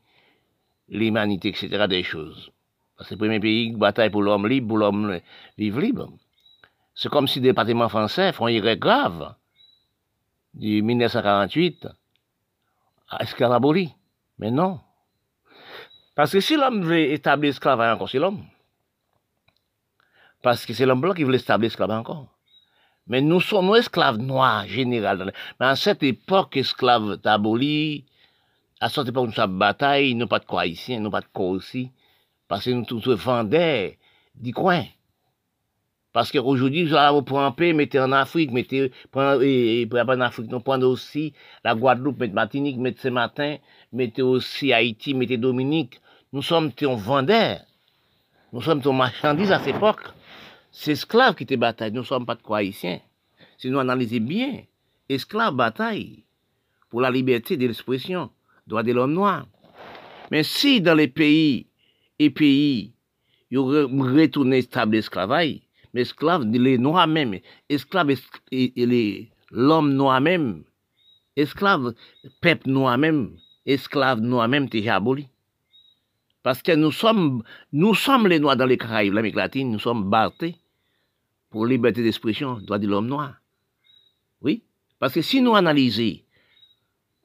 l'humanité, 0.87 1.49
etc., 1.49 1.87
des 1.89 2.03
choses. 2.03 2.51
Parce 2.95 3.09
que 3.09 3.15
le 3.15 3.17
premier 3.17 3.39
pays, 3.39 3.71
bataille 3.71 4.11
pour 4.11 4.21
l'homme 4.21 4.45
libre, 4.45 4.67
pour 4.67 4.77
l'homme 4.77 5.19
vivre 5.57 5.81
libre. 5.81 6.11
C'est 6.93 7.09
comme 7.09 7.27
si 7.27 7.39
le 7.39 7.45
département 7.45 7.89
français 7.89 8.31
font 8.33 8.43
règle 8.43 8.77
grave 8.77 9.33
du 10.53 10.83
1948 10.83 11.87
à 13.09 13.23
esclavaboli. 13.23 13.95
Mais 14.37 14.51
non. 14.51 14.79
Parce 16.13 16.33
que 16.33 16.39
si 16.39 16.55
l'homme 16.55 16.83
veut 16.83 16.99
établir 16.99 17.49
l'esclavage 17.49 17.95
encore, 17.95 18.09
c'est 18.11 18.19
l'homme. 18.19 18.45
Parce 20.43 20.67
que 20.67 20.73
c'est 20.75 20.85
l'homme 20.85 21.01
blanc 21.01 21.15
qui 21.15 21.23
veut 21.23 21.33
établir 21.33 21.65
l'esclavage 21.65 21.97
encore. 21.97 22.32
Mais 23.07 23.21
nous 23.21 23.41
sommes 23.41 23.75
esclaves 23.75 24.17
noirs, 24.17 24.65
général. 24.67 25.33
Mais 25.59 25.65
à 25.65 25.75
cette 25.75 26.03
époque, 26.03 26.55
esclaves 26.57 27.19
abolis, 27.25 28.05
à 28.79 28.89
cette 28.89 29.07
époque, 29.07 29.27
nous 29.27 29.33
sommes 29.33 29.57
bataille, 29.57 30.15
nous 30.15 30.27
pas 30.27 30.39
de 30.39 30.45
quoi 30.45 30.65
ici, 30.65 30.97
nous 30.99 31.09
pas 31.09 31.21
de 31.21 31.27
quoi 31.31 31.47
aussi. 31.47 31.91
Parce 32.47 32.65
que 32.65 32.71
nous 32.71 32.85
tous 32.85 33.07
vendons 33.09 33.91
du 34.35 34.53
coin. 34.53 34.83
Parce 36.13 36.31
qu'aujourd'hui, 36.31 36.85
vous 36.85 36.95
allez 36.95 37.21
pour 37.23 37.41
un 37.41 37.51
pays, 37.51 37.73
mettez 37.73 37.99
en 37.99 38.11
Afrique, 38.11 38.51
mettez, 38.51 38.91
et, 39.41 39.89
en 39.91 40.21
Afrique, 40.21 40.51
nous 40.51 40.59
prenons 40.59 40.87
aussi 40.87 41.33
la 41.63 41.73
Guadeloupe, 41.73 42.19
mettez 42.19 42.33
Martinique, 42.33 42.77
mettez 42.77 43.01
Saint-Martin, 43.01 43.57
mettez 43.91 44.21
aussi 44.21 44.71
Haïti, 44.71 45.15
mettez 45.15 45.37
Dominique. 45.37 45.99
Nous 46.31 46.43
sommes 46.43 46.69
des 46.69 46.85
vendeurs. 46.85 47.61
Nous 48.51 48.61
sommes 48.61 48.79
des 48.79 48.91
marchandises 48.91 49.51
à 49.51 49.59
cette 49.59 49.75
époque. 49.75 50.03
C'est 50.75 50.91
esclaves 50.91 51.35
qui 51.35 51.43
étaient 51.43 51.55
bataille. 51.55 51.91
Nous 51.91 52.01
ne 52.01 52.05
sommes 52.05 52.25
pas 52.25 52.35
de 52.35 52.41
quoi. 52.41 52.61
Si 52.71 52.99
nous 53.69 53.79
analysons 53.79 54.17
bien, 54.17 54.63
esclaves 55.07 55.55
bataille 55.55 56.23
pour 56.89 56.99
la 56.99 57.11
liberté 57.11 57.55
de 57.55 57.67
l'expression, 57.67 58.31
droit 58.67 58.83
de 58.83 58.91
l'homme 58.91 59.13
noir. 59.13 59.45
Mais 60.31 60.43
si 60.43 60.81
dans 60.81 60.95
les 60.95 61.07
pays 61.07 61.67
et 62.17 62.31
pays, 62.31 62.91
ils 63.51 63.59
retourné 63.59 64.63
stable 64.63 64.95
l'esclavage, 64.95 65.59
mais 65.93 66.01
esclaves, 66.01 66.43
les 66.43 66.79
noirs 66.79 67.07
même, 67.07 67.37
esclaves, 67.69 68.15
et 68.51 69.29
l'homme 69.51 69.93
noir 69.93 70.19
même, 70.21 70.63
esclaves, 71.35 71.93
peuple 72.41 72.69
noir 72.69 72.97
même, 72.97 73.37
esclaves 73.67 74.21
noirs 74.21 74.47
même, 74.47 74.67
déjà 74.67 74.95
aboli. 74.95 75.27
Parce 76.41 76.63
que 76.63 76.71
nous 76.71 76.91
sommes, 76.91 77.43
nous 77.71 77.93
sommes 77.93 78.27
les 78.27 78.39
noirs 78.39 78.57
dans 78.57 78.65
les 78.65 78.77
Caraïbes, 78.77 79.13
l'Amérique 79.13 79.35
latine, 79.35 79.71
nous 79.71 79.79
sommes 79.79 80.09
battés 80.09 80.57
pour 81.53 81.67
liberté 81.67 82.01
d'expression, 82.01 82.59
droit 82.61 82.79
de 82.79 82.87
l'homme 82.87 83.05
noir. 83.05 83.35
Oui, 84.41 84.63
parce 84.97 85.13
que 85.13 85.21
si 85.21 85.39
nous 85.39 85.53
analysons, 85.53 86.17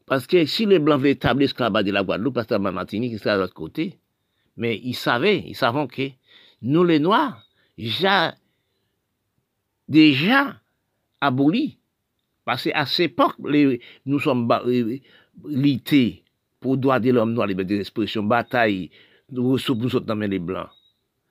parce 0.04 0.26
que 0.26 0.44
si 0.44 0.66
les 0.66 0.78
Blancs 0.78 1.00
veulent 1.00 1.12
établir 1.12 1.46
l'esclavage 1.46 1.84
de 1.84 1.92
la 1.92 2.04
Guadeloupe, 2.04 2.34
parce 2.34 2.46
que 2.46 2.52
la 2.52 2.70
Martinique, 2.70 3.18
c'est 3.18 3.32
de 3.32 3.38
l'autre 3.38 3.54
côté, 3.54 3.98
mais 4.58 4.78
ils 4.84 4.92
savaient, 4.92 5.42
ils 5.46 5.54
savent 5.54 5.86
que 5.86 6.10
nous 6.60 6.84
les 6.84 6.98
Noirs, 6.98 7.42
déjà 7.78 8.34
déjà 9.88 10.60
aboli. 11.22 11.78
Parce 12.44 12.64
qu'à 12.64 12.84
cette 12.84 13.12
époque, 13.12 13.36
nous 14.04 14.20
sommes 14.20 14.46
lités 15.46 16.22
pour 16.60 16.76
droit 16.76 17.00
de 17.00 17.12
l'homme 17.12 17.32
noir, 17.32 17.46
liberté 17.46 17.78
d'expression, 17.78 18.22
bataille, 18.22 18.90
nous 19.30 19.56
sommes 19.56 19.88
dans 19.88 20.14
les 20.16 20.38
blancs. 20.38 20.68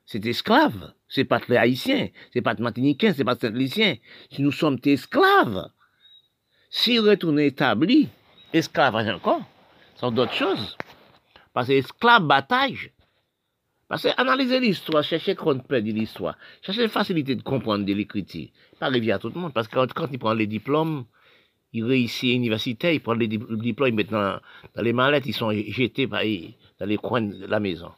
C'est 0.08 0.24
esclave. 0.24 0.94
C'est 1.06 1.26
pas 1.26 1.38
les 1.48 1.58
haïtiens, 1.58 2.08
c'est 2.32 2.40
pas 2.40 2.54
les 2.54 2.62
martiniquins, 2.62 3.12
c'est 3.12 3.24
pas 3.24 3.36
les 3.42 3.68
Si 3.68 4.00
nous 4.38 4.52
sommes 4.52 4.78
esclaves, 4.84 5.68
si 6.70 6.98
retourner 6.98 7.46
établi, 7.46 8.08
esclavage 8.54 9.08
encore, 9.08 9.42
sont 9.96 10.10
d'autres 10.10 10.32
choses. 10.32 10.78
Parce 11.52 11.68
que 11.68 11.72
esclave 11.74 12.24
bataille, 12.24 12.90
parce 13.86 14.04
que 14.04 14.08
analyser 14.16 14.60
l'histoire, 14.60 15.04
chercher 15.04 15.34
peut 15.34 15.82
de 15.82 15.92
l'histoire, 15.92 16.38
chercher 16.62 16.88
facilité 16.88 17.34
de 17.34 17.42
comprendre 17.42 17.84
de 17.84 17.92
l'écriture, 17.92 18.48
pas 18.78 18.86
arriver 18.86 19.12
à 19.12 19.18
tout 19.18 19.28
le 19.28 19.38
monde. 19.38 19.52
Parce 19.52 19.68
que 19.68 19.92
quand, 19.92 20.08
il 20.10 20.18
prend 20.18 20.32
les 20.32 20.46
diplômes, 20.46 21.04
il 21.74 21.84
réussit 21.84 22.30
à 22.30 22.32
l'université, 22.32 22.94
il 22.94 23.00
prend 23.00 23.12
les 23.12 23.28
diplômes, 23.28 23.88
ils 23.88 23.94
mettent 23.94 24.10
dans, 24.10 24.40
les 24.76 24.94
mallettes, 24.94 25.26
ils 25.26 25.34
sont 25.34 25.52
jetés 25.52 26.06
dans 26.06 26.86
les 26.86 26.96
coins 26.96 27.20
de 27.20 27.44
la 27.46 27.60
maison. 27.60 27.92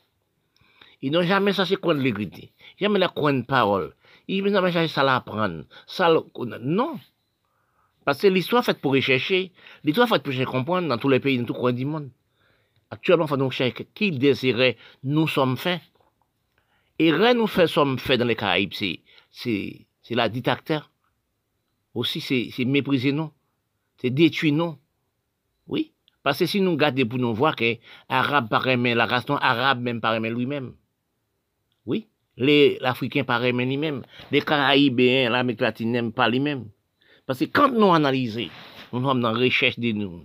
Ils 1.03 1.12
n'ont 1.12 1.22
jamais 1.22 1.53
coin 1.80 1.94
de 1.94 2.01
l'écriture, 2.01 2.48
jamais 2.78 2.98
la 2.98 3.09
coin 3.09 3.32
de 3.32 3.42
parole. 3.42 3.94
Ils 4.28 4.44
n'ont 4.44 4.53
jamais 4.53 4.72
cherché 4.72 4.88
ça 4.88 5.03
l'apprendre. 5.03 5.64
Ça, 5.86 6.12
non. 6.61 6.98
Parce 8.05 8.20
que 8.20 8.26
l'histoire 8.26 8.64
faite 8.64 8.80
pour 8.80 8.92
rechercher, 8.92 9.53
l'histoire 9.82 10.09
faite 10.09 10.22
pour 10.22 10.34
comprendre 10.44 10.88
dans 10.88 10.98
tous 10.98 11.09
les 11.09 11.20
pays, 11.20 11.38
dans 11.38 11.44
tous 11.44 11.55
les 11.55 11.61
coins 11.61 11.72
du 11.72 11.84
monde. 11.84 12.11
Actuellement, 12.90 13.26
faut 13.26 13.36
nous 13.36 13.51
chercher 13.51 13.86
qui 13.94 14.11
désirait 14.11 14.76
nous 15.05 15.28
sommes 15.28 15.57
faits. 15.57 15.80
Et 16.98 17.12
rien 17.12 17.34
nous 17.34 17.46
fait 17.46 17.66
sommes 17.66 17.98
faits 17.98 18.18
dans 18.18 18.26
les 18.26 18.36
Caraïbes, 18.36 18.74
c'est, 18.74 19.01
c'est, 19.30 19.86
c'est 20.03 20.14
la 20.14 20.28
dictateur. 20.28 20.90
Aussi, 21.94 22.20
c'est, 22.20 22.51
c'est 22.53 22.66
mépriser 22.66 23.12
nous. 23.12 23.30
C'est 23.98 24.11
détruire 24.11 24.55
nous. 24.55 24.76
Oui. 25.66 25.92
Parce 26.22 26.38
que 26.40 26.46
si 26.46 26.61
nous 26.61 26.76
gardons 26.76 27.07
pour 27.07 27.18
nous 27.18 27.34
voir 27.34 27.57
que 27.57 27.76
l'arabe 28.11 28.48
paraît 28.51 28.76
la 28.76 29.07
race 29.07 29.26
non 29.28 29.36
arabe 29.36 29.80
même 29.80 30.01
paraît 30.01 30.20
lui-même. 30.30 30.74
Oui. 32.41 32.47
Les, 32.47 32.78
l'Africain 32.80 33.24
paraît 33.24 33.53
lui-même. 33.53 34.03
Les 34.32 34.41
Caraïbéens, 34.41 35.30
l'Amérique 35.30 35.61
latine 35.61 35.93
n'aiment 35.93 36.12
pas 36.12 36.28
lui-même. 36.28 36.66
Parce 37.26 37.38
que 37.38 37.45
quand 37.45 37.70
nous 37.70 37.93
analysons, 37.93 38.49
nous 38.93 39.03
sommes 39.03 39.20
dans 39.20 39.32
la 39.32 39.38
recherche 39.38 39.78
de 39.78 39.93
nous. 39.93 40.24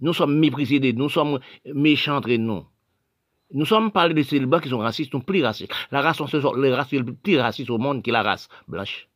Nous 0.00 0.14
sommes 0.14 0.38
méprisés, 0.38 0.92
nous 0.94 1.10
sommes 1.10 1.40
méchants 1.74 2.16
entre 2.16 2.32
nous. 2.32 2.64
Nous 3.52 3.66
sommes 3.66 3.90
parlé 3.90 4.14
de 4.14 4.22
ces 4.22 4.40
blancs 4.40 4.62
qui 4.62 4.68
sont 4.68 4.78
racistes, 4.78 5.10
sont 5.10 5.20
plus 5.20 5.42
racistes. 5.42 5.72
La 5.90 6.00
race, 6.00 6.16
sont 6.16 6.54
les 6.54 6.72
races 6.72 6.92
les 6.92 7.02
plus 7.02 7.38
racistes 7.38 7.68
au 7.68 7.78
monde 7.78 8.02
qui 8.02 8.10
la 8.10 8.22
race 8.22 8.48
blanche. 8.68 9.08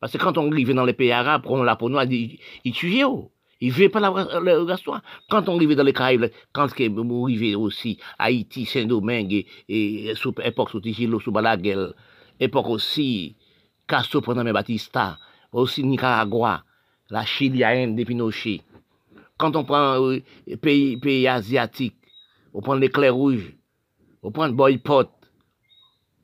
Parce 0.00 0.12
que 0.12 0.18
quand 0.18 0.38
on 0.38 0.50
arrive 0.50 0.72
dans 0.72 0.84
les 0.84 0.92
pays 0.92 1.10
arabes, 1.12 1.42
on 1.46 1.62
l'a 1.62 1.76
pour 1.76 1.90
nous, 1.90 1.98
ils 2.00 2.72
tuent. 2.72 3.04
Ils 3.60 3.68
ne 3.68 3.74
veulent 3.74 3.90
pas 3.90 4.00
la, 4.00 4.10
race 4.10 4.86
noire. 4.86 5.02
Quand 5.28 5.48
on 5.48 5.56
arrive 5.56 5.74
dans 5.74 5.82
les 5.82 5.92
Caraïbes, 5.92 6.26
quand 6.52 6.68
on 6.78 7.24
arrive 7.24 7.58
aussi 7.58 7.98
Haïti, 8.18 8.66
Saint-Domingue, 8.66 9.44
et, 9.68 10.12
sous 10.14 10.34
époque 10.44 10.70
sous 10.70 10.80
Tigilo, 10.80 11.18
sous 11.18 11.32
Balaguel, 11.32 11.92
époque 12.38 12.68
aussi 12.68 13.34
Castro 13.86 14.20
pendant 14.20 14.44
Batista, 14.44 15.18
aussi 15.52 15.82
Nicaragua, 15.82 16.62
la 17.10 17.24
Chilienne 17.24 17.96
de 17.96 18.04
Pinochet, 18.04 18.62
quand 19.38 19.54
on 19.56 19.64
prend 19.64 20.04
euh, 20.04 20.20
pays, 20.60 20.96
pays 20.98 21.26
asiatiques, 21.26 21.96
on 22.52 22.60
prend 22.60 22.74
l'éclair 22.74 23.14
rouge, 23.14 23.54
on 24.22 24.30
prend 24.30 24.46
le 24.46 24.52
boycott, 24.52 25.10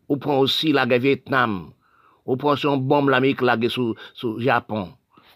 on 0.08 0.18
prend 0.18 0.38
aussi 0.40 0.72
la 0.72 0.84
guerre 0.84 1.00
Vietnam, 1.00 1.72
on 2.26 2.36
prend 2.36 2.56
son 2.56 2.76
bombe 2.76 3.08
l'Amérique 3.08 3.40
la 3.40 3.56
guerre 3.56 3.70
sur, 3.70 3.94
le 4.24 4.40
Japon. 4.40 4.92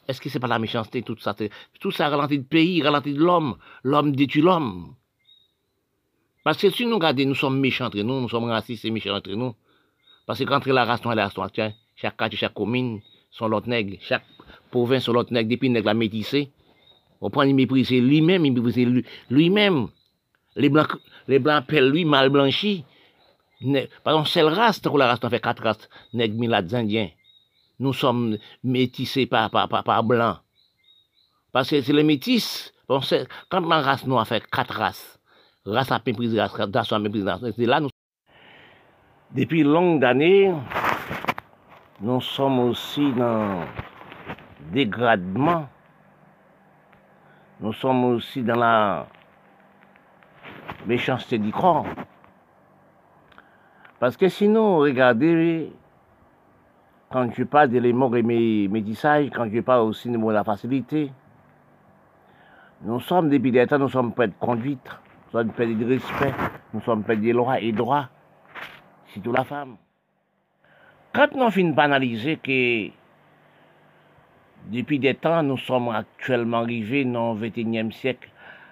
Est-ce 0.09 0.23
que 0.23 0.31
c'est 0.31 0.41
pas 0.41 0.49
la 0.49 0.59
méchanceté, 0.59 1.03
tout 1.03 1.19
ça? 1.19 1.37
Tout 1.79 1.91
ça 1.91 2.09
ralentit 2.09 2.39
le 2.39 2.43
pays, 2.43 2.83
ralentit 2.83 3.13
l'homme. 3.13 3.59
L'homme 3.85 4.17
détruit 4.17 4.41
l'homme. 4.41 4.95
Parce 6.43 6.57
que 6.57 6.71
si 6.71 6.87
nous 6.87 6.95
regardons, 6.95 7.27
nous 7.27 7.35
sommes 7.35 7.61
méchants 7.61 7.87
entre 7.87 7.99
nous, 7.99 8.23
nous 8.23 8.29
sommes 8.29 8.45
racistes 8.45 8.87
et 8.87 8.91
méchants 8.91 9.15
entre 9.15 9.33
nous. 9.33 9.55
Parce 10.27 10.39
que 10.39 10.45
quand 10.45 10.65
la 10.67 10.87
race 10.87 11.05
noire 11.05 11.15
la 11.15 11.25
race 11.25 11.37
noire, 11.37 11.51
chaque 11.95 12.17
quartier, 12.17 12.39
chaque 12.39 12.55
commune 12.55 13.01
sont 13.31 13.49
l'autre 13.49 13.69
nègre, 13.69 13.99
chaque 14.01 14.25
province 14.71 15.05
sont 15.05 15.13
l'autre 15.13 15.33
nègre, 15.33 15.51
depuis 15.51 15.69
nègre 15.69 15.87
la 15.87 15.95
métissée. 15.95 16.51
On 17.21 17.29
prend, 17.29 17.43
il 17.43 17.55
méprise 17.55 17.91
lui-même, 17.91 18.47
il 18.47 18.53
méprise 18.53 19.05
lui-même. 19.29 19.89
Les 20.57 20.71
blancs, 20.71 20.97
les 21.27 21.39
blancs 21.39 21.59
appellent 21.59 21.91
lui 21.91 22.07
mal 22.07 22.31
blanchi. 22.31 22.85
Par 24.05 24.15
exemple, 24.15 24.29
c'est 24.29 24.41
le 24.41 24.47
race, 24.47 24.81
la 24.83 25.07
race, 25.07 25.19
on 25.23 25.29
fait 25.29 25.41
quatre 25.41 25.63
races, 25.63 25.89
nègres, 26.15 26.39
milades, 26.39 26.73
indiens. 26.73 27.11
Nous 27.79 27.93
sommes 27.93 28.37
métissés 28.65 29.27
par, 29.27 29.51
par, 29.51 29.69
par, 29.69 30.05
blancs. 30.05 30.39
Parce 31.53 31.71
que 31.71 31.81
c'est 31.81 31.93
les 31.93 32.03
métis. 32.03 32.73
quand 32.87 33.61
la 33.61 33.81
race 33.81 34.07
noire 34.07 34.27
fait 34.27 34.45
quatre 34.51 34.75
races, 34.75 35.19
race 35.65 35.93
à 35.93 36.01
mépriser 36.05 36.41
race, 36.41 36.93
à 36.93 36.99
mépriser 36.99 37.25
nation. 37.25 37.53
C'est 37.57 37.67
là 37.67 37.81
nous. 37.81 37.91
Depuis 39.31 39.63
longues 39.63 40.05
années, 40.05 40.53
nous 42.01 42.21
sommes 42.21 42.61
aussi 42.61 43.13
dans 43.13 43.65
dégradement. 44.73 45.69
Nous 47.61 47.73
sommes 47.73 48.05
aussi 48.05 48.43
dans 48.43 48.57
la 48.57 49.07
méchanceté 50.87 51.39
du 51.39 51.53
corps. 51.53 51.87
Parce 53.99 54.17
que 54.17 54.29
sinon, 54.29 54.79
regardez, 54.79 55.73
quand 57.11 57.31
je 57.35 57.45
parle 57.45 57.71
de 57.71 57.79
l'émor 57.79 58.17
et 58.17 58.23
mes 58.23 58.69
métissages, 58.69 59.31
quand 59.35 59.49
je 59.51 59.61
parle 59.61 59.83
aussi 59.83 60.11
de 60.11 60.31
la 60.31 60.45
facilité, 60.45 61.11
nous 62.83 63.01
sommes 63.01 63.31
depuis 63.31 63.51
des 63.51 63.67
temps, 63.67 63.79
nous 63.79 63.89
sommes 63.89 64.13
prêts 64.13 64.29
de 64.29 64.35
conduite, 64.39 64.87
nous 65.27 65.41
sommes 65.41 65.53
prêts 65.53 65.67
de 65.67 65.85
respect, 65.85 66.35
nous 66.75 66.81
sommes 66.83 67.03
prêts 67.03 67.17
de 67.17 67.33
lois 67.33 67.61
et 67.61 67.73
droits, 67.73 68.09
surtout 69.07 69.33
la 69.33 69.45
femme. 69.45 69.77
Quand 71.13 71.35
nous 71.35 71.51
finissons 71.51 71.75
par 71.75 71.87
analyser 71.87 72.37
que 72.37 72.91
depuis 74.71 74.99
des 74.99 75.15
temps, 75.15 75.43
nous 75.43 75.57
sommes 75.57 75.89
actuellement 75.89 76.59
arrivés 76.59 77.05
dans 77.05 77.33
le 77.33 77.49
XXIe 77.49 77.91
siècle, 77.91 78.29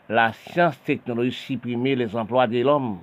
la 0.09 0.33
science 0.33 0.81
technologie 0.85 1.33
supprimer 1.33 1.97
les 1.97 2.15
emplois 2.15 2.47
de 2.47 2.61
l'homme. 2.61 2.99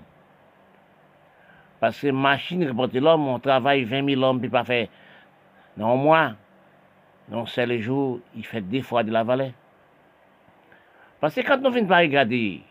Parce 1.79 1.99
que 1.99 2.11
machine 2.11 2.65
reporter 2.65 3.01
l'homme, 3.01 3.27
on 3.27 3.39
travaille 3.39 3.83
20 3.83 4.09
000 4.09 4.21
hommes, 4.21 4.39
puis 4.39 4.49
pas 4.49 4.63
faire. 4.63 4.87
Non, 5.75 5.97
moi, 5.97 6.33
non, 7.29 7.45
c'est 7.45 7.65
le 7.65 7.79
jour, 7.79 8.19
il 8.35 8.45
fait 8.45 8.61
deux 8.61 8.81
fois 8.81 9.03
de 9.03 9.11
la 9.11 9.23
vallée. 9.23 9.53
Parce 11.19 11.35
que 11.35 11.41
quand 11.41 11.57
nous 11.57 11.71
venons 11.71 11.87
pas 11.87 11.99
regarder, 11.99 12.61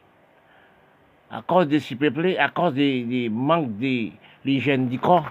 à 1.30 1.42
cause 1.42 1.66
de 1.66 1.78
si 1.78 1.96
peuplé, 1.96 2.36
à 2.36 2.48
cause 2.50 2.74
du 2.74 3.30
manque 3.30 3.76
de 3.78 4.10
l'hygiène 4.44 4.88
du 4.88 4.98
corps, 4.98 5.28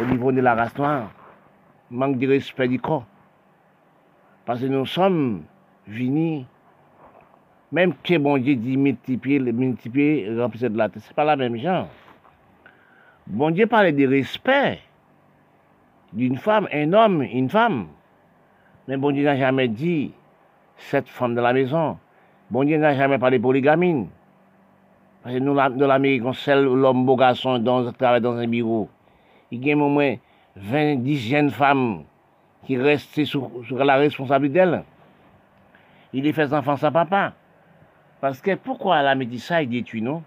au 0.00 0.04
niveau 0.06 0.32
de 0.32 0.40
la 0.40 0.54
race 0.54 0.76
noire, 0.78 1.10
manque 1.90 2.18
de 2.18 2.28
respect 2.28 2.68
du 2.68 2.78
corps. 2.78 3.04
Parce 4.46 4.60
que 4.60 4.66
nous 4.66 4.86
sommes 4.86 5.42
venus, 5.86 6.44
même 7.72 7.94
que 8.02 8.16
bon 8.16 8.38
Dieu 8.38 8.54
dit 8.54 8.76
multiplier, 8.76 9.40
multiplier, 9.40 10.32
remplir 10.38 10.70
de 10.70 10.78
la 10.78 10.88
terre, 10.88 11.02
c'est 11.04 11.14
pas 11.14 11.24
la 11.24 11.36
même 11.36 11.60
chose. 11.60 11.86
Bon 13.26 13.50
Dieu 13.50 13.66
parlait 13.66 13.92
de 13.92 14.06
respect 14.06 14.80
d'une 16.12 16.36
femme, 16.36 16.68
un 16.72 16.92
homme, 16.92 17.22
une 17.22 17.48
femme. 17.48 17.86
Mais 18.88 18.96
bon 18.96 19.12
Dieu 19.12 19.24
n'a 19.24 19.36
jamais 19.36 19.68
dit 19.68 20.12
cette 20.76 21.08
femme 21.08 21.34
de 21.34 21.40
la 21.40 21.52
maison. 21.52 21.98
Bon 22.50 22.64
Dieu 22.64 22.76
n'a 22.78 22.94
jamais 22.94 23.18
parlé 23.18 23.38
de 23.38 23.42
polygamine. 23.42 24.08
Parce 25.22 25.36
que 25.36 25.40
nous, 25.40 25.54
dans 25.54 25.86
l'Amérique, 25.86 26.24
on 26.24 26.32
sait 26.32 26.60
l'homme 26.60 27.06
beau 27.06 27.16
garçon 27.16 27.58
dans, 27.58 27.92
travaille 27.92 28.20
dans 28.20 28.36
un 28.36 28.48
bureau. 28.48 28.88
Il 29.50 29.64
y 29.64 29.72
a 29.72 29.76
au 29.76 29.88
moins 29.88 30.16
20 30.56 30.96
dizaines 30.96 31.46
de 31.46 31.52
femmes 31.52 32.02
qui 32.64 32.76
restent 32.76 33.24
sur, 33.24 33.50
la 33.70 33.96
responsabilité 33.96 34.60
d'elle. 34.60 34.82
Il 36.12 36.26
est 36.26 36.32
fait 36.32 36.52
enfants 36.52 36.76
sans 36.76 36.90
papa. 36.90 37.34
Parce 38.20 38.40
que 38.40 38.54
pourquoi 38.54 39.02
la 39.02 39.14
métissage 39.14 39.68
détruit 39.68 40.02
nous 40.02 40.22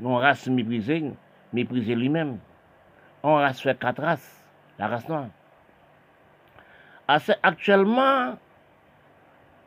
Nous, 0.00 0.14
race 0.14 0.46
méprisée, 0.48 1.04
mépriser 1.52 1.94
lui-même. 1.94 2.38
On 3.22 3.34
race 3.34 3.60
fait 3.60 3.78
quatre 3.78 4.02
races, 4.02 4.35
la 4.78 4.88
race 4.88 5.08
noire. 5.08 5.26
Actuellement, 7.42 8.36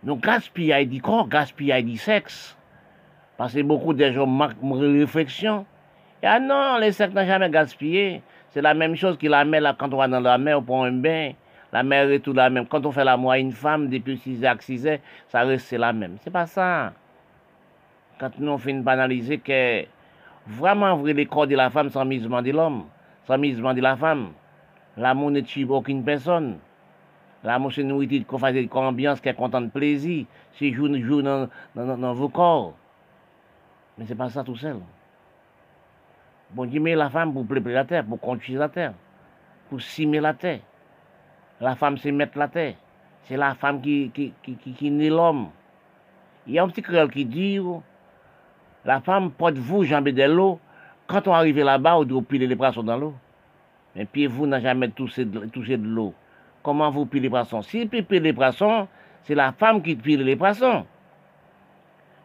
nous 0.03 0.15
gaspillons 0.17 0.85
du 0.85 1.01
corps, 1.01 1.27
gaspillons 1.27 1.81
du 1.81 1.97
sexe. 1.97 2.55
Parce 3.37 3.53
que 3.53 3.61
beaucoup 3.61 3.93
de 3.93 4.11
gens 4.11 4.27
manquent 4.27 4.61
de 4.61 4.99
réflexion. 4.99 5.65
Ah 6.21 6.39
non, 6.39 6.77
les 6.77 6.91
sexe 6.91 7.13
n'ont 7.13 7.25
jamais 7.25 7.49
gaspillé. 7.49 8.21
C'est 8.49 8.61
la 8.61 8.73
même 8.73 8.95
chose 8.95 9.17
que 9.17 9.27
la 9.27 9.45
mer, 9.45 9.75
quand 9.77 9.93
on 9.93 9.97
va 9.97 10.07
dans 10.07 10.19
la 10.19 10.37
mer, 10.37 10.59
on 10.59 10.63
prend 10.63 10.83
un 10.83 10.91
bain. 10.91 11.31
La 11.71 11.83
mer 11.83 12.09
est 12.11 12.19
tout 12.19 12.33
la 12.33 12.49
même. 12.49 12.65
Quand 12.65 12.85
on 12.85 12.91
fait 12.91 13.03
la 13.03 13.13
à 13.13 13.37
une 13.37 13.51
femme, 13.51 13.89
depuis 13.89 14.17
6 14.17 14.43
à 14.43 14.55
6 14.59 14.87
heures, 14.87 14.97
ça 15.27 15.41
reste 15.41 15.71
la 15.71 15.93
même. 15.93 16.17
C'est 16.21 16.31
pas 16.31 16.47
ça. 16.47 16.93
Quand 18.19 18.37
nous 18.39 18.51
on 18.51 18.57
une 18.57 18.81
banaliser 18.81 19.37
que 19.37 19.85
vraiment 20.47 20.93
ouvrir 20.95 21.15
les 21.15 21.25
corps 21.25 21.47
de 21.47 21.55
la 21.55 21.69
femme 21.69 21.89
sans 21.89 22.03
misement 22.03 22.41
de 22.41 22.51
l'homme, 22.51 22.85
sans 23.25 23.37
misement 23.37 23.73
de 23.73 23.81
la 23.81 23.95
femme. 23.95 24.31
L'amour 24.99 25.31
ne 25.31 25.39
tue 25.39 25.63
aucune 25.63 26.03
personne. 26.03 26.57
L'amour, 27.41 27.71
c'est 27.71 27.81
une 27.81 27.87
nourriture 27.87 28.27
qu'on 28.27 28.37
une 28.45 28.69
ambiance 28.73 29.21
qui 29.21 29.29
est 29.29 29.33
content 29.33 29.61
de 29.61 29.69
plaisir. 29.69 30.25
C'est 30.51 30.73
jour, 30.73 30.89
jour 30.97 31.23
dans, 31.23 32.13
vos 32.13 32.27
corps. 32.27 32.73
Mais 33.97 34.05
c'est 34.05 34.15
pas 34.15 34.27
ça 34.27 34.43
tout 34.43 34.57
seul. 34.57 34.75
Bon 36.51 36.65
Dieu 36.65 36.81
met 36.81 36.95
la 36.95 37.09
femme 37.09 37.31
pour 37.31 37.45
préparer 37.45 37.75
la 37.75 37.85
terre, 37.85 38.03
pour 38.03 38.19
construire 38.19 38.59
la 38.59 38.67
terre, 38.67 38.93
pour 39.69 39.81
cimer 39.81 40.19
la 40.19 40.33
terre. 40.33 40.59
La 41.61 41.75
femme, 41.75 41.97
c'est 41.97 42.11
mettre 42.11 42.37
la 42.37 42.49
terre. 42.49 42.75
C'est 43.23 43.37
la 43.37 43.55
femme 43.55 43.81
qui, 43.81 44.11
qui, 44.11 44.91
naît 44.91 45.09
l'homme. 45.09 45.49
Il 46.45 46.53
y 46.53 46.59
a 46.59 46.63
un 46.63 46.67
petit 46.67 46.81
créole 46.81 47.09
qui 47.09 47.23
dit 47.23 47.57
la 48.83 48.99
femme 48.99 49.31
porte 49.31 49.55
vous 49.55 49.85
jambe 49.85 50.09
de 50.09 50.23
l'eau. 50.23 50.59
Quand 51.07 51.25
on 51.25 51.33
arrive 51.33 51.59
là-bas, 51.59 51.99
on 51.99 52.03
doit 52.03 52.21
piler 52.21 52.47
les 52.47 52.55
poissons 52.57 52.83
dans 52.83 52.97
l'eau. 52.97 53.13
Mais 53.99 54.05
puis 54.05 54.27
vous 54.27 54.47
n'avez 54.47 54.63
jamais 54.63 54.87
touché 54.87 55.25
de, 55.25 55.39
de 55.41 55.85
l'eau. 55.85 56.13
Comment 56.63 56.89
vous 56.89 57.05
pilez 57.05 57.23
les 57.23 57.29
poissons? 57.29 57.61
Si 57.61 57.83
vous 57.83 57.89
pilez 57.89 58.21
les 58.21 58.31
poissons, 58.31 58.87
c'est 59.23 59.35
la 59.35 59.51
femme 59.51 59.81
qui 59.81 59.93
pile 59.97 60.23
les 60.23 60.37
poissons. 60.37 60.85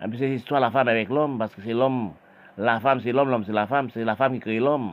Et 0.01 0.07
puis 0.07 0.17
c'est 0.17 0.29
l'histoire 0.29 0.61
de 0.61 0.67
la 0.67 0.71
femme 0.71 0.87
avec 0.87 1.09
l'homme, 1.09 1.37
parce 1.37 1.53
que 1.53 1.63
c'est 1.63 1.73
l'homme. 1.73 2.13
La 2.59 2.79
femme, 2.79 3.01
c'est 3.01 3.11
l'homme, 3.11 3.29
l'homme, 3.29 3.43
c'est 3.45 3.53
la 3.53 3.67
femme, 3.67 3.91
c'est 3.91 4.05
la 4.05 4.15
femme 4.15 4.35
qui 4.35 4.39
crée 4.39 4.61
l'homme. 4.61 4.93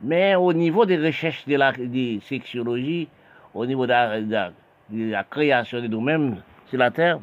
Mais 0.00 0.34
au 0.36 0.54
niveau 0.54 0.86
des 0.86 0.96
recherches 0.96 1.46
de 1.46 1.56
la 1.56 1.74
sexologie, 2.22 3.06
au 3.52 3.66
niveau 3.66 3.86
de 3.86 3.92
la, 3.92 5.24
création 5.24 5.82
de 5.82 5.86
nous-mêmes 5.86 6.36
sur 6.68 6.78
la 6.78 6.90
terre, 6.90 7.18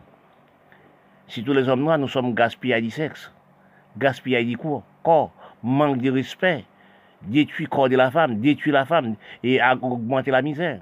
si 1.28 1.44
tous 1.44 1.54
les 1.54 1.68
hommes 1.68 1.82
noirs, 1.82 1.98
nous 1.98 2.08
sommes 2.08 2.36
gaspillés 2.36 2.80
du 2.80 2.92
sexe, 2.92 3.34
gaspillés 3.98 4.46
du 4.46 4.56
corps, 4.56 5.32
manque 5.64 5.98
de 5.98 6.12
respect, 6.12 6.64
détruit 7.28 7.66
le 7.66 7.70
corps 7.70 7.90
de 7.90 7.96
la 7.96 8.12
femme, 8.12 8.40
détruit 8.40 8.72
la 8.72 8.86
femme 8.86 9.16
et 9.44 9.60
augmenter 9.82 10.32
la 10.32 10.42
misère. 10.42 10.80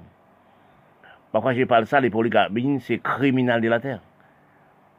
Pourquoi 1.32 1.52
je 1.52 1.64
parle 1.64 1.86
ça, 1.86 2.00
les 2.00 2.10
polygamies, 2.10 2.80
c'est 2.80 2.98
criminel 2.98 3.60
de 3.60 3.68
la 3.68 3.80
terre. 3.80 4.00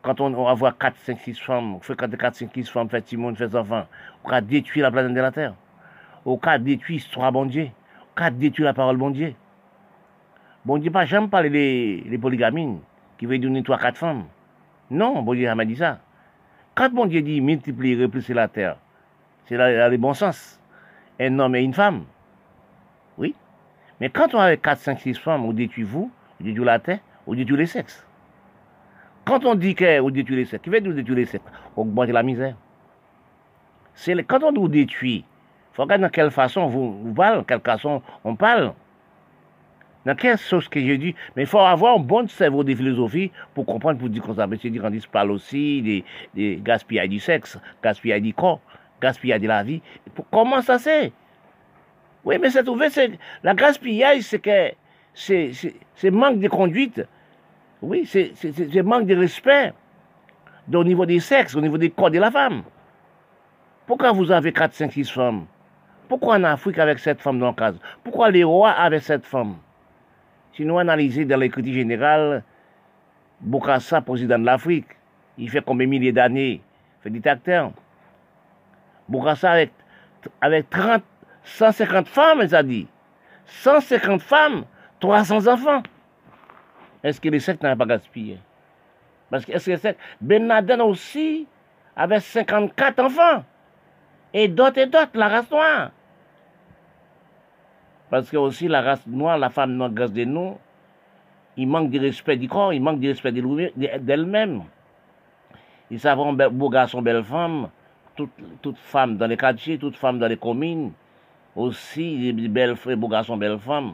Quand 0.01 0.19
on, 0.21 0.43
va 0.43 0.53
voir 0.53 0.77
4, 0.77 0.97
5, 0.97 1.19
6 1.19 1.39
femmes, 1.39 1.75
on 1.75 1.79
fait 1.79 1.95
4, 1.95 2.35
5, 2.35 2.49
6 2.53 2.69
femmes, 2.69 2.89
fait 2.89 3.13
monde, 3.13 3.37
fait 3.37 3.55
enfants, 3.55 3.85
on 4.23 4.29
va 4.29 4.41
détruire 4.41 4.83
la 4.83 4.91
planète 4.91 5.13
de 5.13 5.21
la 5.21 5.31
terre. 5.31 5.53
On 6.25 6.39
va 6.43 6.57
détruire 6.57 6.97
l'histoire 6.97 7.31
bon 7.31 7.45
Dieu. 7.45 7.69
On 8.17 8.21
va 8.21 8.29
détruire 8.29 8.65
la 8.65 8.73
parole 8.73 8.97
bon 8.97 9.11
Dieu. 9.11 9.33
Bon 10.65 10.77
Dieu, 10.77 10.91
pas 10.91 11.05
jamais 11.05 11.27
parler 11.27 12.03
les 12.05 12.17
polygamies, 12.17 12.79
qui 13.17 13.25
veut 13.25 13.39
donner 13.39 13.63
3, 13.63 13.77
4 13.77 13.97
femmes. 13.97 14.25
Non, 14.91 15.21
bon 15.21 15.33
Dieu 15.33 15.43
n'a 15.43 15.51
jamais 15.51 15.65
dit 15.65 15.77
ça. 15.77 15.99
Quand 16.75 16.89
bon 16.89 17.05
Dieu 17.05 17.21
dit 17.21 17.39
multiplier, 17.39 17.95
repousser 18.03 18.33
la 18.33 18.47
terre, 18.49 18.77
c'est 19.45 19.57
dans 19.57 19.89
le 19.89 19.97
bon 19.97 20.13
sens. 20.13 20.59
Un 21.19 21.39
homme 21.39 21.55
et 21.55 21.61
une 21.61 21.73
femme. 21.73 22.03
Oui. 23.17 23.33
Mais 23.99 24.09
quand 24.09 24.33
on 24.33 24.39
a 24.39 24.55
4, 24.55 24.79
5, 24.79 24.99
6 24.99 25.13
femmes, 25.15 25.45
on 25.45 25.53
détruit 25.53 25.83
vous, 25.83 26.11
on 26.39 26.43
détruit 26.43 26.65
la 26.65 26.79
terre, 26.79 26.99
on 27.27 27.33
détruit 27.33 27.57
les 27.57 27.65
sexes. 27.65 28.05
Quand 29.25 29.45
on 29.45 29.55
dit 29.55 29.75
qu'on 29.75 30.09
détruit 30.09 30.35
les 30.35 30.45
sexes, 30.45 30.63
qui 30.63 30.69
veut 30.69 30.81
dire 30.81 30.93
détruire 30.93 31.17
les 31.17 31.25
sexes? 31.25 31.45
On 31.75 31.81
augmente 31.81 32.09
la 32.09 32.23
misère. 32.23 32.55
C'est 33.93 34.21
quand 34.23 34.43
on 34.43 34.51
nous 34.51 34.67
détruit, 34.67 35.23
il 35.25 35.75
faut 35.75 35.83
regarder 35.83 36.03
dans 36.03 36.09
quelle 36.09 36.31
façon 36.31 36.67
vous, 36.67 37.01
vous 37.01 37.13
parlez, 37.13 37.41
quelle 37.47 37.61
façon 37.61 38.01
on 38.23 38.35
parle. 38.35 38.73
Dans 40.05 40.15
quelle 40.15 40.37
chose 40.37 40.69
que 40.69 40.79
j'ai 40.79 40.99
dit, 40.99 41.15
mais 41.35 41.43
il 41.43 41.47
faut 41.47 41.59
avoir 41.59 41.95
un 41.95 41.99
bon 41.99 42.27
cerveau 42.27 42.63
de 42.63 42.75
philosophie 42.75 43.31
pour 43.55 43.65
comprendre, 43.65 43.99
pour 43.99 44.07
dire 44.07 44.21
qu'on 44.21 44.35
ça. 44.35 44.47
C'est 44.61 44.69
dire 44.69 44.83
qu'on 44.83 44.91
parle 45.11 45.31
aussi 45.31 45.81
des, 45.81 46.05
des 46.35 46.61
gaspillages 46.63 47.09
du 47.09 47.19
sexe, 47.19 47.57
gaspillage 47.83 48.21
du 48.21 48.33
corps, 48.33 48.59
gaspillage 49.05 49.41
de 49.41 49.47
la 49.47 49.63
vie. 49.63 49.81
Comment 50.31 50.61
ça 50.61 50.79
c'est 50.79 51.11
Oui, 52.23 52.37
mais 52.39 52.49
c'est 52.49 52.63
trouvé, 52.63 52.87
la 53.43 53.53
gaspillage, 53.53 54.21
c'est 54.21 54.39
que 54.39 54.71
c'est 55.13 56.11
manque 56.11 56.39
de 56.39 56.47
conduite. 56.47 57.01
Oui, 57.81 58.05
c'est 58.05 58.83
manque 58.83 59.05
de 59.05 59.15
respect 59.15 59.73
au 60.73 60.83
niveau 60.83 61.05
des 61.05 61.19
sexes, 61.19 61.55
au 61.55 61.61
niveau 61.61 61.77
des 61.77 61.91
corps 61.91 62.11
de 62.11 62.19
la 62.19 62.31
femme. 62.31 62.63
Pourquoi 63.85 64.11
vous 64.11 64.31
avez 64.31 64.51
4, 64.51 64.73
5, 64.73 64.91
6 64.91 65.11
femmes? 65.11 65.45
Pourquoi 66.07 66.35
en 66.35 66.43
Afrique 66.43 66.79
avec 66.79 66.99
cette 66.99 67.21
femme 67.21 67.39
dans 67.39 67.49
le 67.49 67.53
cas 67.53 67.73
Pourquoi 68.03 68.31
les 68.31 68.43
rois 68.43 68.71
avec 68.71 69.03
cette 69.03 69.25
femme 69.25 69.57
si 70.55 70.63
nous 70.63 70.79
analysons 70.79 71.25
dans 71.25 71.37
l'écriture 71.37 71.73
générale, 71.73 72.43
Bokassa, 73.41 73.99
président 73.99 74.39
de 74.39 74.45
l'Afrique, 74.45 74.87
il 75.37 75.49
fait 75.49 75.61
combien 75.61 75.85
de 75.85 75.91
milliers 75.91 76.13
d'années? 76.13 76.61
Fait 77.01 77.09
dictateur. 77.09 77.71
Bokassa 79.07 79.51
avec, 79.51 79.71
avec 80.41 80.69
30, 80.69 81.03
150 81.43 82.07
femmes, 82.07 82.41
il 82.43 82.55
a 82.55 82.63
dit. 82.63 82.87
150 83.45 84.21
femmes, 84.21 84.65
300 84.99 85.47
enfants. 85.47 85.83
Est-ce 87.03 87.21
que 87.21 87.29
les 87.29 87.39
sectes 87.39 87.63
n'ont 87.63 87.77
pas 87.77 87.85
gaspillé? 87.85 88.39
Parce 89.29 89.45
que 89.45 89.51
est-ce 89.51 89.65
que 89.65 89.71
les 89.71 89.77
sectes. 89.77 89.99
Ben 90.19 90.47
Laden 90.47 90.81
aussi, 90.81 91.47
avec 91.95 92.21
54 92.21 92.99
enfants. 92.99 93.43
Et 94.33 94.47
d'autres 94.47 94.79
et 94.79 94.87
d'autres, 94.87 95.11
la 95.13 95.27
race 95.27 95.49
noire. 95.51 95.91
Parce 98.09 98.29
que 98.29 98.37
aussi 98.37 98.67
la 98.67 98.81
race 98.81 99.05
noire, 99.07 99.37
la 99.37 99.49
femme 99.49 99.73
noire 99.73 99.89
grâce 99.89 100.11
de 100.11 100.23
nous, 100.23 100.57
il 101.57 101.67
manque 101.67 101.89
de 101.89 101.99
respect 101.99 102.37
du 102.37 102.47
corps, 102.47 102.73
il 102.73 102.81
manque 102.81 102.99
de 102.99 103.07
respect 103.07 103.31
d'elle-même. 103.31 104.63
Ils 105.89 105.99
savent 105.99 106.19
beau 106.51 106.69
garçon, 106.69 107.01
belle 107.01 107.23
femme, 107.23 107.69
toute, 108.15 108.31
toute 108.61 108.77
femme 108.77 109.17
dans 109.17 109.27
les 109.27 109.37
quartiers, 109.37 109.77
toute 109.77 109.95
femme 109.95 110.19
dans 110.19 110.27
les 110.27 110.37
communes, 110.37 110.91
aussi 111.55 112.33
des 112.33 112.47
belles 112.47 112.75
frères, 112.75 112.97
beaux 112.97 113.07
garçons, 113.07 113.37
belles 113.37 113.59
femmes. 113.59 113.93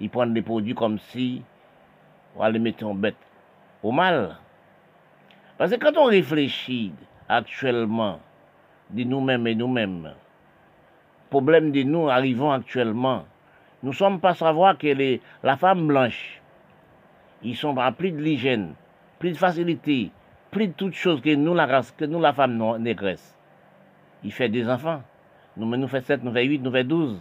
Ils 0.00 0.10
prennent 0.10 0.34
des 0.34 0.42
produits 0.42 0.74
comme 0.74 0.98
si 0.98 1.42
on 2.36 2.46
les 2.48 2.58
mettre 2.58 2.86
en 2.86 2.94
bête 2.94 3.16
au 3.82 3.92
mal. 3.92 4.36
Parce 5.58 5.70
que 5.72 5.76
quand 5.76 5.96
on 5.98 6.04
réfléchit 6.04 6.92
actuellement 7.28 8.20
de 8.90 9.04
nous-mêmes 9.04 9.46
et 9.46 9.54
nous-mêmes, 9.54 10.12
problème 11.28 11.70
de 11.70 11.82
nous 11.82 12.08
arrivons 12.08 12.50
actuellement, 12.50 13.24
nous 13.82 13.92
sommes 13.92 14.20
pas 14.20 14.34
savoir 14.34 14.76
que 14.76 14.88
les, 14.88 15.20
la 15.42 15.56
femme 15.56 15.86
blanche, 15.86 16.40
ils 17.42 17.56
sont 17.56 17.76
à 17.78 17.92
plus 17.92 18.12
de 18.12 18.18
l'hygiène, 18.18 18.74
plus 19.18 19.32
de 19.32 19.36
facilité, 19.36 20.10
plus 20.50 20.68
de 20.68 20.72
toutes 20.72 20.94
choses 20.94 21.20
que 21.20 21.34
nous, 21.34 21.54
la 21.54 21.66
race, 21.66 21.92
que 21.92 22.04
nous, 22.04 22.20
la 22.20 22.32
femme 22.32 22.78
négresse. 22.78 23.36
Il 24.24 24.32
fait 24.32 24.48
des 24.48 24.68
enfants. 24.68 25.02
Nous, 25.56 25.66
nous 25.66 25.88
fait 25.88 26.02
7, 26.02 26.22
nous 26.24 26.32
fait 26.32 26.44
8, 26.44 26.58
nous 26.62 26.70
fait 26.70 26.84
12. 26.84 27.18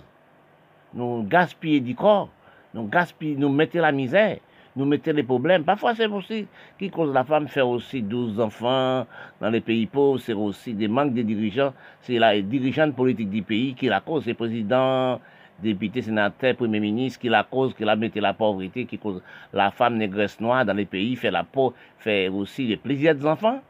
Nous 0.93 1.23
gaspillons 1.23 1.84
du 1.84 1.95
corps. 1.95 2.30
Nous 2.73 2.88
gaspillons, 2.88 3.39
nous 3.39 3.49
mettons 3.49 3.80
la 3.80 3.91
misère. 3.91 4.38
Nous 4.75 4.86
mettons 4.86 5.11
les 5.13 5.23
problèmes. 5.23 5.63
Parfois, 5.63 5.95
c'est 5.95 6.07
aussi 6.07 6.47
qui 6.77 6.89
cause 6.89 7.13
la 7.13 7.23
femme 7.23 7.47
faire 7.47 7.67
aussi 7.67 8.01
12 8.01 8.39
enfants 8.39 9.05
dans 9.41 9.49
les 9.49 9.61
pays 9.61 9.86
pauvres. 9.86 10.19
C'est 10.19 10.34
aussi 10.34 10.73
des 10.73 10.88
manques 10.88 11.13
de 11.13 11.21
dirigeants. 11.21 11.73
C'est 12.01 12.19
la 12.19 12.39
dirigeante 12.41 12.95
politique 12.95 13.30
du 13.30 13.41
pays 13.41 13.73
qui 13.73 13.88
la 13.88 13.99
cause. 13.99 14.23
C'est 14.25 14.34
président, 14.34 15.19
député, 15.62 16.01
sénateur, 16.01 16.55
premier 16.55 16.80
ministre, 16.80 17.20
qui 17.20 17.30
la 17.30 17.43
cause, 17.43 17.74
qui 17.74 17.84
la 17.84 17.95
mettait 17.95 18.22
la 18.22 18.34
pauvreté, 18.34 18.86
qui 18.86 18.97
cause 18.97 19.22
la 19.53 19.72
femme 19.72 19.97
négresse 19.97 20.39
noire 20.39 20.66
dans 20.66 20.74
les 20.74 20.86
pays, 20.86 21.16
fait 21.16 21.32
la 21.32 21.43
peau, 21.43 21.74
fait 21.97 22.28
aussi 22.30 22.68
les 22.68 22.78
plaisirs 22.78 23.16
des 23.16 23.26
enfants, 23.26 23.62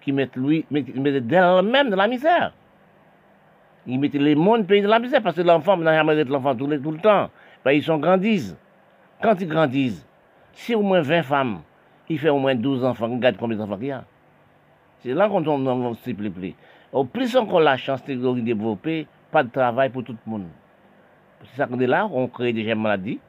qui 0.00 0.12
mettent 0.12 0.36
lui, 0.36 0.64
mettent, 0.70 1.26
d'elle-même 1.26 1.90
dans 1.90 1.96
la 1.96 2.08
misère. 2.08 2.52
Ils 3.86 3.98
mettent 3.98 4.14
les 4.14 4.34
mondes 4.34 4.66
pays 4.66 4.82
dans 4.82 4.88
la 4.88 4.98
misère, 4.98 5.22
parce 5.22 5.36
que 5.36 5.42
l'enfant, 5.42 5.76
n'a 5.76 5.94
jamais 5.94 6.16
être 6.18 6.28
l'enfant 6.28 6.54
tout, 6.54 6.66
tout, 6.66 6.90
le 6.90 6.98
temps. 6.98 7.30
Ben, 7.64 7.72
ils 7.72 7.82
sont 7.82 7.98
grandissent. 7.98 8.56
Quand 9.22 9.40
ils 9.40 9.48
grandissent, 9.48 10.06
si 10.52 10.74
au 10.74 10.82
moins 10.82 11.00
20 11.00 11.22
femmes, 11.22 11.60
il 12.08 12.18
fait 12.18 12.28
au 12.28 12.38
moins 12.38 12.54
12 12.54 12.84
enfants, 12.84 13.08
regarde 13.08 13.36
combien 13.38 13.56
d'enfants 13.56 13.78
il 13.80 13.86
y 13.86 13.90
a. 13.92 14.04
C'est 15.00 15.12
là 15.12 15.28
qu'on 15.28 15.40
dans 15.40 15.94
s'il 15.94 16.16
plaît. 16.16 16.54
Au 16.92 17.04
plus 17.04 17.36
on 17.36 17.56
a 17.56 17.60
la 17.60 17.76
chance 17.76 18.04
de 18.04 18.40
développer, 18.40 19.06
pas 19.30 19.42
de 19.42 19.50
travail 19.50 19.90
pour 19.90 20.04
tout 20.04 20.16
le 20.26 20.30
monde. 20.30 20.46
C'est 21.50 21.56
ça 21.56 21.66
qu'on 21.66 21.80
est 21.80 21.86
là, 21.86 22.08
on 22.10 22.26
crée 22.28 22.52
des 22.52 22.74
maladies 22.74 23.20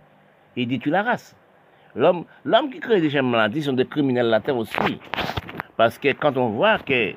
et 0.55 0.65
détruit 0.65 0.91
la 0.91 1.03
race. 1.03 1.35
L'homme, 1.95 2.25
l'homme 2.43 2.69
qui 2.69 2.79
crée 2.79 3.01
des 3.01 3.21
maladies 3.21 3.63
sont 3.63 3.73
des 3.73 3.85
criminels 3.85 4.27
la 4.27 4.39
terre 4.39 4.57
aussi. 4.57 4.99
Parce 5.77 5.97
que 5.97 6.11
quand 6.13 6.37
on 6.37 6.49
voit 6.49 6.79
que 6.79 7.13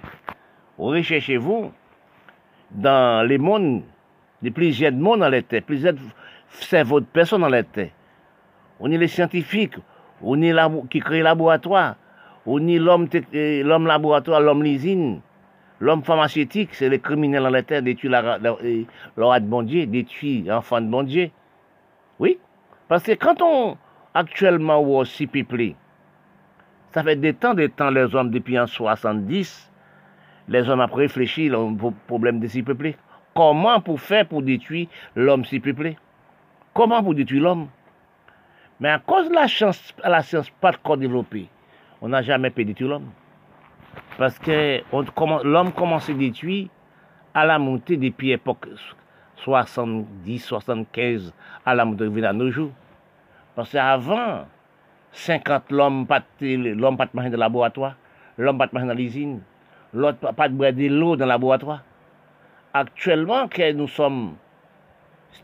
vous 0.77 0.87
recherchez-vous 0.87 1.73
dans 2.71 3.27
les 3.27 3.39
mondes, 3.39 3.83
des 4.43 4.51
plusieurs 4.51 4.93
mondes 4.93 5.21
dans 5.21 5.29
les 5.29 5.43
terres, 5.43 5.63
plusieurs 5.63 5.95
cerveaux 6.49 7.01
de 7.01 7.07
personnes 7.07 7.41
dans 7.41 7.49
les 7.49 7.65
terres. 7.65 7.91
On 8.81 8.91
est 8.91 8.99
les 8.99 9.09
scientifiques, 9.09 9.77
on 10.23 10.41
est 10.43 10.55
qui 10.91 11.01
crée 11.01 11.23
laboratoire, 11.23 11.97
on 12.47 12.67
est 12.69 12.79
l'homme, 12.79 13.09
l'homme 13.33 13.87
laboratoire, 13.87 14.41
l'homme 14.41 14.63
l'usine, 14.63 15.21
L'homme 15.81 16.03
pharmaceutique, 16.03 16.75
c'est 16.75 16.89
les 16.89 16.99
criminels 16.99 17.47
en 17.47 17.51
la 17.51 17.63
terre, 17.63 17.83
détruit 17.83 18.11
la, 18.11 18.39
de 18.41 19.47
bon 19.47 19.63
Dieu, 19.63 19.87
détruit 19.87 20.43
l'enfant 20.43 20.81
de 20.81 20.87
bon 20.87 21.05
Dieu. 21.05 21.31
Oui, 22.19 22.39
parce 22.89 23.05
que 23.05 23.13
quand 23.13 23.41
on, 23.43 23.77
actuellement, 24.13 24.81
ou 24.81 24.97
aussi 24.97 25.29
peuplé, 25.29 25.77
ça 26.93 27.05
fait 27.05 27.17
des 27.17 27.35
temps, 27.35 27.55
des 27.55 27.69
temps, 27.69 27.91
les 27.91 28.13
hommes, 28.15 28.31
depuis 28.31 28.59
en 28.59 28.67
70, 28.67 29.71
les 30.49 30.69
hommes 30.69 30.81
ont 30.81 30.95
réfléchi 30.95 31.51
au 31.51 31.93
problème 32.07 32.41
de 32.41 32.49
si 32.49 32.63
peuplé. 32.63 32.97
Comment 33.35 33.81
pour 33.81 34.01
faire 34.01 34.27
pour 34.27 34.43
détruire 34.43 34.89
l'homme 35.15 35.45
si 35.45 35.61
peuplé 35.61 35.97
Comment 36.75 37.03
pour 37.05 37.15
détruire 37.15 37.43
l'homme? 37.43 37.69
Mais 38.81 38.89
à 38.89 38.99
cause 38.99 39.29
de 39.29 39.35
la 39.35 40.23
science, 40.23 40.51
pas 40.61 40.73
de 40.73 40.77
corps 40.79 40.97
développé, 40.97 41.49
on 42.01 42.09
n'a 42.09 42.23
jamais 42.23 42.51
pu 42.51 42.65
détruire 42.65 42.91
l'homme. 42.91 43.11
Parce 44.17 44.39
que 44.39 44.83
l'homme 45.45 45.73
commence 45.73 46.11
à 46.11 46.13
détruire 46.13 46.69
à 47.35 47.47
la 47.47 47.59
montée 47.59 47.97
depuis 47.97 48.29
l'époque 48.29 48.67
70, 49.37 50.39
75, 50.41 51.33
à 51.65 51.75
la 51.75 51.85
montée 51.85 52.05
de 52.05 52.33
nos 52.33 52.51
jours. 52.51 52.73
Parce 53.55 53.73
qu'avant, 53.73 54.47
50, 55.13 55.71
l'homme 55.71 56.07
pas 56.07 56.23
l'homme 56.41 56.97
pas 56.97 57.07
de 57.07 57.11
dans 57.15 57.23
le 57.23 57.37
laboratoire, 57.37 57.97
l'homme 58.37 58.59
pas 58.59 58.67
de 58.67 58.79
dans 58.79 58.95
l'usine, 58.95 59.41
l'autre 59.95 60.33
pas 60.33 60.49
de 60.49 60.87
l'eau 60.89 61.17
dans 61.17 61.25
le 61.25 61.29
laboratoire. 61.29 61.83
Actuellement, 62.75 63.49
que 63.49 63.73
nous 63.73 63.89
sommes 63.89 64.35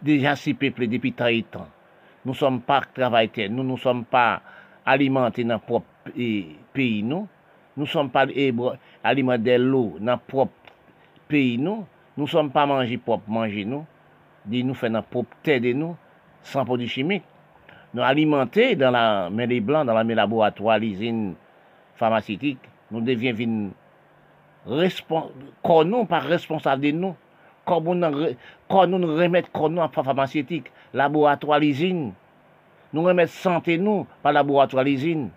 déjà 0.03 0.37
si 0.37 0.55
peuplés 0.55 0.87
depuis 0.87 1.13
tant 1.13 1.27
et 1.27 1.43
temps, 1.43 1.69
nous 2.25 2.33
ne 2.33 2.37
sommes 2.37 2.61
pas 2.61 2.83
travailleurs, 2.83 3.51
nous 3.51 3.65
ne 3.65 3.77
sommes 3.77 4.05
pas 4.05 4.43
alimentés 4.85 5.45
dans 5.45 5.55
notre 5.55 5.65
propre 5.65 5.87
pays, 6.73 7.03
nous. 7.03 7.29
Nou 7.75 7.89
som 7.91 8.11
pa 8.13 8.27
eh, 8.31 8.55
alimade 9.03 9.59
lou 9.59 9.99
nan 9.99 10.21
prop 10.31 10.53
peyi 11.31 11.59
nou. 11.59 11.83
Nou 12.15 12.31
som 12.31 12.51
pa 12.55 12.67
manji 12.71 13.01
prop 13.03 13.27
manji 13.27 13.67
nou. 13.67 13.83
Di 14.45 14.63
nou 14.67 14.77
fè 14.77 14.91
nan 14.93 15.07
prop 15.09 15.31
tède 15.47 15.73
nou, 15.77 15.97
san 16.45 16.67
podi 16.69 16.87
chimik. 16.91 17.25
Nou 17.95 18.05
alimante 18.05 18.75
dan 18.79 18.95
la 18.95 19.05
men 19.33 19.49
li 19.51 19.61
blan, 19.65 19.87
dan 19.87 19.97
la 19.97 20.05
men 20.07 20.19
laboratoi, 20.19 20.77
l'izin 20.83 21.21
farmacitik. 21.99 22.61
Nou 22.93 23.03
devyen 23.07 23.37
vin 23.39 23.55
kon 25.65 25.91
nou 25.91 26.09
par 26.09 26.27
responsable 26.29 26.91
de 26.91 26.99
nou. 26.99 27.15
Kon 27.65 27.97
nou 27.97 28.99
nou 29.01 29.17
remet 29.17 29.49
kon 29.57 29.73
nou 29.73 29.87
par 29.93 30.05
farmacitik, 30.05 30.69
laboratoi, 30.97 31.61
l'izin. 31.63 32.11
Nou 32.93 33.09
remet 33.09 33.33
sante 33.33 33.79
nou 33.81 34.05
par 34.23 34.37
laboratoi, 34.37 34.85
l'izin. 34.85 35.29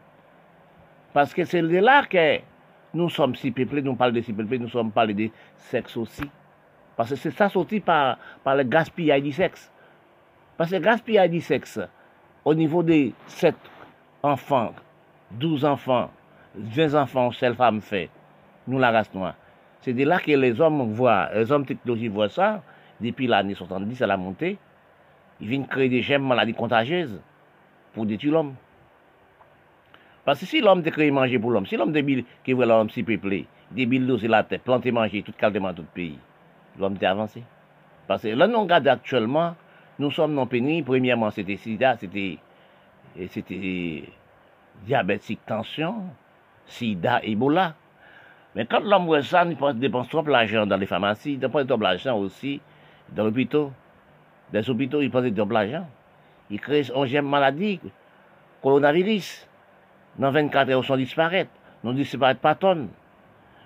Parce 1.14 1.34
que 1.34 1.46
c'est 1.46 1.62
là 1.62 2.04
que 2.04 2.40
nous 2.94 3.10
sommes 3.10 3.36
si 3.36 3.52
peuplés, 3.52 3.82
nous 3.82 3.96
parlons 3.96 4.14
de 4.14 4.22
si 4.22 4.34
peuplés, 4.34 4.60
nous 4.60 4.70
sommes 4.70 4.92
de 4.92 5.30
sexe 5.56 5.98
aussi. 5.98 6.30
Parce 6.96 7.12
que 7.12 7.16
c'est 7.16 7.32
ça 7.32 7.50
sorti 7.50 7.80
par, 7.80 8.18
le 8.46 8.64
gaspillage 8.64 9.22
du 9.22 9.32
sexe. 9.32 9.72
Parce 10.58 10.72
que 10.72 10.76
le 10.76 10.82
gaspillage 10.82 11.30
du 11.30 11.42
sexe, 11.42 11.80
au 12.44 12.54
niveau 12.54 12.82
de 12.82 13.12
7 13.28 13.56
enfants, 14.24 14.74
12 15.32 15.66
enfants, 15.66 16.10
20 16.56 16.96
enfants, 16.96 17.32
seule 17.32 17.56
femme 17.56 17.82
fait, 17.82 18.10
nous 18.68 18.80
la 18.80 18.92
race 18.92 19.14
noire. 19.14 19.36
C'est 19.82 19.94
de 19.94 20.04
là 20.04 20.20
que 20.20 20.32
les 20.32 20.60
hommes 20.60 20.92
voient, 20.94 21.30
les 21.34 21.52
hommes 21.52 21.66
technologiques 21.66 22.12
voient 22.12 22.30
ça, 22.30 22.64
depuis 23.00 23.28
l'année 23.28 23.54
70 23.54 24.02
à 24.02 24.08
la 24.08 24.18
montée, 24.18 24.58
ils 25.40 25.48
viennent 25.48 25.68
créer 25.68 25.90
des 25.90 26.02
gemmes 26.02 26.28
maladies 26.28 26.54
contagieuses 26.54 27.22
pour 27.94 28.06
détruire 28.06 28.34
l'homme. 28.34 28.56
Parce 30.28 30.42
que 30.42 30.46
si 30.46 30.60
l'homme 30.60 30.84
te 30.84 31.10
manger 31.10 31.40
pour 31.40 31.52
l'homme, 31.52 31.66
si 31.66 31.78
l'homme 31.78 31.94
débile 31.94 32.26
qui 32.44 32.52
veut 32.52 32.66
l'homme 32.66 32.90
si 32.90 33.02
peuplé, 33.02 33.48
débile 33.72 34.14
c'est 34.20 34.28
la 34.28 34.44
terre, 34.44 34.60
planter 34.60 34.92
manger 34.92 35.24
tout 35.24 35.32
calmement 35.32 35.74
tout 35.74 35.84
le 35.84 35.88
pays, 35.88 36.20
l'homme 36.78 36.98
t'est 36.98 37.06
avancé. 37.06 37.44
Parce 38.08 38.24
que 38.24 38.28
là, 38.28 38.46
nous 38.46 38.60
regardons 38.60 38.90
actuellement, 38.90 39.56
nous 39.98 40.12
sommes 40.12 40.34
non 40.34 40.46
pénis. 40.46 40.84
Premièrement, 40.84 41.32
c'était 41.32 41.56
sida, 41.56 41.96
c'était, 41.96 42.40
c'était 43.30 44.04
diabétique, 44.86 45.40
tension, 45.46 45.96
sida, 46.66 47.22
Ebola. 47.24 47.76
Mais 48.54 48.66
quand 48.66 48.82
l'homme 48.82 49.06
voit 49.06 49.22
ça, 49.22 49.46
il 49.46 49.80
dépense 49.80 50.10
trop 50.10 50.24
l'argent 50.24 50.66
dans 50.66 50.76
les 50.76 50.88
pharmacies, 50.88 51.36
il 51.36 51.40
dépense 51.40 51.68
trop 51.68 51.78
l'argent 51.78 52.18
aussi 52.18 52.60
dans 53.14 53.24
l'hôpital. 53.24 53.70
Dans 54.52 54.60
les 54.60 54.70
hôpitaux, 54.70 55.00
il 55.00 55.10
dépense 55.10 55.34
trop 55.34 55.54
l'argent. 55.54 55.88
Il 56.50 56.60
crée 56.60 56.84
une 56.90 57.22
maladie, 57.22 57.80
coronavirus 58.62 59.47
dans 60.18 60.32
24 60.32 60.70
heures, 60.70 60.86
sont 60.86 60.98
disparaître. 60.98 61.52
Nous 61.84 61.94
disparaître 61.94 62.40
pas 62.40 62.56
tonnes. 62.56 62.90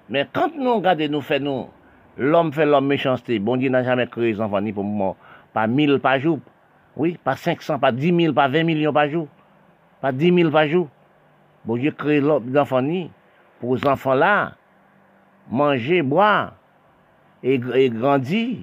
Mais 0.10 0.28
quand 0.32 0.56
nous 0.56 0.76
regardons, 0.76 1.08
nous 1.10 1.22
faisons, 1.22 1.70
l'homme 2.18 2.52
fait 2.52 2.66
l'homme 2.66 2.88
méchanceté. 2.88 3.40
Bon 3.40 3.56
Dieu 3.56 3.70
n'a 3.70 3.84
jamais 3.84 4.08
créé 4.08 4.34
les 4.34 4.42
enfants 4.42 4.62
pour 4.74 4.84
moi. 4.84 5.16
Pas 5.54 5.68
1000 5.68 6.00
par 6.00 6.20
jour. 6.20 6.40
Oui, 6.98 7.18
pas 7.24 7.36
500, 7.36 7.80
pas 7.80 7.92
10 7.92 8.16
000, 8.16 8.34
pas 8.34 8.50
20 8.50 8.64
millions 8.64 8.92
par 8.92 9.10
jour. 9.10 9.28
Pas 10.02 10.12
10 10.12 10.34
000 10.34 10.52
par 10.52 10.68
jour. 10.68 10.90
Bon 11.64 11.78
Dieu 11.78 11.92
crée 11.92 12.20
les 12.20 12.58
enfants 12.58 12.84
pour 13.60 13.76
les 13.76 13.88
enfants 13.88 14.16
là, 14.16 14.54
manger, 15.50 16.02
boire, 16.02 16.54
et 17.44 17.60
grandir, 17.60 18.58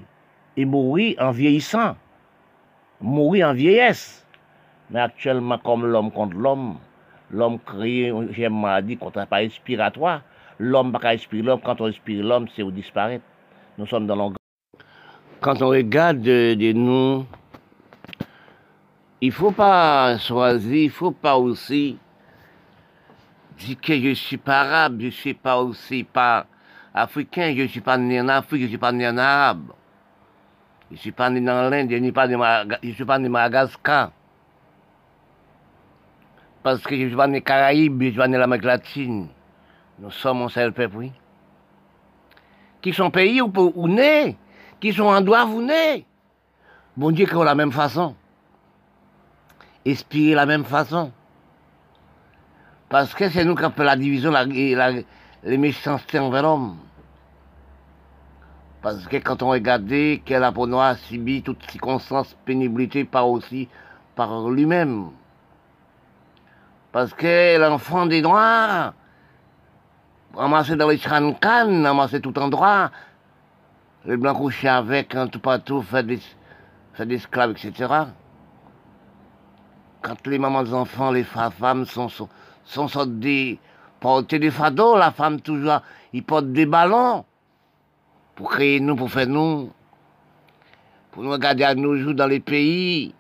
et 0.57 0.65
mourir 0.65 1.17
en 1.21 1.31
vieillissant. 1.31 1.97
Mourir 3.01 3.49
en 3.49 3.55
vieillesse. 3.55 4.27
Mais 4.91 5.01
actuellement, 5.01 5.59
comme 5.59 5.87
l'homme 5.87 6.11
contre 6.11 6.37
l'homme, 6.37 6.79
l'homme 7.31 7.59
crée 7.59 8.09
une 8.09 8.61
maladie 8.61 8.97
contre 8.97 9.27
pas 9.27 9.37
respiratoire, 9.37 10.23
L'homme 10.59 10.93
pas 10.93 11.11
inspirer 11.11 11.43
l'homme. 11.43 11.61
Quand 11.63 11.81
on 11.81 11.87
inspire 11.87 12.25
l'homme, 12.25 12.47
c'est 12.55 12.63
où 12.63 12.71
disparaître. 12.71 13.25
Nous 13.79 13.87
sommes 13.87 14.07
dans 14.07 14.17
l'engrais. 14.17 14.39
Quand 15.41 15.63
on 15.63 15.69
regarde 15.69 16.21
de, 16.21 16.73
nous, 16.73 17.25
il 19.21 19.31
faut 19.31 19.53
pas 19.53 20.19
choisir, 20.19 20.83
il 20.83 20.91
faut 20.91 21.13
pas 21.13 21.37
aussi 21.37 21.97
dire 23.59 23.81
que 23.81 24.01
je 24.01 24.15
suis 24.15 24.37
pas 24.37 24.63
arabe, 24.63 25.01
je 25.01 25.11
suis 25.11 25.35
pas 25.35 25.63
aussi 25.63 26.03
pas 26.03 26.47
africain, 26.93 27.55
je 27.57 27.67
suis 27.67 27.81
pas 27.81 27.97
né 27.97 28.21
en 28.21 28.29
Afrique, 28.29 28.63
je 28.63 28.69
suis 28.69 28.79
pas 28.79 28.91
né 28.91 29.07
en 29.07 29.17
arabe. 29.17 29.73
Je 30.91 30.97
suis 30.97 31.13
pas 31.13 31.31
né 31.31 31.41
dans 31.41 31.71
l'Inde, 31.71 31.91
je 31.91 31.97
ne 31.97 32.93
suis 32.93 33.05
pas 33.05 33.19
né 33.19 33.29
Madagascar. 33.29 34.11
Parce 36.63 36.83
que 36.83 36.97
je 36.97 37.09
suis 37.09 37.31
né 37.31 37.41
Caraïbes, 37.41 38.03
je 38.03 38.11
suis 38.11 38.29
né 38.31 38.37
l'Amérique 38.39 38.65
latine. 38.65 39.29
Nous 39.99 40.11
sommes 40.11 40.43
un 40.43 40.49
seul 40.49 40.73
peuple, 40.73 40.97
oui. 40.97 41.13
Qui 42.81 42.93
sont 42.93 43.11
pays 43.11 43.41
où, 43.41 43.53
où 43.57 43.89
nés 43.89 44.37
qui 44.81 44.93
sont 44.93 45.05
en 45.05 45.21
droit, 45.21 45.45
vous 45.45 45.63
nez. 45.63 46.05
Bon 46.97 47.11
Dieu, 47.11 47.27
qu'on 47.27 47.43
la 47.43 47.55
même 47.55 47.73
façon. 47.73 48.15
Inspirer 49.87 50.35
la 50.35 50.47
même 50.47 50.65
façon. 50.65 51.13
Parce 52.89 53.15
que 53.15 53.29
c'est 53.29 53.45
nous 53.45 53.55
qui 53.55 53.65
avons 53.65 53.83
la 53.83 53.97
division, 53.97 54.31
la, 54.31 54.45
les 54.45 55.59
méchancetés 55.59 56.19
envers 56.19 56.43
l'homme. 56.43 56.77
Parce 58.81 59.07
que 59.07 59.17
quand 59.17 59.43
on 59.43 59.51
regarde 59.51 59.89
que 59.89 60.35
la 60.35 60.51
noire 60.51 60.97
subit 60.97 61.43
toutes 61.43 61.69
circonstances, 61.71 62.37
pénibilité 62.45 63.05
par 63.05 63.29
aussi 63.29 63.69
par 64.15 64.49
lui-même. 64.49 65.11
Parce 66.93 67.13
que 67.13 67.59
l'enfant 67.59 68.07
des 68.07 68.23
Noirs, 68.23 68.95
ramassé 70.35 70.77
dans 70.77 70.89
les 70.89 70.99
cannes, 70.99 71.87
ramassé 71.87 72.21
tout 72.21 72.39
endroit, 72.39 72.91
les 74.05 74.17
blancs 74.17 74.39
couchaient 74.39 74.69
avec, 74.69 75.15
un 75.15 75.27
tout 75.27 75.41
partout, 75.41 75.83
fait 75.83 76.03
des, 76.03 76.21
fait 76.95 77.11
esclaves, 77.13 77.51
etc. 77.51 77.93
Quand 80.01 80.27
les 80.27 80.39
mamans 80.39 80.63
des 80.63 80.73
enfants, 80.73 81.11
les 81.11 81.25
femmes 81.25 81.85
sont, 81.85 82.09
sont, 82.09 82.29
sont 82.65 83.07
des, 83.07 83.59
porter 84.01 84.39
des 84.39 84.51
fados, 84.51 84.97
la 84.97 85.11
femme 85.11 85.41
toujours, 85.41 85.83
ils 86.13 86.23
portent 86.23 86.53
des 86.53 86.67
ballons 86.67 87.25
pour 88.35 88.51
créer 88.51 88.81
nous, 88.81 88.97
pour 88.97 89.11
faire 89.11 89.27
nous, 89.27 89.71
pour 91.11 91.23
nous 91.23 91.33
regarder 91.33 91.65
à 91.65 91.75
nos 91.75 91.97
jours 91.97 92.15
dans 92.15 92.27
les 92.27 92.41
pays. 92.41 93.15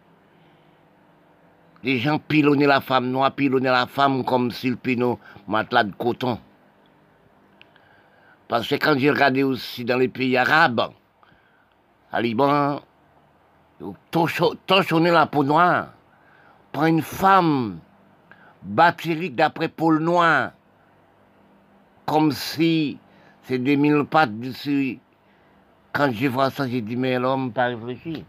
Les 1.83 1.99
gens 1.99 2.18
pilonnaient 2.18 2.66
la 2.66 2.81
femme 2.81 3.11
noire, 3.11 3.33
pilonnaient 3.33 3.70
la 3.70 3.87
femme 3.87 4.24
comme 4.24 4.51
s'il 4.51 4.76
pinot 4.76 5.18
matelas 5.47 5.85
de 5.85 5.93
coton. 5.93 6.39
Parce 8.49 8.66
que 8.66 8.74
quand 8.76 8.99
j'ai 8.99 9.11
regardé 9.11 9.43
aussi 9.43 9.85
dans 9.85 9.99
les 9.99 10.09
pays 10.09 10.37
arabes, 10.37 10.91
à 12.11 12.20
Liban, 12.22 12.81
torchonner 14.11 15.11
la 15.11 15.26
peau 15.26 15.45
noire, 15.45 15.89
par 16.72 16.87
une 16.87 17.03
femme 17.03 17.79
bactérique 18.62 19.37
d'après 19.37 19.68
Paul 19.68 20.01
Noir, 20.01 20.53
comme 22.07 22.33
si 22.33 22.99
c'est 23.43 23.59
des 23.59 23.76
mille 23.76 24.05
pattes 24.05 24.39
dessus. 24.41 24.99
Quand 25.93 26.11
je 26.12 26.26
vois 26.26 26.51
ça, 26.51 26.66
j'ai 26.66 26.81
dit, 26.81 26.97
mais 26.97 27.18
l'homme 27.18 27.53
pas 27.53 27.66
réfléchi. 27.66 28.24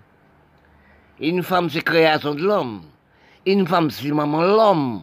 Une 1.19 1.43
femme, 1.43 1.69
c'est 1.69 1.81
création 1.81 2.35
de 2.35 2.43
l'homme. 2.43 2.81
Une 3.51 3.65
femme, 3.65 3.89
c'est 3.89 4.11
maman 4.11 4.43
l'homme. 4.43 5.01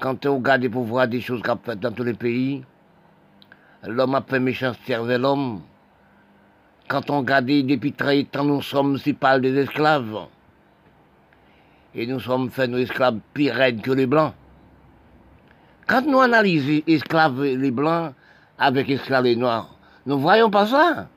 Quand 0.00 0.14
tu 0.18 0.28
regardes 0.28 0.66
pour 0.70 0.84
voir 0.84 1.06
des 1.06 1.20
choses 1.20 1.42
qu'on 1.42 1.58
fait 1.58 1.78
dans 1.78 1.92
tous 1.92 2.02
les 2.02 2.14
pays, 2.14 2.64
l'homme 3.86 4.14
a 4.14 4.22
fait 4.22 4.40
méchanceté 4.40 4.94
avec 4.94 5.18
l'homme. 5.18 5.60
Quand 6.88 7.10
on 7.10 7.18
regarde 7.18 7.44
depuis 7.44 7.92
très 7.92 8.22
longtemps, 8.22 8.44
nous 8.44 8.62
sommes 8.62 8.96
si 8.96 9.12
pas 9.12 9.38
des 9.38 9.54
esclaves. 9.54 10.28
Et 11.94 12.06
nous 12.06 12.20
sommes 12.20 12.48
faits 12.48 12.70
nos 12.70 12.78
esclaves 12.78 13.18
pire 13.34 13.58
que 13.82 13.90
les 13.90 14.06
blancs. 14.06 14.32
Quand 15.86 16.06
nous 16.06 16.20
analysons 16.20 16.84
esclaves 16.86 17.42
les 17.42 17.70
blancs 17.70 18.14
avec 18.58 18.88
esclaves 18.88 19.24
les 19.24 19.36
noirs, 19.36 19.76
nous 20.06 20.18
voyons 20.18 20.48
pas 20.48 20.68
ça. 20.68 21.08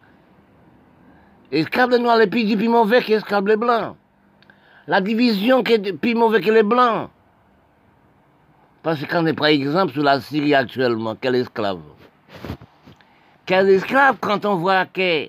Esclaves 1.50 1.92
les 1.92 2.00
noirs, 2.00 2.18
les 2.18 2.28
plus, 2.28 2.58
plus 2.58 2.68
mauvais 2.68 3.02
qu'esclaves 3.02 3.48
les 3.48 3.56
blancs. 3.56 3.96
La 4.88 5.00
division 5.00 5.62
qui 5.64 5.74
est 5.74 5.94
plus 5.94 6.16
mauvais 6.16 6.42
que 6.42 6.50
les 6.50 6.64
blancs. 6.64 7.10
Parce 8.82 9.00
que 9.00 9.06
quand 9.06 9.24
on 9.24 9.28
est 9.28 9.34
par 9.34 9.48
exemple 9.48 9.94
sur 9.94 10.02
la 10.02 10.20
Syrie 10.20 10.56
actuellement, 10.56 11.16
quel 11.20 11.36
esclave? 11.36 11.82
Quel 13.46 13.70
esclave 13.70 14.18
quand 14.20 14.44
on 14.46 14.56
voit 14.56 14.86
que 14.86 15.28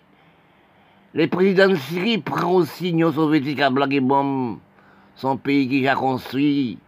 les 1.12 1.26
présidents 1.26 1.68
de 1.68 1.74
Syrie 1.74 2.16
prennent 2.16 2.44
aussi 2.44 2.84
l'Union 2.84 3.12
soviétique 3.12 3.60
à 3.60 3.68
blaguer 3.68 4.00
bombe, 4.00 4.58
son 5.16 5.36
pays 5.36 5.68
qui 5.68 5.86
a 5.86 5.94
construit, 5.94 6.78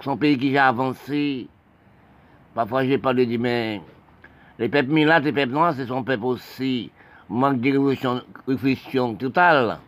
son 0.00 0.16
pays 0.16 0.36
qui 0.36 0.58
a 0.58 0.66
avancé. 0.66 1.46
Parfois 2.56 2.84
j'ai 2.84 2.98
parlé 2.98 3.24
de 3.26 3.36
mais 3.36 3.80
les 4.58 4.68
peuples 4.68 4.90
milates 4.90 5.22
et 5.22 5.26
les 5.26 5.32
peuples 5.32 5.52
noirs, 5.52 5.74
c'est 5.76 5.86
son 5.86 6.02
peuple 6.02 6.24
aussi 6.24 6.90
manque 7.28 7.60
de 7.60 7.78
réflexion, 8.48 9.14
totale. 9.14 9.78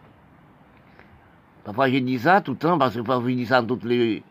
Parfois 1.67 1.91
j'ai 1.91 2.01
dit 2.01 2.21
ça 2.21 2.41
tout 2.41 2.53
le 2.53 2.59
temps, 2.59 2.79
parce 2.79 2.95
que 2.95 3.01
parfois 3.01 3.29
j'ai 3.29 3.35
dit 3.35 3.47
ça 3.47 3.61
dans 3.61 3.67
toutes 3.67 3.83
les 3.83 4.23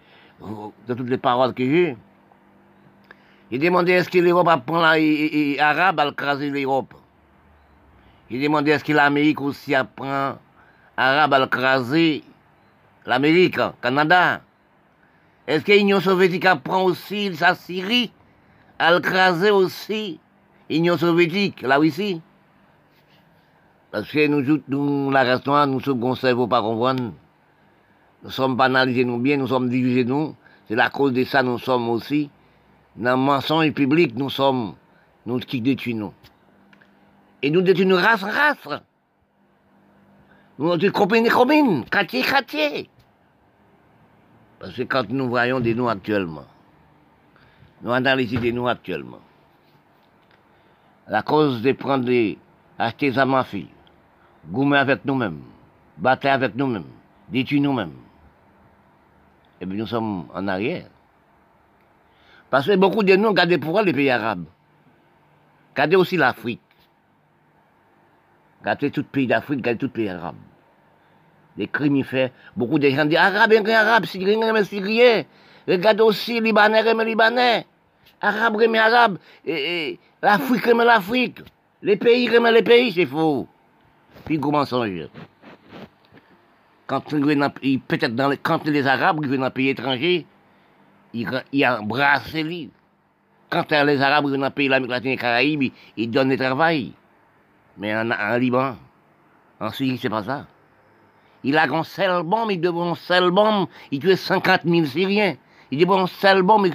de 0.87 0.93
toutes 0.93 1.09
les 1.09 1.17
paroles 1.17 1.53
que 1.53 1.65
j'ai. 1.65 1.97
Il 3.51 3.59
demandait 3.59 3.91
est-ce 3.91 4.09
que 4.09 4.19
l'Europe 4.19 4.47
apprend 4.47 4.79
l'arabe 4.79 5.99
à 5.99 6.11
craser 6.13 6.49
l'Europe. 6.49 6.93
Il 8.29 8.41
demandait 8.41 8.71
est-ce 8.71 8.85
que 8.85 8.93
l'Amérique 8.93 9.41
aussi 9.41 9.75
apprend 9.75 10.37
l'arabe 10.97 11.33
à 11.33 11.47
craser 11.47 12.23
l'Amérique, 13.05 13.59
Canada. 13.81 14.39
Est-ce 15.45 15.65
que 15.65 15.73
l'Union 15.73 15.99
soviétique 15.99 16.45
apprend 16.45 16.83
aussi 16.85 17.35
sa 17.35 17.53
Syrie 17.53 18.13
à 18.79 18.97
craser 19.01 19.51
aussi 19.51 20.21
l'Union 20.69 20.97
soviétique, 20.97 21.61
là 21.63 21.81
aussi 21.81 22.21
Parce 23.91 24.09
que 24.09 24.25
nous, 24.25 24.61
nous 24.69 25.11
la 25.11 25.37
noire, 25.39 25.67
nous 25.67 25.81
sommes 25.81 25.99
conservés 25.99 26.47
par 26.47 26.63
comprendre. 26.63 27.11
Nous 28.25 28.31
sommes 28.31 28.55
banalisés 28.55 29.05
nous 29.05 29.19
bien, 29.19 29.37
nous 29.37 29.45
sommes 29.45 29.69
divisés 29.69 30.03
nous. 30.03 30.35
C'est 30.67 30.73
la 30.73 30.89
cause 30.89 31.13
de 31.13 31.23
ça 31.25 31.43
nous 31.43 31.59
sommes 31.59 31.87
aussi. 31.89 32.31
Dans 32.95 33.11
le 33.11 33.17
mensonge 33.17 33.71
public, 33.71 34.15
nous 34.15 34.31
sommes, 34.31 34.73
nous 35.27 35.37
qui 35.37 35.61
détruisons. 35.61 36.11
Et 37.43 37.51
nous 37.51 37.61
détruisons 37.61 37.97
race, 37.97 38.23
race. 38.23 38.81
Nous 40.57 40.75
détruisons 40.75 40.91
combine, 40.91 41.29
combine, 41.29 41.85
quartier, 41.85 42.23
quartier. 42.23 42.89
Parce 44.57 44.73
que 44.73 44.81
quand 44.81 45.07
nous 45.07 45.29
voyons 45.29 45.59
des 45.59 45.75
nous 45.75 45.87
actuellement, 45.87 46.45
nous 47.83 47.91
analysons 47.91 48.39
des 48.39 48.51
nous 48.51 48.67
actuellement, 48.67 49.19
la 51.07 51.21
cause 51.21 51.61
de 51.61 51.73
prendre 51.73 52.05
des, 52.05 52.39
acheter 52.79 53.13
ça 53.13 53.23
ma 53.27 53.43
fille, 53.43 53.69
goumer 54.49 54.77
avec 54.77 55.05
nous-mêmes, 55.05 55.41
battre 55.95 56.25
avec 56.25 56.55
nous-mêmes, 56.55 56.89
détruire 57.29 57.61
nous-mêmes 57.61 58.04
et 59.65 59.73
eh 59.73 59.77
nous 59.77 59.87
sommes 59.87 60.27
en 60.33 60.47
arrière. 60.47 60.85
Parce 62.49 62.67
que 62.67 62.75
beaucoup 62.75 63.03
de 63.03 63.15
nous 63.15 63.29
regardent 63.29 63.57
pourquoi 63.59 63.83
les 63.83 63.93
pays 63.93 64.09
arabes. 64.09 64.45
Regardez 65.73 65.95
aussi 65.95 66.17
l'Afrique. 66.17 66.61
Regardez 68.61 68.91
tout 68.91 69.03
pays 69.03 69.27
d'Afrique, 69.27 69.59
regardez 69.59 69.79
tout 69.79 69.89
pays 69.89 70.09
arabe. 70.09 70.35
Les 71.57 71.67
crimes 71.67 72.03
fait. 72.03 72.31
Beaucoup 72.55 72.79
de 72.79 72.89
gens 72.89 73.05
disent 73.05 73.17
Arabe, 73.17 73.53
Arabe, 73.67 74.05
Syrien, 74.05 74.53
mais 74.53 74.63
Syrien. 74.63 75.23
Regardez 75.67 76.01
aussi 76.01 76.39
Libanais, 76.39 76.93
mais 76.93 77.05
Libanais. 77.05 77.65
Arabe, 78.21 78.61
mais 78.69 78.77
Arabe. 78.77 79.17
Et, 79.45 79.99
L'Afrique, 80.21 80.67
mais 80.67 80.85
l'Afrique. 80.85 81.39
Les 81.81 81.95
pays, 81.95 82.29
mais 82.39 82.51
les 82.51 82.63
pays, 82.63 82.91
c'est 82.91 83.05
faux. 83.05 83.47
Puis, 84.25 84.37
gros 84.37 84.51
mensonge 84.51 85.07
quand 86.87 87.01
peut-être 87.01 88.15
dans 88.15 88.29
les, 88.29 88.37
quand 88.37 88.65
les 88.65 88.85
Arabes 88.85 89.25
viennent 89.25 89.41
dans 89.41 89.51
pays 89.51 89.69
étranger, 89.69 90.25
ils, 91.13 91.43
ils 91.51 91.65
embrassent 91.65 92.33
les 92.33 92.69
Quand 93.49 93.71
les 93.71 94.01
Arabes 94.01 94.27
viennent 94.27 94.41
dans 94.41 94.51
pays 94.51 94.67
l'Amérique 94.67 94.91
latine 94.91 95.11
et 95.11 95.17
Caraïbes, 95.17 95.71
ils, 95.97 96.11
donnent 96.11 96.29
du 96.29 96.37
travail. 96.37 96.93
Mais 97.77 97.95
en, 97.95 98.37
Liban, 98.37 98.75
en 99.59 99.71
Syrie, 99.71 99.97
c'est 99.97 100.09
pas 100.09 100.23
ça. 100.23 100.45
Il 101.43 101.57
a 101.57 101.63
un 101.63 101.83
seul 101.83 102.23
bombe, 102.23 102.51
il 102.51 102.61
devait 102.61 102.79
un 102.79 102.95
seul 102.95 103.31
bombe, 103.31 103.67
il 103.91 103.99
tuait 103.99 104.15
50 104.15 104.61
000 104.65 104.85
Syriens. 104.85 105.35
Il 105.71 105.79
dit 105.79 105.85
bon, 105.85 106.05
seul 106.07 106.43
bombe, 106.43 106.67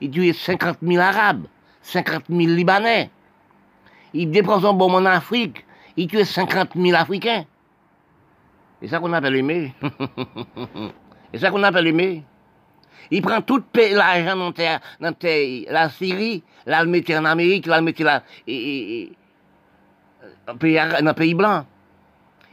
il 0.00 0.10
tuait 0.10 0.32
50 0.32 0.78
000 0.82 1.02
Arabes, 1.02 1.46
50 1.82 2.24
000 2.28 2.40
Libanais. 2.40 3.10
Il 4.14 4.30
dépose 4.30 4.64
un 4.64 4.72
bombe 4.72 4.94
en 4.94 5.04
Afrique, 5.04 5.64
il 5.96 6.08
tuait 6.08 6.24
50 6.24 6.70
000 6.74 6.96
Africains. 6.96 7.44
C'est 8.80 8.88
ça 8.88 8.98
qu'on 8.98 9.12
appelle 9.12 9.36
aimer. 9.36 9.74
C'est 11.32 11.40
ça 11.40 11.50
qu'on 11.50 11.62
appelle 11.62 11.86
aimer. 11.86 12.24
Il 13.10 13.22
prend 13.22 13.40
tout 13.40 13.62
l'argent 13.92 14.36
dans, 14.36 15.14
la 15.70 15.88
Syrie, 15.90 16.42
là, 16.66 16.84
le 16.84 17.18
en 17.18 17.24
Amérique, 17.24 17.66
là, 17.66 17.80
le 17.80 18.04
là, 18.04 18.22
et, 18.46 19.12
dans 20.46 20.54
le 20.60 21.12
pays 21.12 21.34
blanc. 21.34 21.64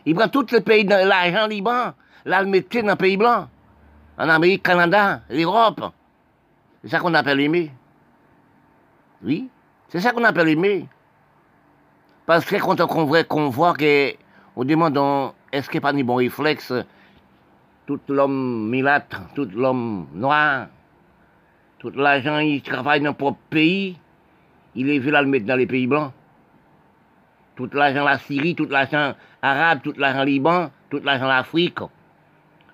Il 0.05 0.15
prend 0.15 0.27
tout 0.27 0.45
pays, 0.45 0.83
l'argent 0.83 1.47
Liban, 1.47 1.93
là, 2.25 2.41
le 2.41 2.49
mettait 2.49 2.83
dans 2.83 2.89
le 2.89 2.95
pays 2.95 3.17
blanc. 3.17 3.47
En 4.17 4.29
Amérique, 4.29 4.63
Canada, 4.63 5.21
l'Europe. 5.29 5.91
C'est 6.83 6.89
ça 6.89 6.99
qu'on 6.99 7.13
appelle 7.13 7.39
aimer. 7.39 7.71
Oui, 9.23 9.49
c'est 9.89 10.01
ça 10.01 10.11
qu'on 10.11 10.23
appelle 10.23 10.49
aimer. 10.49 10.87
Parce 12.25 12.45
que 12.45 12.55
quand 12.57 12.79
on 12.79 13.05
voit, 13.05 13.23
qu'on 13.23 13.49
voit 13.49 13.73
que, 13.73 14.13
on 14.55 14.63
demande, 14.63 15.33
est-ce 15.53 15.69
qu'il 15.69 15.79
n'y 15.79 15.85
a 15.85 15.91
pas 15.91 15.93
de 15.93 16.01
bon 16.01 16.15
réflexe, 16.15 16.73
tout 17.85 17.99
l'homme 18.09 18.69
milâtre, 18.71 19.21
tout 19.35 19.47
l'homme 19.53 20.07
noir, 20.15 20.67
tout 21.77 21.91
l'argent, 21.91 22.39
il 22.39 22.61
travaille 22.63 23.01
dans 23.01 23.13
propre 23.13 23.37
pays, 23.51 23.95
il 24.73 24.89
est 24.89 24.97
venu 24.97 25.15
à 25.15 25.21
le 25.21 25.27
mettre 25.27 25.45
dans 25.45 25.55
les 25.55 25.67
pays 25.67 25.85
blancs. 25.85 26.11
Tout 27.55 27.69
l'argent 27.71 28.03
la 28.03 28.17
Syrie, 28.17 28.55
tout 28.55 28.65
l'argent 28.65 29.13
arabe, 29.43 29.81
tout 29.83 29.93
l'argent 29.95 30.23
Liban, 30.23 30.71
tout 30.89 31.01
l'argent 31.03 31.27
l'Afrique, 31.27 31.79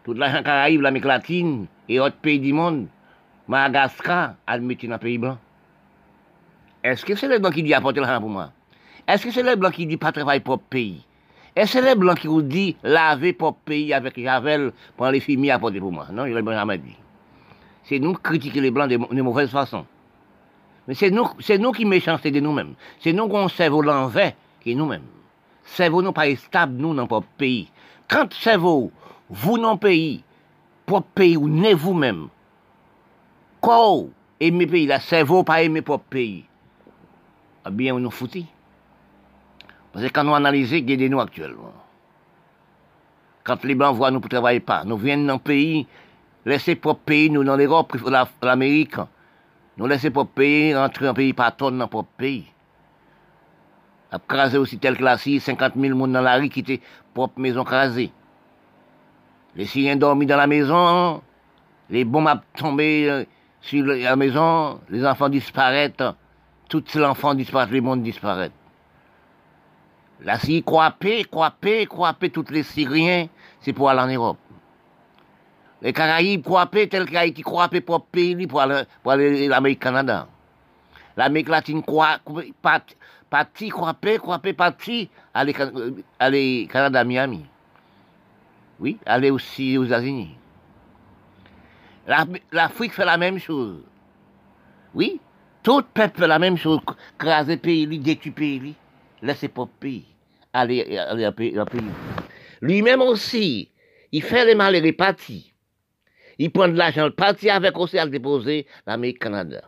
tout 0.06 0.14
l'argent 0.14 0.42
Caraïbes, 0.42 0.80
l'Amérique 0.80 1.06
latine 1.06 1.68
et 1.90 2.00
autres 2.00 2.16
pays 2.16 2.40
du 2.40 2.54
monde, 2.54 2.88
Madagascar, 3.50 4.36
à 4.48 4.58
le 4.58 4.64
mettre 4.64 4.86
dans 4.88 4.94
les 4.94 5.00
pays 5.00 5.18
blancs. 5.18 5.38
Est-ce 6.82 7.04
que 7.04 7.14
c'est 7.14 7.28
les 7.28 7.40
blancs 7.40 7.54
qui 7.54 7.64
dit 7.64 7.74
apporter 7.74 8.00
l'argent 8.00 8.22
pour 8.22 8.30
moi? 8.30 8.54
Est-ce 9.06 9.26
que 9.26 9.32
c'est 9.32 9.44
les 9.44 9.58
blancs 9.58 9.74
qui 9.74 9.86
dit 9.86 9.98
pas 9.98 10.14
travailler 10.14 10.40
pour 10.40 10.56
le 10.56 10.62
pays? 10.70 11.06
Que 11.56 11.66
c'est 11.66 11.82
les 11.82 11.96
blancs 11.96 12.20
qui 12.20 12.28
vous 12.28 12.42
dit 12.42 12.76
laver 12.84 13.34
pour 13.34 13.56
pays 13.56 13.94
avec 13.94 14.20
Javel 14.20 14.72
pour 14.96 15.08
les 15.08 15.20
filles 15.20 15.52
apporter 15.52 15.80
pour 15.80 15.92
moi? 15.92 16.08
Non, 16.12 16.26
il 16.26 16.34
ne 16.34 16.52
jamais 16.52 16.78
dit. 16.78 16.96
C'est 17.84 18.00
nous 18.00 18.14
qui 18.14 18.22
critiquons 18.22 18.62
les 18.62 18.72
blancs 18.72 18.90
de, 18.90 19.22
mauvaise 19.22 19.50
façon. 19.50 19.86
Mais 20.88 20.94
c'est 20.94 21.12
nous, 21.12 21.28
c'est 21.40 21.58
nous 21.58 21.72
qui 21.72 21.86
méchanceté 21.86 22.40
nous-mêmes. 22.40 22.74
C'est 23.00 23.14
nous 23.14 23.28
qu'on 23.28 23.48
cerveau 23.48 23.82
l'envers 23.82 24.34
qui 24.62 24.76
nous-mêmes. 24.76 25.04
Cerveau 25.64 26.02
nous 26.02 26.12
pas 26.12 26.36
stable, 26.36 26.76
nous, 26.78 26.94
dans 26.94 27.04
notre 27.04 27.24
pays. 27.38 27.70
Quand 28.08 28.34
cerveau, 28.34 28.92
vous, 29.30 29.58
le 29.58 29.78
pays, 29.78 30.24
pour 30.86 31.04
pays, 31.04 31.38
ou 31.38 31.48
vous-même, 31.78 32.30
quand 33.62 34.08
aimez 34.40 34.66
pays, 34.66 34.88
la 34.88 35.00
cerveau 35.00 35.44
pas 35.44 35.62
aimer 35.62 35.82
pour 35.82 36.00
pays, 36.00 36.46
eh 37.68 37.72
bien, 37.72 37.96
on 37.96 38.00
nous 38.00 38.12
foutit. 38.12 38.48
Parce 39.92 40.06
que 40.06 40.12
quand 40.12 40.24
nous 40.24 40.36
analysons, 40.36 40.76
regardez-nous 40.76 41.20
actuellement. 41.20 41.74
Quand 43.44 43.64
les 43.64 43.76
Blancs 43.76 43.96
voient 43.96 44.12
nous 44.12 44.20
ne 44.20 44.28
travailler 44.28 44.60
pas, 44.60 44.84
nous 44.84 44.98
venons 44.98 45.26
dans 45.26 45.34
le 45.34 45.40
pays, 45.40 45.88
laisser 46.46 46.76
pour 46.76 47.00
pays, 47.00 47.30
nous 47.30 47.44
dans 47.44 47.56
l'Europe, 47.56 47.96
l'Amérique, 48.42 48.96
nous 49.78 49.88
laisser 49.88 50.12
pour 50.12 50.28
pays, 50.28 50.76
rentrer 50.76 51.08
le 51.08 51.14
pays, 51.14 51.34
pas 51.34 51.54
dans 51.58 51.72
notre 51.72 52.04
pays. 52.04 52.46
Après, 54.12 54.56
aussi 54.56 54.78
tel 54.78 54.98
que 54.98 55.04
la 55.04 55.18
Syrie, 55.18 55.40
50 55.40 55.74
000 55.76 55.96
personnes 55.96 56.14
dans 56.14 56.22
la 56.22 56.36
rue 56.38 56.50
qui 56.50 56.62
étaient 56.62 56.82
propre 57.14 57.40
maison 57.40 57.64
crasée. 57.64 58.12
Les 59.56 59.66
Syriens 59.66 59.96
dormi 59.96 60.26
dans 60.26 60.38
la 60.38 60.48
maison, 60.48 61.22
les 61.90 62.06
bombes 62.06 62.28
ont 62.28 62.40
tombé 62.56 63.10
euh, 63.10 63.24
sur 63.62 63.86
la 63.86 64.16
maison, 64.16 64.80
les 64.90 65.06
enfants 65.06 65.30
disparaissent, 65.30 65.92
tous 66.70 66.84
les 66.96 67.04
enfants 67.04 67.34
disparaissent, 67.34 67.72
les 67.72 67.82
mondes 67.82 68.04
disparaissent. 68.04 68.52
La 70.22 70.38
Syrie 70.38 70.64
croipée, 70.64 71.24
croipée, 71.24 71.86
croipée, 71.86 72.30
tous 72.30 72.46
les 72.50 72.64
Syriens, 72.64 73.28
c'est 73.62 73.72
pour 73.72 73.90
aller 73.90 74.02
en 74.02 74.08
Europe. 74.08 74.38
Les 75.82 75.94
Caraïbes 75.94 76.44
croipés, 76.44 76.90
tel 76.90 77.10
qu'Haïti 77.10 77.42
croipé 77.42 77.80
pour 77.80 78.06
pour 78.06 78.62
aller, 78.62 78.84
pour 79.02 79.12
aller 79.14 79.48
l'Amérique 79.48 79.80
Canada. 79.80 80.28
L'Amérique 81.16 81.48
latine 81.48 81.82
croipée, 81.82 82.54
parti, 83.30 83.70
croipé, 83.70 84.18
croipé, 84.18 84.52
parti, 84.52 85.10
aller, 85.34 86.68
Canada, 86.70 87.04
Miami. 87.06 87.46
Oui, 88.82 88.98
aller 89.06 89.32
aussi 89.32 89.78
aux 89.78 89.86
États-Unis. 89.86 90.36
L'Afrique 92.52 92.94
fait 92.94 93.06
la 93.06 93.18
même 93.18 93.40
chose. 93.40 93.84
Oui, 94.94 95.22
tout 95.64 95.84
peuple 95.94 96.20
fait 96.20 96.28
la 96.28 96.40
même 96.40 96.58
chose. 96.58 96.80
Craser 97.18 97.58
pays, 97.58 97.88
détruire 97.88 98.34
pays 98.34 98.76
laissez 99.22 99.48
pas 99.48 99.68
pays 99.80 100.09
Lui-même 102.62 103.02
aussi, 103.02 103.72
il 104.12 104.24
fait 104.24 104.46
les 104.46 104.56
mal 104.56 104.74
les 104.74 104.94
partis. 104.94 105.54
Il 106.38 106.52
prend 106.52 106.68
de 106.68 106.78
l'argent, 106.78 107.06
le 107.06 107.12
parti 107.12 107.50
avec 107.50 107.78
aussi 107.78 107.98
à 107.98 108.06
le 108.06 108.12
déposer 108.12 108.66
l'Amérique 108.88 109.20
Canada. 109.20 109.62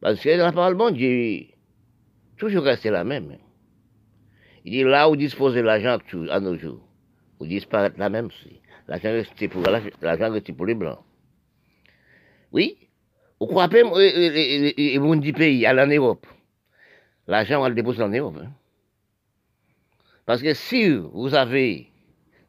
Parce 0.00 0.20
que 0.20 0.28
la 0.30 0.50
parole 0.52 0.74
bon 0.74 0.90
Dieu, 0.90 1.46
toujours 2.36 2.64
resté 2.64 2.90
la 2.90 3.04
même. 3.04 3.38
Il 4.64 4.72
dit 4.72 4.82
là 4.82 5.08
où 5.08 5.16
disposer 5.16 5.62
l'argent 5.62 5.98
à 6.30 6.40
nos 6.40 6.56
jours, 6.56 6.80
où 7.38 7.46
disparaître 7.46 7.98
la 7.98 8.10
même 8.10 8.26
aussi. 8.26 8.60
L'argent 8.88 9.12
resté 9.12 9.48
pour 9.48 9.62
pour 9.62 10.66
les 10.66 10.74
blancs. 10.74 10.98
Oui, 12.50 12.76
vous 13.40 13.46
croyez, 13.46 13.82
et 14.76 14.98
vous 14.98 15.16
dit 15.16 15.32
pays, 15.32 15.64
à 15.64 15.72
en 15.72 15.86
Europe 15.86 16.26
l'argent, 17.26 17.62
on 17.62 17.68
le 17.68 17.74
déposer 17.74 18.02
en 18.02 18.08
Europe. 18.08 18.36
Hein. 18.42 18.50
Parce 20.26 20.42
que 20.42 20.54
si 20.54 20.88
vous 21.12 21.34
avez 21.34 21.88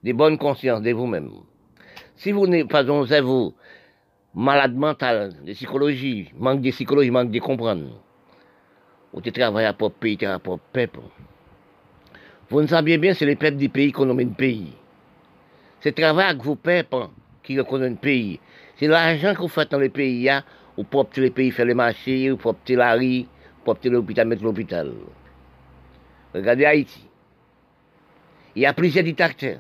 des 0.04 0.14
bonnes 0.14 0.38
consciences 0.38 0.82
de 0.82 0.92
vous-même, 0.92 1.32
si 2.16 2.32
vous 2.32 2.46
n'êtes 2.46 2.68
pas 2.68 2.90
un 2.90 3.08
cerveau 3.08 3.54
malade 4.34 4.76
mental, 4.76 5.34
de 5.46 5.54
psychologie, 5.54 6.32
manque 6.38 6.62
de 6.62 6.70
psychologie, 6.70 7.12
manque 7.12 7.32
de 7.32 7.40
comprendre, 7.40 8.02
vous 9.12 9.22
travaillez 9.22 9.68
à 9.68 9.74
propre 9.74 9.98
pays, 9.98 10.24
à 10.26 10.40
propre 10.40 10.64
peuple. 10.72 11.00
Vous 12.50 12.62
ne 12.62 12.68
savez 12.68 12.98
bien, 12.98 13.14
c'est 13.14 13.26
les 13.26 13.36
peuples 13.36 13.58
du 13.58 13.70
pays 13.70 13.92
qu'on 13.92 14.06
nomme 14.06 14.36
pays. 14.36 14.74
C'est 15.80 15.90
le 15.98 16.04
travail 16.04 16.28
avec 16.28 16.44
vos 16.44 16.56
peuples 16.56 17.08
qui 17.42 17.60
reconnaissent 17.60 17.94
un 17.94 17.96
pays. 17.96 18.40
C'est 18.76 18.88
l'argent 18.88 19.34
que 19.34 19.42
vous 19.42 19.48
faites 19.48 19.72
dans 19.72 19.80
les 19.80 19.90
pays, 19.90 20.30
hein, 20.30 20.44
ou 20.78 20.84
propre 20.84 21.20
les 21.20 21.32
pays 21.32 21.52
faire 21.52 21.66
les 21.66 21.74
marchés, 21.74 22.32
ou 22.32 22.38
propre 22.38 22.60
la 22.74 22.94
rue, 22.94 23.26
pour 23.66 23.78
l'hôpital, 23.84 24.28
mettre 24.28 24.44
l'hôpital. 24.44 24.92
Regardez 26.34 26.66
Haïti. 26.66 27.08
Il 28.56 28.62
y 28.62 28.66
a 28.66 28.74
plusieurs 28.74 29.04
dictateurs. 29.04 29.60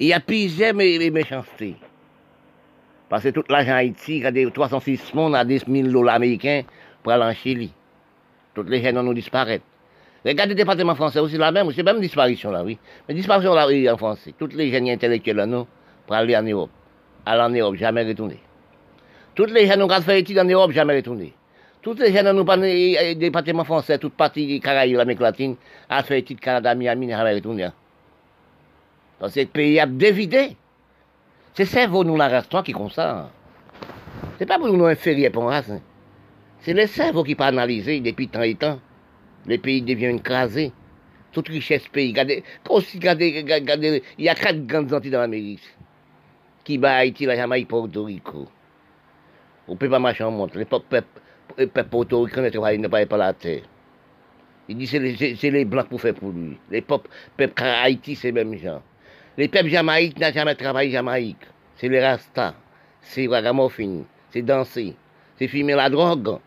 Il 0.00 0.08
y 0.08 0.12
a 0.12 0.20
plusieurs 0.20 0.74
méchancetés. 0.74 1.76
Parce 3.08 3.24
que 3.24 3.30
tout 3.30 3.44
l'argent 3.48 3.74
Haïti, 3.74 4.18
regardez 4.18 4.50
306 4.50 5.14
monde 5.14 5.34
à 5.34 5.44
10 5.44 5.64
000 5.66 5.88
dollars 5.88 6.16
américains 6.16 6.62
pour 7.02 7.12
aller 7.12 7.24
en 7.24 7.32
Chili. 7.32 7.72
Toutes 8.54 8.68
les 8.68 8.82
jeunes 8.82 9.00
nous 9.00 9.14
disparaissent. 9.14 9.60
Regardez 10.24 10.50
le 10.50 10.56
département 10.56 10.94
français 10.94 11.20
aussi 11.20 11.38
la 11.38 11.52
même, 11.52 11.72
c'est 11.72 11.82
même 11.82 12.00
disparition 12.00 12.50
là, 12.50 12.62
oui. 12.64 12.78
Mais 13.08 13.14
disparition 13.14 13.54
là, 13.54 13.66
oui, 13.66 13.88
en 13.88 13.96
français. 13.96 14.34
Toutes 14.36 14.54
les 14.54 14.70
jeunes 14.70 14.88
intellectuels 14.88 15.44
nous, 15.44 15.66
pour 16.06 16.16
aller 16.16 16.36
en 16.36 16.42
Europe. 16.42 16.70
Aller 17.24 17.42
en 17.42 17.50
Europe, 17.50 17.76
jamais 17.76 18.02
retourner. 18.02 18.40
Toutes 19.34 19.52
les 19.52 19.66
jeunes 19.66 19.82
ont 19.82 19.88
fait 19.88 20.20
études 20.20 20.38
en 20.40 20.44
Europe, 20.44 20.72
jamais 20.72 20.96
retourner. 20.96 21.32
Toutes 21.88 22.00
les 22.00 22.12
gens 22.12 22.34
nous 22.34 22.44
pas 22.44 22.58
des 22.58 23.14
départements 23.14 23.64
français, 23.64 23.96
toute 23.96 24.12
partie 24.12 24.60
Caraïbes, 24.60 24.98
l'Amérique 24.98 25.22
latine, 25.22 25.56
a 25.88 26.02
fait 26.02 26.18
études 26.18 26.38
Canada, 26.38 26.74
Miami, 26.74 27.14
retourné. 27.14 27.64
Hein. 27.64 27.72
Parce 29.18 29.32
que 29.32 29.40
le 29.40 29.46
pays 29.46 29.80
a 29.80 29.86
dévidé. 29.86 30.54
C'est 31.54 31.64
cerveau 31.64 32.04
nous 32.04 32.14
la 32.14 32.28
race 32.28 32.46
qui 32.62 32.72
comme 32.72 32.90
ça. 32.90 33.30
C'est 34.38 34.44
pas 34.44 34.58
pour 34.58 34.68
nous 34.68 34.84
inférieurs 34.84 35.32
pour 35.32 35.44
race. 35.44 35.70
Hein. 35.70 35.80
C'est 36.60 36.74
le 36.74 36.86
cerveau 36.86 37.24
qui 37.24 37.34
pas 37.34 37.46
analysé 37.46 38.00
depuis 38.00 38.28
tant 38.28 38.42
et 38.42 38.54
temps. 38.54 38.80
Les 39.46 39.56
pays 39.56 39.80
deviennent 39.80 40.16
écrasés. 40.16 40.72
Toute 41.32 41.48
richesse 41.48 41.88
pays. 41.88 42.14
Aussi, 42.68 42.98
il 42.98 43.94
y 44.18 44.28
a 44.28 44.34
quatre 44.34 44.66
grandes 44.66 44.92
entités 44.92 45.08
dans 45.08 45.22
l'Amérique. 45.22 45.62
Qui 46.64 46.76
bat 46.76 46.96
Haïti, 46.96 47.24
la 47.24 47.34
Jamaïque, 47.34 47.68
Porto 47.68 48.04
Rico. 48.04 48.46
On 49.66 49.76
peut 49.76 49.88
pas 49.88 49.98
marcher 49.98 50.24
en 50.24 50.30
montre. 50.30 50.58
Le 51.56 51.66
peuple 51.66 51.88
portoricain 51.88 52.42
ne 52.42 52.50
travaille 52.50 53.06
pas 53.06 53.16
la 53.16 53.32
terre. 53.32 53.62
Il 54.68 54.76
dit 54.76 54.86
c'est 54.86 54.98
les, 54.98 55.50
les 55.50 55.64
blancs 55.64 55.88
pour 55.88 56.00
faire 56.00 56.14
pour 56.14 56.30
lui. 56.30 56.58
Les 56.70 56.82
peuples, 56.82 57.08
peuple 57.36 57.62
Haïti, 57.62 58.14
c'est 58.14 58.32
même 58.32 58.54
gens. 58.56 58.82
Les 59.36 59.48
peuples 59.48 59.68
jamaïques 59.68 60.18
n'ont 60.18 60.32
jamais 60.32 60.54
travaillé 60.54 60.90
Jamaïque. 60.90 61.46
C'est 61.76 61.88
les 61.88 62.04
Rasta, 62.04 62.54
c'est 63.00 63.26
ragamuffin, 63.28 64.02
c'est 64.30 64.42
danser, 64.42 64.94
c'est 65.38 65.48
filmer 65.48 65.74
la 65.74 65.88
drogue. 65.88 66.38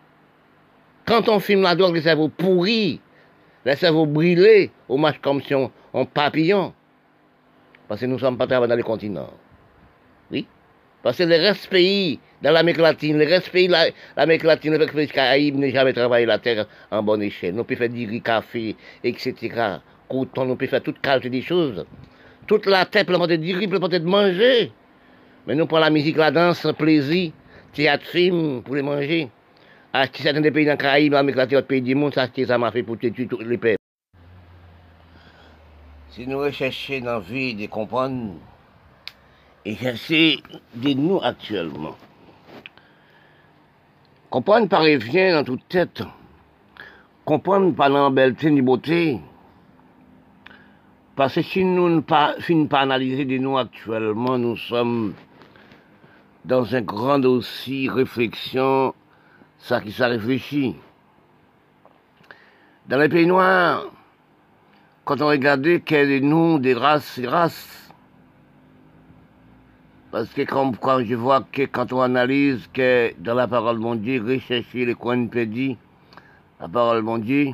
Quand 1.05 1.27
on 1.29 1.39
filme 1.39 1.63
la 1.63 1.73
drogue, 1.73 1.95
les 1.95 2.01
cerveaux 2.01 2.27
pourris, 2.27 2.99
les 3.65 3.75
cerveaux 3.75 4.05
brûlés, 4.05 4.71
on 4.89 4.97
marche 4.97 5.19
comme 5.21 5.41
si 5.41 5.55
on, 5.55 5.71
on 5.93 6.05
papillon. 6.05 6.73
Parce 7.87 8.01
que 8.01 8.05
nous 8.05 8.15
ne 8.15 8.19
sommes 8.19 8.37
pas 8.37 8.45
travaillés 8.45 8.69
dans 8.69 8.75
les 8.75 8.83
continents. 8.83 9.33
Parce 11.03 11.17
que 11.17 11.23
les 11.23 11.37
restes 11.37 11.67
pays 11.67 12.19
dans 12.41 12.51
l'Amérique 12.51 12.81
latine, 12.81 13.17
les 13.17 13.25
restes 13.25 13.49
pays 13.49 13.67
de 13.67 13.73
l'Amérique 14.15 14.43
latine, 14.43 14.77
les 14.77 15.07
Caraïbes, 15.07 15.57
n'ont 15.57 15.69
jamais 15.69 15.93
travaillé 15.93 16.25
la 16.25 16.37
terre 16.37 16.67
en 16.91 17.01
bonne 17.01 17.23
échelle. 17.23 17.55
Nous 17.55 17.63
pouvons 17.63 17.79
faire 17.79 17.89
du 17.89 18.21
café, 18.21 18.75
etc. 19.03 19.79
Coton, 20.09 20.45
nous 20.45 20.55
pouvons 20.55 20.69
faire 20.69 20.83
toute 20.83 21.01
qualité 21.01 21.29
des 21.29 21.41
choses. 21.41 21.85
Toute 22.47 22.65
la 22.65 22.85
terre 22.85 23.05
peut 23.05 23.13
de 23.27 23.35
du 23.35 23.55
riz, 23.55 23.67
peut 23.67 23.79
être 23.91 24.03
manger. 24.03 24.71
Mais 25.47 25.55
nous 25.55 25.65
prenons 25.65 25.81
la 25.81 25.89
musique, 25.89 26.17
la 26.17 26.31
danse, 26.31 26.63
le 26.65 26.73
plaisir, 26.73 27.31
théâtre, 27.73 28.05
film, 28.05 28.61
pour 28.61 28.75
les 28.75 28.81
manger. 28.83 29.29
Acheter 29.93 30.23
certains 30.23 30.41
des 30.41 30.51
pays 30.51 30.65
dans 30.65 30.73
les 30.73 30.77
Caraïbes, 30.77 31.15
avec 31.15 31.35
la 31.35 31.45
autres 31.45 31.61
pays 31.67 31.81
du 31.81 31.95
monde, 31.95 32.13
ça, 32.13 32.27
ça 32.47 32.57
m'a 32.57 32.71
fait 32.71 32.83
pour 32.83 32.97
tuer 32.97 33.11
tous 33.11 33.39
les 33.39 33.57
peuples. 33.57 33.77
Si 36.09 36.27
nous 36.27 36.39
recherchons 36.39 36.99
dans 36.99 37.13
la 37.13 37.19
vie 37.19 37.55
de 37.55 37.67
comprendre 37.67 38.35
et 39.65 39.75
chercher 39.75 40.41
de 40.75 40.93
nous 40.93 41.19
actuellement, 41.21 41.95
comprendre 44.29 44.67
par 44.67 44.83
vient 44.83 45.33
dans 45.33 45.43
toute 45.43 45.67
tête, 45.67 46.03
comprendre 47.25 47.75
par 47.75 47.89
la 47.89 48.09
belleté 48.09 48.49
ni 48.49 48.61
beauté, 48.61 49.19
parce 51.15 51.35
que 51.35 51.41
si 51.41 51.63
nous 51.63 51.89
ne 51.89 52.01
finissons 52.39 52.67
pas 52.67 52.79
analyser 52.79 53.25
de 53.25 53.37
nous 53.37 53.57
actuellement, 53.57 54.37
nous 54.37 54.57
sommes 54.57 55.13
dans 56.45 56.73
un 56.73 56.81
grand 56.81 57.19
dossier 57.19 57.89
réflexion, 57.89 58.95
ça 59.59 59.81
qui 59.81 59.91
s'est 59.91 60.05
réfléchi. 60.05 60.75
Dans 62.87 62.97
les 62.97 63.09
pays 63.09 63.27
noirs, 63.27 63.85
quand 65.05 65.21
on 65.21 65.27
regardait 65.27 65.81
quel 65.81 66.09
est 66.09 66.19
nous 66.19 66.57
des 66.57 66.73
races 66.73 67.19
et 67.19 67.27
races, 67.27 67.80
parce 70.11 70.27
que 70.33 70.41
quand, 70.41 70.73
je 71.03 71.15
vois 71.15 71.45
que 71.51 71.63
quand 71.63 71.93
on 71.93 72.01
analyse 72.01 72.69
que 72.73 73.13
dans 73.17 73.33
la 73.33 73.47
parole 73.47 73.77
de 73.77 73.81
mon 73.81 73.95
Dieu, 73.95 74.21
rechercher 74.21 74.85
les 74.85 74.93
coins 74.93 75.17
de 75.17 75.75
la 76.59 76.67
parole 76.67 76.97
de 76.97 77.01
mon 77.01 77.17
Dieu, 77.17 77.53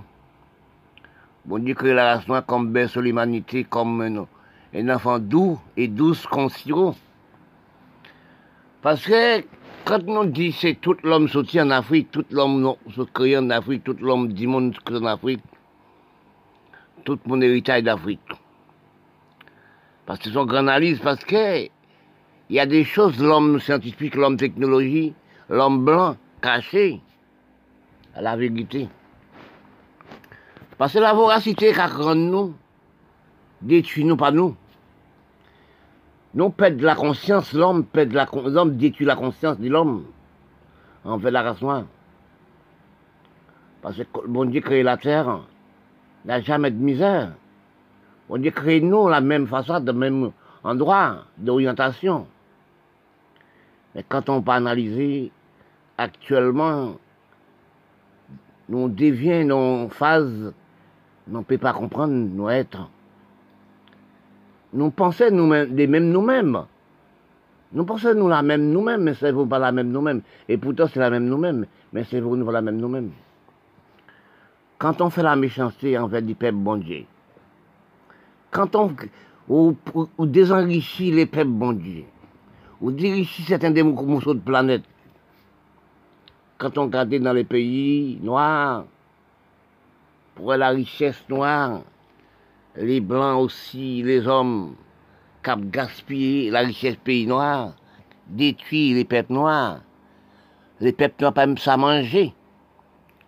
mon 1.45 1.60
Dieu 1.60 1.76
crée 1.76 1.93
la 1.93 2.16
race 2.16 2.28
noire 2.28 2.45
comme 2.45 2.72
baisse 2.72 2.97
l'humanité, 2.97 3.64
comme 3.64 4.28
un, 4.74 4.89
enfant 4.89 5.20
doux 5.20 5.60
et 5.78 5.88
douce 5.88 6.26
conscient. 6.26 6.95
Parce 8.82 9.05
que 9.05 9.41
quand 9.86 10.01
on 10.08 10.26
dit 10.26 10.51
c'est 10.51 10.82
tout 10.82 10.97
l'homme 11.03 11.30
sorti 11.30 11.62
en 11.62 11.70
Afrique, 11.70 12.10
tout 12.12 12.26
l'homme 12.32 12.76
créé 13.14 13.38
en 13.38 13.51
Afrique, 13.51 13.84
tout 13.84 13.95
l'homme 14.01 14.34
du 14.34 14.47
monde 14.47 14.76
en 14.91 15.05
Afrique, 15.05 15.43
tout 17.05 17.20
mon 17.26 17.39
héritage 17.39 17.84
d'Afrique. 17.84 18.20
Parce 20.08 20.20
que 20.20 20.32
son 20.32 20.45
grand 20.45 20.60
analyse, 20.60 20.99
parce 20.99 21.24
que 21.24 21.70
il 22.49 22.55
y 22.55 22.59
a 22.59 22.65
des 22.65 22.83
choses, 22.83 23.21
l'homme 23.21 23.59
scientifique, 23.59 24.15
l'homme 24.15 24.37
technologie, 24.37 25.13
l'homme 25.49 25.83
blanc, 25.83 26.15
caché 26.41 27.01
à 28.15 28.21
la 28.21 28.35
vérité. 28.35 28.87
Parce 30.77 30.93
que 30.93 30.99
la 30.99 31.13
voracité 31.13 31.73
qu'a 31.73 31.89
nous, 32.15 32.53
détruit 33.61 34.05
nous 34.05 34.15
pas 34.15 34.31
nous. 34.31 34.55
Nous 36.33 36.49
pète 36.49 36.81
la 36.81 36.95
conscience, 36.95 37.53
l'homme 37.53 37.83
pète 37.83 38.13
la 38.13 38.27
l'homme 38.31 38.77
détruit 38.77 39.05
la 39.05 39.15
conscience 39.15 39.59
de 39.59 39.69
l'homme. 39.69 40.05
En 41.03 41.19
fait 41.19 41.31
la 41.31 41.41
race. 41.41 41.63
Parce 43.81 43.97
que 43.97 44.27
bon 44.27 44.45
Dieu 44.45 44.61
crée 44.61 44.83
la 44.83 44.97
terre, 44.97 45.39
il 46.23 46.27
n'y 46.27 46.33
a 46.33 46.41
jamais 46.41 46.71
de 46.71 46.77
misère. 46.77 47.31
Bon 48.29 48.39
Dieu 48.41 48.51
crée 48.51 48.81
nous 48.81 49.07
la 49.07 49.21
même 49.21 49.47
façade, 49.47 49.85
le 49.85 49.93
même 49.93 50.31
endroit 50.63 51.25
d'orientation. 51.37 52.27
Mais 53.97 54.05
quand 54.07 54.29
on 54.29 54.43
peut 54.43 54.51
analyser 54.51 55.31
actuellement, 55.97 56.97
nous 58.69 58.87
devions 58.89 59.49
en 59.49 59.89
phase 59.89 60.53
on 61.33 61.39
ne 61.39 61.43
peut 61.43 61.57
pas 61.57 61.73
comprendre 61.73 62.13
nos 62.13 62.49
êtres. 62.49 62.89
Nous 64.71 64.91
pensons 64.91 65.31
nous 65.31 65.51
les 65.51 65.87
mêmes 65.87 66.09
nous-mêmes. 66.09 66.63
Nous 67.73 67.83
pensons 67.83 68.13
nous 68.13 68.29
la 68.29 68.41
même 68.41 68.69
nous-mêmes, 68.69 69.01
mais 69.03 69.13
c'est 69.13 69.33
pas 69.33 69.59
la 69.59 69.71
même 69.73 69.89
nous-mêmes. 69.89 70.21
Et 70.47 70.57
pourtant 70.57 70.85
c'est 70.87 70.99
la 70.99 71.09
même 71.09 71.25
nous-mêmes, 71.25 71.65
mais 71.91 72.05
c'est 72.05 72.21
vous 72.21 72.45
pas 72.45 72.51
la 72.51 72.61
même 72.61 72.77
nous-mêmes. 72.77 73.11
Quand 74.77 75.01
on 75.01 75.09
fait 75.09 75.23
la 75.23 75.35
méchanceté 75.35 75.97
envers 75.97 76.21
du 76.21 76.35
peuple 76.35 76.57
bon 76.57 76.81
quand 78.51 78.75
on 78.75 78.95
ou, 79.49 79.75
désenrichit 80.19 81.11
les 81.11 81.25
peuples 81.25 81.49
bon 81.49 81.77
ou 82.82 82.91
dirige 82.91 83.45
certains 83.47 83.71
des 83.71 83.84
de 83.84 84.39
planète, 84.39 84.84
quand 86.57 86.78
on 86.78 86.84
regarde 86.84 87.13
dans 87.15 87.34
les 87.34 87.43
pays 87.43 88.19
noirs, 88.21 88.86
pour 90.36 90.53
la 90.53 90.69
richesse 90.69 91.23
noire, 91.30 91.82
les 92.75 92.99
blancs 92.99 93.41
aussi, 93.41 94.03
les 94.03 94.28
hommes, 94.28 94.75
cap 95.41 95.59
gaspillé 95.59 96.51
la 96.51 96.59
richesse 96.59 96.97
pays 96.97 97.25
noir, 97.25 97.73
détruit 98.28 98.93
les 98.93 99.05
peuples 99.05 99.34
noirs. 99.34 99.80
Les 100.80 100.91
peuples 100.91 101.23
n'ont 101.23 101.32
pas 101.32 101.47
même 101.47 101.57
ça 101.57 101.78
manger. 101.78 102.34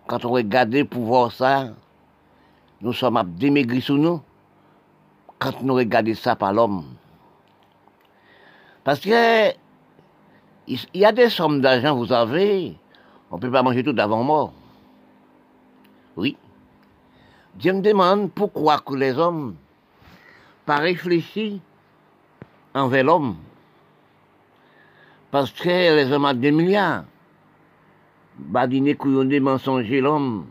Quand 0.06 0.24
on 0.24 0.30
regarde 0.30 0.84
pour 0.84 1.02
voir 1.02 1.32
ça, 1.32 1.70
nous 2.80 2.92
sommes 2.92 3.16
à 3.16 3.24
sous 3.80 3.98
nous. 3.98 4.20
Quand 5.38 5.62
nous 5.62 5.74
regardons 5.74 6.14
ça 6.14 6.36
par 6.36 6.52
l'homme. 6.52 6.84
Parce 8.84 9.00
que 9.00 9.50
il 10.66 10.78
y 10.94 11.04
a 11.04 11.12
des 11.12 11.28
sommes 11.28 11.60
d'argent, 11.60 11.96
vous 11.96 12.12
avez, 12.12 12.76
on 13.30 13.36
ne 13.36 13.40
peut 13.40 13.50
pas 13.50 13.62
manger 13.62 13.82
tout 13.82 13.94
avant 13.98 14.22
mort. 14.22 14.52
Oui. 16.16 16.36
Je 17.58 17.70
me 17.70 17.80
demande 17.80 18.30
pourquoi 18.30 18.82
les 18.94 19.18
hommes 19.18 19.56
pas 20.64 20.76
réfléchi 20.76 21.60
envers 22.74 23.04
l'homme. 23.04 23.36
Parce 25.30 25.50
que 25.50 25.68
les 25.68 26.12
hommes 26.12 26.24
ont 26.24 26.34
des 26.34 26.52
milliards. 26.52 27.04
Badiner 28.38 28.94
couillonner 28.94 29.40
mensonger 29.40 30.00
l'homme. 30.00 30.46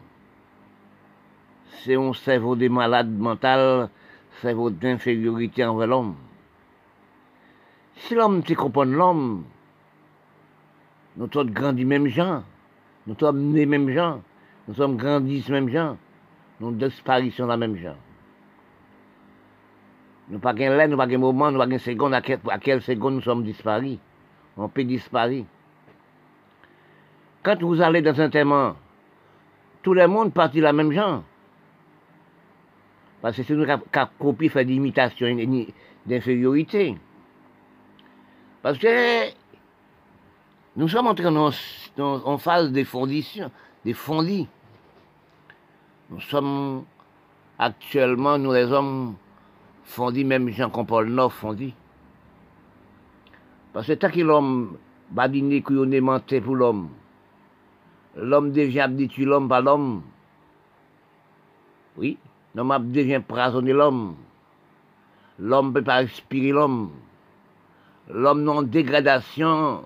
C'est 1.83 1.95
un 1.95 2.13
cerveau 2.13 2.55
des 2.55 2.69
malades 2.69 3.09
mentales, 3.09 3.89
cerveau 4.41 4.69
d'infériorité 4.69 5.63
envers 5.63 5.87
l'homme. 5.87 6.15
Si 7.99 8.15
l'homme 8.15 8.43
te 8.43 8.53
comprend 8.53 8.85
l'homme, 8.85 9.43
nous 11.17 11.31
sommes 11.31 11.51
grandis 11.51 11.85
même 11.85 12.07
gens, 12.07 12.43
nous 13.07 13.15
sommes 13.19 13.51
nés 13.51 13.65
même 13.65 13.89
gens, 13.89 14.21
nous 14.67 14.73
sommes 14.73 14.97
grandis 14.97 15.49
même 15.49 15.69
gens 15.69 15.97
nous 16.59 16.71
disparition 16.71 17.47
la 17.47 17.57
même 17.57 17.77
genre. 17.77 17.95
Nous 20.29 20.39
pas 20.39 20.53
qu'un 20.53 20.87
nous 20.87 20.97
pas 20.97 21.07
qu'un 21.07 21.17
moment, 21.17 21.51
nous 21.51 21.57
pas 21.57 21.67
qu'un 21.67 21.77
seconde, 21.77 22.13
à 22.13 22.21
quelle, 22.21 22.81
seconde 22.81 23.15
nous 23.15 23.21
sommes 23.21 23.43
disparus. 23.43 23.97
On 24.57 24.67
peut 24.67 24.83
disparaître. 24.83 25.47
Quand 27.41 27.61
vous 27.61 27.81
allez 27.81 28.01
dans 28.01 28.19
un 28.19 28.29
témoin, 28.29 28.75
tout 29.81 29.93
le 29.93 30.05
monde 30.07 30.33
partit 30.33 30.59
la 30.59 30.73
même 30.73 30.91
genre. 30.91 31.23
Parce 33.21 33.37
que 33.37 33.43
c'est 33.43 33.55
nous 33.55 33.65
qui 33.65 33.99
copie 34.19 34.49
fait 34.49 34.65
d'imitation 34.65 35.27
d'infériorité. 36.05 36.97
Parce 38.61 38.77
que 38.77 39.29
nous 40.75 40.87
sommes 40.87 41.07
entrés 41.07 41.27
en, 41.27 42.37
phase 42.37 42.71
de 42.71 42.83
fondition, 42.83 43.51
de 43.85 43.93
fondis. 43.93 44.47
Nous 46.09 46.19
sommes 46.21 46.83
actuellement, 47.57 48.37
nous 48.37 48.51
les 48.51 48.65
hommes, 48.65 49.15
fondis, 49.83 50.25
même 50.25 50.49
Jean-Paul 50.49 51.09
Nord 51.09 51.33
fondis. 51.33 51.73
Parce 53.73 53.87
que 53.87 53.93
tant 53.93 54.09
que 54.09 54.19
l'homme 54.19 54.77
qu'on 55.65 55.91
est 55.91 56.01
menté 56.01 56.41
pour 56.41 56.55
l'homme, 56.55 56.89
l'homme 58.15 58.51
devient 58.51 58.81
habitué 58.81 59.25
l'homme 59.25 59.47
par 59.47 59.61
l'homme. 59.61 60.01
Oui, 61.97 62.17
l'homme 62.55 62.91
devient 62.91 63.21
prisonnier 63.25 63.73
l'homme. 63.73 64.15
L'homme 65.37 65.69
ne 65.69 65.73
peut 65.73 65.83
pas 65.83 65.97
respirer 65.97 66.51
l'homme. 66.51 66.91
L'homme 68.09 68.43
non 68.43 68.63
dégradation, 68.63 69.85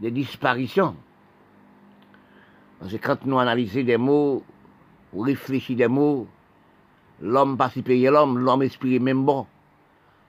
de 0.00 0.08
disparition. 0.08 0.96
Parce 2.80 2.92
que 2.92 2.96
quand 2.96 3.24
nous 3.24 3.38
analysons 3.38 3.84
des 3.84 3.96
mots, 3.96 4.42
ou 5.12 5.20
réfléchir 5.22 5.76
des 5.76 5.88
mots, 5.88 6.26
l'homme 7.20 7.56
pas 7.56 7.70
si 7.70 7.82
payer 7.82 8.10
l'homme, 8.10 8.38
l'homme 8.38 8.62
esprit 8.62 8.98
même 8.98 9.24
bon. 9.24 9.46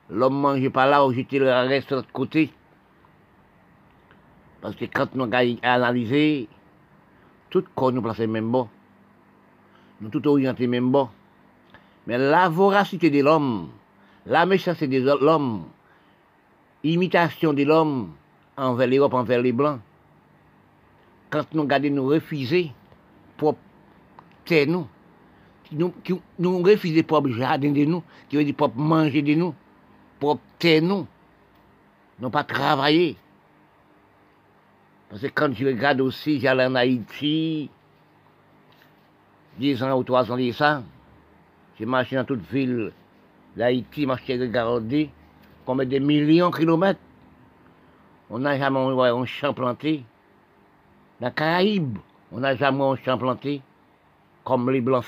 L'homme 0.10 0.40
mange 0.40 0.70
pas 0.70 0.86
là, 0.86 1.06
ou 1.06 1.12
jeter 1.12 1.40
le 1.40 1.50
reste 1.50 1.90
de 1.90 1.96
l'autre 1.96 2.12
côté. 2.12 2.52
Parce 4.62 4.76
que 4.76 4.86
quand 4.86 5.16
nous 5.16 5.30
analysé, 5.64 6.48
tout 7.50 7.64
corps 7.74 7.92
nous 7.92 8.02
place 8.04 8.20
même 8.20 8.52
bon. 8.52 8.70
Nous 10.00 10.10
tout 10.10 10.28
orienté 10.28 10.68
même 10.68 10.92
bon. 10.92 11.10
Mais 12.06 12.20
la 12.20 12.50
voracité 12.50 13.10
de 13.10 13.24
l'homme, 13.24 13.70
la 14.28 14.46
méchanceté 14.46 14.88
de 14.88 15.12
l'homme, 15.20 15.66
imitation 16.94 17.54
de 17.54 17.64
l'homme 17.64 18.12
envers 18.58 18.88
l'Europe, 18.88 19.14
envers 19.14 19.42
les 19.42 19.52
Blancs, 19.52 19.80
quand 21.30 21.54
nous 21.54 21.64
regardons 21.64 21.90
nous 21.90 22.08
refuser 22.08 22.72
pour 23.38 23.56
c'est 24.46 24.68
nous, 24.68 24.88
nous, 25.72 25.92
qui 26.04 26.14
nous 26.38 26.64
propre 27.08 27.30
jardin 27.30 27.72
de 27.72 27.84
nous, 27.84 28.04
qui 28.30 28.36
veut 28.36 28.44
dire 28.44 28.56
propre 28.56 28.78
manger 28.78 29.22
de 29.22 29.34
nous, 29.34 29.56
propre 30.20 30.42
terre 30.60 30.84
nous. 30.84 31.08
pas 32.30 32.44
travaillé. 32.44 33.18
Parce 35.10 35.22
que 35.22 35.28
quand 35.28 35.54
je 35.54 35.66
regarde 35.66 36.02
aussi, 36.02 36.40
j'allais 36.40 36.66
en 36.66 36.76
Haïti, 36.76 37.70
10 39.58 39.84
ans 39.84 39.98
ou 39.98 40.04
3 40.04 40.32
ans 40.32 40.38
j'ai 41.78 41.86
marché 41.86 42.16
dans 42.16 42.24
toute 42.24 42.48
ville 42.52 42.92
d'Haïti, 43.58 44.06
marché 44.06 44.40
regarder, 44.40 45.10
combien 45.66 45.86
de 45.86 46.00
millions 46.00 46.50
de 46.50 46.56
kilomètres. 46.56 47.00
On 48.30 48.40
n'a 48.40 48.58
jamais 48.58 48.80
un 48.80 49.26
champ 49.26 49.54
planté. 49.54 50.04
Dans 51.20 51.28
la 51.28 51.32
Caraïbe, 51.32 51.98
on 52.32 52.40
n'a 52.40 52.56
jamais 52.56 52.84
un 52.84 52.96
champ 52.96 53.18
planté, 53.18 53.62
comme 54.44 54.70
les 54.70 54.82
Blancs 54.82 55.06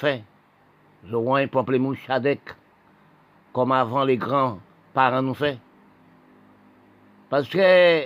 ont 1.13 1.35
un 1.35 1.47
pamplemousse 1.47 1.99
chadec, 1.99 2.41
comme 3.53 3.71
avant 3.71 4.03
les 4.03 4.17
grands 4.17 4.59
parents 4.93 5.21
nous 5.21 5.33
fait. 5.33 5.59
Parce 7.29 7.47
que 7.47 8.05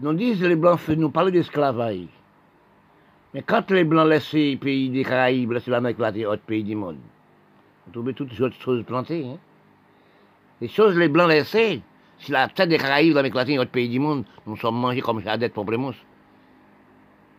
nous 0.00 0.14
disent 0.14 0.42
les 0.42 0.56
Blancs, 0.56 0.88
nous 0.88 1.10
parlent 1.10 1.30
d'esclavage. 1.30 2.08
Mais 3.32 3.42
quand 3.42 3.70
les 3.70 3.84
Blancs 3.84 4.08
laissent 4.08 4.32
les 4.32 4.56
pays 4.56 4.90
des 4.90 5.04
Caraïbes, 5.04 5.52
laissent 5.52 5.68
l'Amérique 5.68 5.98
latine, 5.98 6.26
autre 6.26 6.42
pays 6.42 6.64
du 6.64 6.74
monde, 6.74 6.98
vous 7.86 7.92
trouvez 7.92 8.14
toutes 8.14 8.32
les 8.32 8.42
autres 8.42 8.60
choses 8.60 8.84
plantées. 8.84 9.26
Hein? 9.26 9.38
Les 10.60 10.68
choses 10.68 10.96
les 10.96 11.08
Blancs 11.08 11.28
laissées, 11.28 11.80
si 12.18 12.32
la 12.32 12.48
tête 12.48 12.68
des 12.68 12.76
Caraïbes, 12.76 13.14
l'Amérique 13.14 13.34
latine, 13.34 13.58
autre 13.60 13.70
pays 13.70 13.88
du 13.88 13.98
monde, 13.98 14.24
nous 14.46 14.56
sommes 14.56 14.78
mangés 14.78 15.00
comme 15.00 15.22
chadette 15.22 15.54
pour 15.54 15.66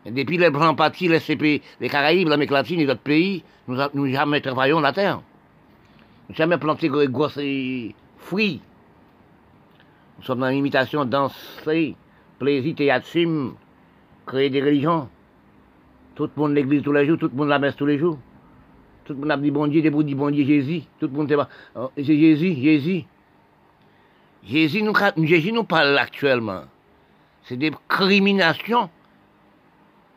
Et 0.05 0.11
depuis 0.11 0.37
les 0.37 0.49
Blancs 0.49 0.75
partis, 0.75 1.07
laissés 1.07 1.35
pays, 1.35 1.61
les 1.79 1.89
Caraïbes, 1.89 2.27
l'Amérique 2.27 2.51
latine 2.51 2.79
et 2.79 2.85
d'autres 2.87 3.01
pays, 3.01 3.43
nous, 3.67 3.77
nous 3.93 4.07
jamais 4.07 4.41
travaillons 4.41 4.79
la 4.79 4.91
terre. 4.91 5.21
Nous 6.29 6.35
jamais 6.35 6.57
planté 6.57 6.89
grosses 6.89 7.39
fruits. 8.17 8.61
Nous 10.17 10.23
sommes 10.23 10.39
dans 10.39 10.47
l'imitation, 10.47 11.05
danser, 11.05 11.95
plaisir, 12.39 12.75
théâtre, 12.75 13.07
créer 14.25 14.49
des 14.49 14.61
religions. 14.61 15.09
Tout 16.15 16.29
le 16.35 16.41
monde 16.41 16.53
l'église 16.53 16.81
tous 16.81 16.91
les 16.91 17.05
jours, 17.05 17.19
tout 17.19 17.29
le 17.29 17.37
monde 17.37 17.49
la 17.49 17.59
messe 17.59 17.75
tous 17.75 17.85
les 17.85 17.99
jours. 17.99 18.17
Tout 19.05 19.13
le 19.13 19.19
monde 19.19 19.31
a 19.31 19.37
dit 19.37 19.51
bon 19.51 19.67
Dieu, 19.67 19.81
debout 19.81 20.03
dit 20.03 20.15
bon 20.15 20.29
Dieu 20.29 20.45
Jésus. 20.45 20.83
Tout 20.99 21.07
le 21.07 21.13
monde 21.13 21.47
c'est 21.95 22.03
Jésus, 22.03 22.55
Jésus. 22.55 23.05
Jésus 24.43 24.81
nous, 24.81 24.93
Jésus 25.17 25.51
nous 25.51 25.63
parle 25.63 25.97
actuellement. 25.97 26.63
C'est 27.43 27.57
des 27.57 27.71
criminations. 27.87 28.89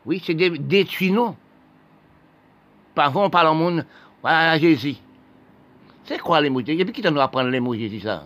Oui, 0.05 0.21
c'est 0.23 0.33
des 0.33 0.51
détruisons. 0.51 1.35
Parfois, 2.93 3.23
on 3.25 3.29
parle 3.29 3.47
au 3.47 3.53
monde, 3.53 3.85
voilà 4.21 4.57
Jésus. 4.57 4.95
C'est 6.05 6.19
quoi 6.19 6.39
les 6.39 6.49
mots 6.49 6.61
Et 6.61 6.85
puis 6.85 6.93
qui 6.93 7.01
t'en 7.01 7.15
apprendre 7.17 7.49
les 7.49 7.59
mots 7.59 7.73
Jésus 7.73 7.99
ça? 7.99 8.25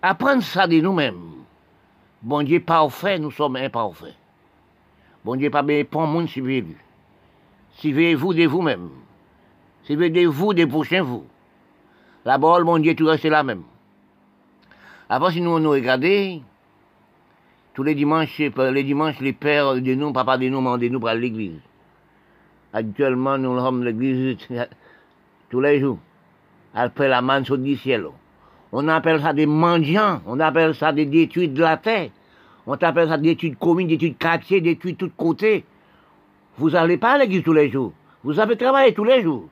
Apprendre 0.00 0.42
ça 0.42 0.66
de 0.66 0.80
nous-mêmes. 0.80 1.32
Bon 2.22 2.42
Dieu 2.42 2.60
parfait, 2.60 3.18
nous 3.18 3.30
sommes 3.30 3.56
imparfaits. 3.56 4.14
Bon 5.24 5.34
Dieu 5.36 5.50
pas 5.50 5.62
bien 5.62 5.84
pour 5.84 6.02
le 6.02 6.06
monde 6.06 6.28
vous 6.28 6.74
Suivez-vous 7.72 8.32
de 8.32 8.46
vous-même. 8.46 8.90
De 9.88 10.26
vous 10.26 10.52
des 10.52 10.66
prochains 10.66 11.02
vous. 11.02 11.24
La 12.24 12.38
parole, 12.40 12.64
mon 12.64 12.78
Dieu, 12.78 12.96
tout 12.96 13.06
reste 13.06 13.24
la 13.24 13.44
même. 13.44 13.62
Avant, 15.08 15.30
si 15.30 15.40
nous 15.40 15.60
nous 15.60 15.70
regardons, 15.70 16.42
tous 17.72 17.84
les 17.84 17.94
dimanches, 17.94 18.36
les 18.38 18.82
dimanches, 18.82 19.20
les 19.20 19.32
pères 19.32 19.74
de 19.74 19.94
nous, 19.94 20.12
papa 20.12 20.38
de 20.38 20.48
nous, 20.48 20.60
maman 20.60 20.76
de 20.76 20.88
nous 20.88 20.98
pour 20.98 21.10
l'église. 21.10 21.60
Actuellement, 22.72 23.38
nous 23.38 23.56
sommes 23.60 23.84
l'église 23.84 24.38
tous 25.50 25.60
les 25.60 25.78
jours. 25.78 25.98
Après 26.74 27.08
la 27.08 27.22
manne 27.22 27.44
du 27.44 27.76
ciel. 27.76 28.06
On 28.72 28.88
appelle 28.88 29.22
ça 29.22 29.32
des 29.32 29.46
mendiants, 29.46 30.20
on 30.26 30.40
appelle 30.40 30.74
ça 30.74 30.92
des 30.92 31.06
détruits 31.06 31.48
de 31.48 31.60
la 31.60 31.76
terre. 31.76 32.10
On 32.66 32.72
appelle 32.72 33.08
ça 33.08 33.16
des 33.16 33.30
études 33.30 33.56
communes, 33.56 33.86
des 33.86 33.94
études 33.94 34.18
quartiers, 34.18 34.60
des 34.60 34.70
études 34.70 34.96
de 34.96 35.06
tous 35.06 35.12
côtés. 35.16 35.64
Vous 36.58 36.70
n'allez 36.70 36.96
pas 36.96 37.12
à 37.12 37.18
l'église 37.18 37.44
tous 37.44 37.52
les 37.52 37.70
jours. 37.70 37.92
Vous 38.24 38.40
avez 38.40 38.56
travaillé 38.56 38.92
tous 38.92 39.04
les 39.04 39.22
jours. 39.22 39.48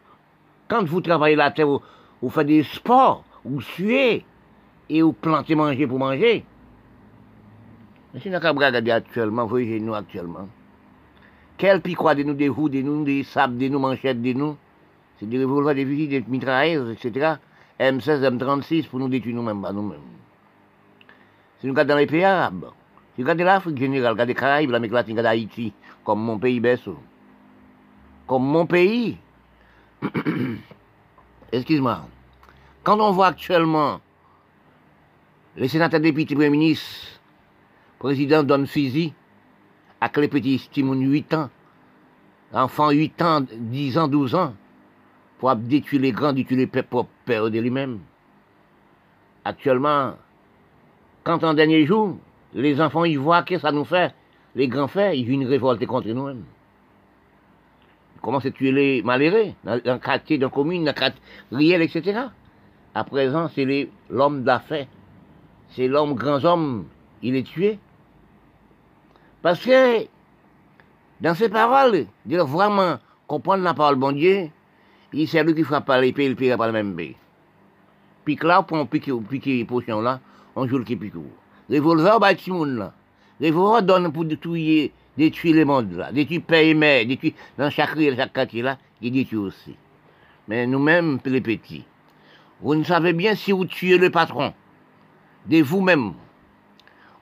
Quand 0.69 0.85
vous 0.85 1.01
travaillez 1.01 1.37
la 1.37 1.51
terre, 1.51 1.69
vous, 1.69 2.31
faites 2.31 2.47
des 2.47 2.63
sports, 2.63 3.25
vous 3.45 3.61
suez 3.61 4.25
et 4.89 5.03
vous 5.03 5.13
plantez 5.13 5.55
manger 5.55 5.87
pour 5.87 5.99
manger. 5.99 6.45
Mais 8.13 8.21
si 8.21 8.31
nous 8.31 8.39
regardons 8.39 8.91
actuellement, 8.91 9.43
vous 9.43 9.51
voyez 9.51 9.81
nous 9.81 9.95
actuellement. 9.95 10.49
Quel 11.57 11.81
picrois 11.81 12.15
de 12.15 12.23
nous, 12.23 12.35
des 12.35 12.49
roues 12.49 12.69
de 12.69 12.81
nous, 12.81 13.05
des 13.05 13.23
sables 13.23 13.59
de 13.59 13.69
nous, 13.69 13.79
manchettes 13.79 14.23
de 14.23 14.33
nous, 14.33 14.57
c'est 15.19 15.29
des 15.29 15.39
revolvers, 15.43 15.75
des 15.75 15.85
fusils, 15.85 16.09
des 16.09 16.25
mitrailleuses, 16.27 16.91
etc. 16.91 17.35
M16, 17.79 18.23
M36 18.23 18.89
pour 18.89 18.99
nous 19.01 19.09
détruire 19.09 19.37
nous-mêmes, 19.37 19.65
nous-mêmes. 19.73 19.99
Si 21.61 21.67
nous 21.67 21.73
regardons 21.73 21.97
les 21.97 22.07
pays 22.07 22.25
arabes, 22.25 22.71
si 23.15 23.23
vous 23.23 23.27
regardez 23.27 23.45
l'Afrique 23.45 23.79
générale, 23.79 24.13
regardez 24.13 24.33
les 24.33 24.41
Caraïbes, 24.41 24.71
l'Amérique 24.71 24.95
latine, 24.95 25.19
regardez 25.19 25.41
Haïti, 25.41 25.73
comme 26.05 26.21
mon 26.21 26.39
pays. 26.39 26.61
Comme 28.27 28.45
mon 28.45 28.67
pays. 28.67 29.19
Excuse-moi. 31.53 32.07
Quand 32.83 33.01
on 33.01 33.13
voit 33.13 33.29
actuellement 33.29 34.01
les 35.57 35.69
sénateurs 35.69 36.01
députés, 36.01 36.35
premier 36.35 36.51
ministre, 36.51 37.21
président 37.99 38.43
donne 38.43 38.67
fusil 38.67 39.15
avec 40.01 40.17
les 40.19 40.29
petits 40.29 40.69
Timon 40.71 40.95
8 40.95 41.35
ans, 41.35 41.51
enfants 42.53 42.91
8 42.91 43.23
ans, 43.23 43.41
10 43.51 43.99
ans, 43.99 44.09
12 44.09 44.35
ans, 44.35 44.55
pour 45.39 45.55
détruire 45.57 46.03
les 46.03 46.13
grands, 46.13 46.33
détruire 46.33 46.61
les 46.61 46.67
pères 46.67 46.85
père 47.25 47.51
de 47.51 47.59
lui-même. 47.59 48.01
Actuellement, 49.45 50.15
quand 51.23 51.43
en 51.45 51.55
dernier 51.55 51.87
jour, 51.87 52.19
les 52.53 52.81
enfants, 52.81 53.05
ils 53.05 53.19
voient 53.19 53.43
que 53.43 53.59
ça 53.59 53.73
nous 53.73 53.85
fait. 53.85 54.15
Les 54.55 54.69
grands 54.69 54.89
faits, 54.89 55.17
ils 55.17 55.25
viennent 55.25 55.43
une 55.43 55.49
révolte 55.49 55.85
contre 55.87 56.09
nous-mêmes. 56.09 56.45
Ils 58.25 58.33
commencent 58.33 58.47
à 58.47 58.53
tuer 58.53 58.73
les 58.73 59.03
malheureux, 59.03 59.53
dans 59.65 59.75
le 59.75 59.99
quartier, 59.99 60.39
dans 60.39 60.47
la 60.47 60.51
commune, 60.51 60.83
dans 60.85 60.93
le 60.93 60.99
quartier 60.99 61.21
réel, 61.53 61.83
etc. 61.83 62.21
À 62.95 63.05
présent, 63.05 63.51
c'est 63.55 63.91
l'homme 64.09 64.45
d'affaires. 64.45 64.87
C'est 65.69 65.89
l'homme, 65.89 66.15
grand 66.15 66.43
homme, 66.43 66.87
il 67.23 67.37
est 67.37 67.43
tué. 67.43 67.79
Parce 69.43 69.61
que, 69.61 70.07
dans 71.21 71.35
ces 71.35 71.51
paroles, 71.51 72.07
de 72.25 72.39
vraiment 72.39 72.97
comprendre 73.27 73.63
la 73.63 73.75
parole 73.75 73.97
bon 73.97 74.13
Dieu, 74.13 74.49
il 75.13 75.29
c'est 75.29 75.45
lui 75.45 75.55
qui 75.55 75.63
frappe 75.63 75.85
par 75.85 76.01
l'épée, 76.01 76.25
il 76.25 76.35
pire 76.35 76.57
par 76.57 76.69
le 76.69 76.73
même 76.73 76.95
bé. 76.95 77.17
Puis 78.25 78.39
là, 78.41 78.63
pour 78.63 78.79
on 78.79 78.87
pique, 78.87 79.11
pique 79.29 79.67
potion 79.67 80.01
là, 80.01 80.21
on 80.57 80.67
joue 80.67 80.79
le 80.79 80.85
qui 80.85 80.97
pique. 80.97 81.13
Revolver, 81.69 82.19
bah, 82.19 82.35
petit 82.35 82.51
monde, 82.51 82.79
là. 82.79 82.95
Revolver 83.39 83.83
donne 83.83 84.11
pour 84.11 84.25
détruire, 84.25 84.89
détruire 85.17 85.57
le 85.57 85.65
monde, 85.65 85.93
là? 85.93 86.13
Détruire 86.13 86.43
père 86.43 86.63
et 86.63 86.75
mère, 86.75 87.07
détruire, 87.07 87.35
dans 87.59 87.71
chaque 87.71 87.91
rue, 87.91 88.15
chaque 88.17 88.33
quartier, 88.33 88.63
là, 88.63 88.79
il 89.01 89.13
détruit 89.13 89.39
aussi. 89.39 89.77
Mais 90.49 90.67
nous-mêmes, 90.67 91.19
les 91.25 91.41
petits, 91.41 91.85
vous 92.61 92.75
ne 92.75 92.85
savez 92.85 93.13
bien 93.13 93.35
si 93.35 93.53
vous 93.53 93.65
tuez 93.65 93.99
le 93.99 94.11
patron 94.11 94.53
de 95.47 95.63
vous-même. 95.63 96.15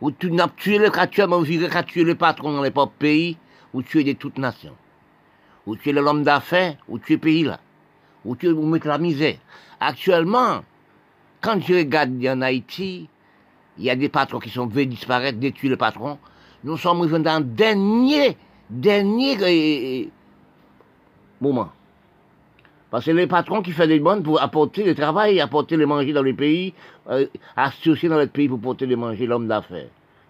Vous 0.01 0.11
tuez 0.11 0.79
le, 0.79 0.99
actuellement, 0.99 1.39
vous 1.39 1.45
virez 1.45 1.85
tuer 1.85 2.05
le 2.05 2.15
patron 2.15 2.53
dans 2.53 2.63
les 2.63 2.71
propres 2.71 2.95
pays, 2.99 3.37
vous 3.73 3.83
tuez 3.83 4.05
de 4.05 4.13
toute 4.13 4.39
nation. 4.39 4.75
Vous 5.65 5.77
tuez 5.77 5.93
l'homme 5.93 6.25
d'affaires, 6.25 6.77
vous 6.89 6.99
tuez 6.99 7.19
pays 7.19 7.45
là. 7.45 7.61
Vous 8.25 8.35
tuez, 8.37 8.53
vous 8.53 8.67
mettez 8.67 8.89
la 8.89 8.99
misère. 8.99 9.37
Actuellement, 9.79 10.63
quand 11.41 11.61
je 11.61 11.75
regarde 11.75 12.25
en 12.27 12.41
Haïti, 12.41 13.09
il 13.79 13.85
y 13.85 13.91
a 13.91 13.97
des 13.97 14.09
patrons 14.09 14.39
qui 14.39 14.51
sont 14.51 14.67
venus 14.67 14.89
disparaître, 14.89 15.39
détruire 15.39 15.71
le 15.71 15.77
patron. 15.77 16.19
Nous 16.65 16.77
sommes 16.77 17.07
dans 17.23 17.39
le 17.39 17.45
dernier, 17.45 18.37
dernier 18.71 19.37
euh, 19.41 20.09
moment. 21.41 21.71
Parce 22.91 23.07
que 23.07 23.11
les 23.11 23.27
patrons 23.27 23.63
qui 23.63 23.73
font 23.73 23.87
des 23.87 23.99
bonnes 23.99 24.23
pour 24.23 24.41
apporter 24.41 24.85
le 24.85 24.95
travail, 24.95 25.41
apporter 25.41 25.77
le 25.77 25.87
manger 25.87 26.13
dans 26.13 26.23
le 26.23 26.35
pays, 26.35 26.75
euh, 27.09 27.27
associer 27.57 28.09
dans 28.09 28.19
le 28.19 28.27
pays 28.27 28.49
pour 28.49 28.61
porter 28.61 28.87
le 28.87 28.97
manger 28.97 29.27
l'homme 29.27 29.49
d'affaires. 29.49 29.89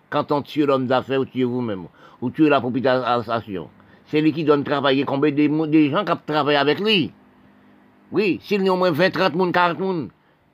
Quand 0.08 0.30
on 0.32 0.42
tue 0.42 0.64
l'homme 0.64 0.86
d'affaires, 0.86 1.18
vous 1.18 1.24
tuez 1.26 1.44
vous-même. 1.44 1.86
Vous 2.20 2.30
tuez 2.30 2.48
la 2.48 2.60
population. 2.60 3.68
C'est 4.06 4.20
lui 4.20 4.32
qui 4.32 4.44
donne 4.44 4.62
travailler. 4.62 5.04
Combien 5.04 5.32
de, 5.32 5.66
des 5.66 5.90
gens 5.90 6.04
qui 6.04 6.12
travaillent 6.26 6.56
avec 6.56 6.80
lui? 6.80 7.12
Oui, 8.12 8.38
s'il 8.42 8.62
y 8.62 8.68
a 8.68 8.72
au 8.72 8.76
moins 8.76 8.90
20, 8.90 9.10
30 9.10 9.32
personnes, 9.32 9.52
40 9.52 9.78
personnes, 9.78 10.10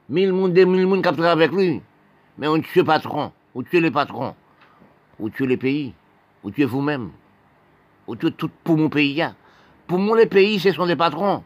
1000 0.09 0.31
personnes, 0.31 0.53
2000 0.55 0.87
personnes 0.87 1.03
qui 1.03 1.21
travaillent 1.21 1.45
avec 1.45 1.53
lui, 1.53 1.83
mais 2.39 2.49
on 2.49 2.61
tue 2.61 2.79
le 2.79 2.85
patron, 2.85 3.33
on 3.55 3.63
tue 3.63 3.81
les 3.81 3.91
patrons, 3.91 4.35
on 5.20 5.28
tue 5.28 5.47
les 5.47 5.57
pays, 5.57 5.93
on 6.45 6.51
tue 6.51 6.65
vous-même, 6.65 7.11
on 8.07 8.15
tue 8.15 8.32
tout 8.32 8.51
pour 8.65 8.77
mon 8.77 8.89
pays. 8.89 9.24
Pour 9.86 9.99
mon 9.99 10.15
les 10.15 10.27
pays, 10.27 10.61
ce 10.61 10.73
sont 10.73 10.86
des 10.86 10.97
patrons. 10.97 11.43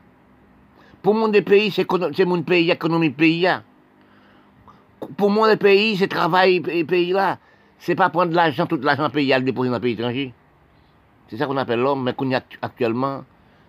Pour 1.03 1.15
mon 1.15 1.31
pays, 1.31 1.70
c'est 1.70 2.24
mon 2.24 2.43
pays, 2.43 2.70
économie 2.70 3.11
pays. 3.11 3.49
Pour 5.16 5.31
mon 5.31 5.44
les 5.44 5.57
pays, 5.57 5.97
c'est 5.97 6.09
travail 6.09 6.61
pays 6.61 7.12
là. 7.12 7.39
C'est 7.78 7.97
pas 7.97 8.11
prendre 8.11 8.32
l'argent, 8.32 8.66
tout 8.66 8.78
l'argent 8.81 9.11
pays, 9.11 9.32
le 9.32 9.40
déposer 9.40 9.69
dans 9.69 9.77
le 9.77 9.81
pays 9.81 9.94
étranger. 9.94 10.32
C'est 11.28 11.36
ça 11.36 11.47
qu'on 11.47 11.57
appelle 11.57 11.81
l'homme, 11.81 12.05
mais 12.05 12.15
qu'on 12.15 12.32
a 12.32 12.40
actuellement, 12.61 13.24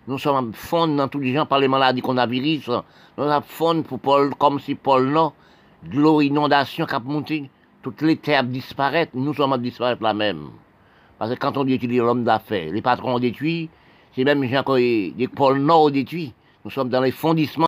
nous 0.06 0.18
sommes 0.18 0.52
fond 0.52 0.86
dans 0.86 1.08
tous 1.08 1.18
les 1.18 1.32
gens 1.32 1.46
par 1.46 1.58
les 1.58 1.66
maladies 1.66 2.02
qu'on 2.02 2.16
a 2.18 2.26
virus. 2.26 2.68
Nous 2.68 3.24
sommes 3.24 3.42
fond 3.42 3.82
pour 3.82 3.98
Paul, 3.98 4.34
comme 4.36 4.60
si 4.60 4.74
Paul 4.74 5.06
non, 5.08 5.32
de 5.82 5.98
l'eau 5.98 6.20
inondation 6.20 6.86
qui 6.86 6.94
a 6.94 7.00
monté 7.00 7.50
toutes 7.84 8.00
les 8.00 8.16
terres 8.16 8.44
disparaissent, 8.44 9.12
nous 9.12 9.34
sommes 9.34 9.52
à 9.52 9.58
disparaître 9.58 10.02
là 10.02 10.14
même. 10.14 10.48
Parce 11.18 11.30
que 11.34 11.38
quand 11.38 11.58
on 11.58 11.64
détruit 11.64 11.98
l'homme 11.98 12.24
d'affaires, 12.24 12.72
les 12.72 12.80
patrons 12.80 13.16
ont 13.16 13.18
détruit, 13.18 13.68
c'est 14.16 14.24
même 14.24 14.42
gens 14.48 14.64
qui 14.64 15.12
des 15.12 15.28
pôles 15.28 15.58
nord 15.58 15.90
détruits. 15.90 16.32
Nous 16.64 16.70
sommes 16.70 16.88
dans 16.88 17.02
les 17.02 17.10
fondissements. 17.10 17.62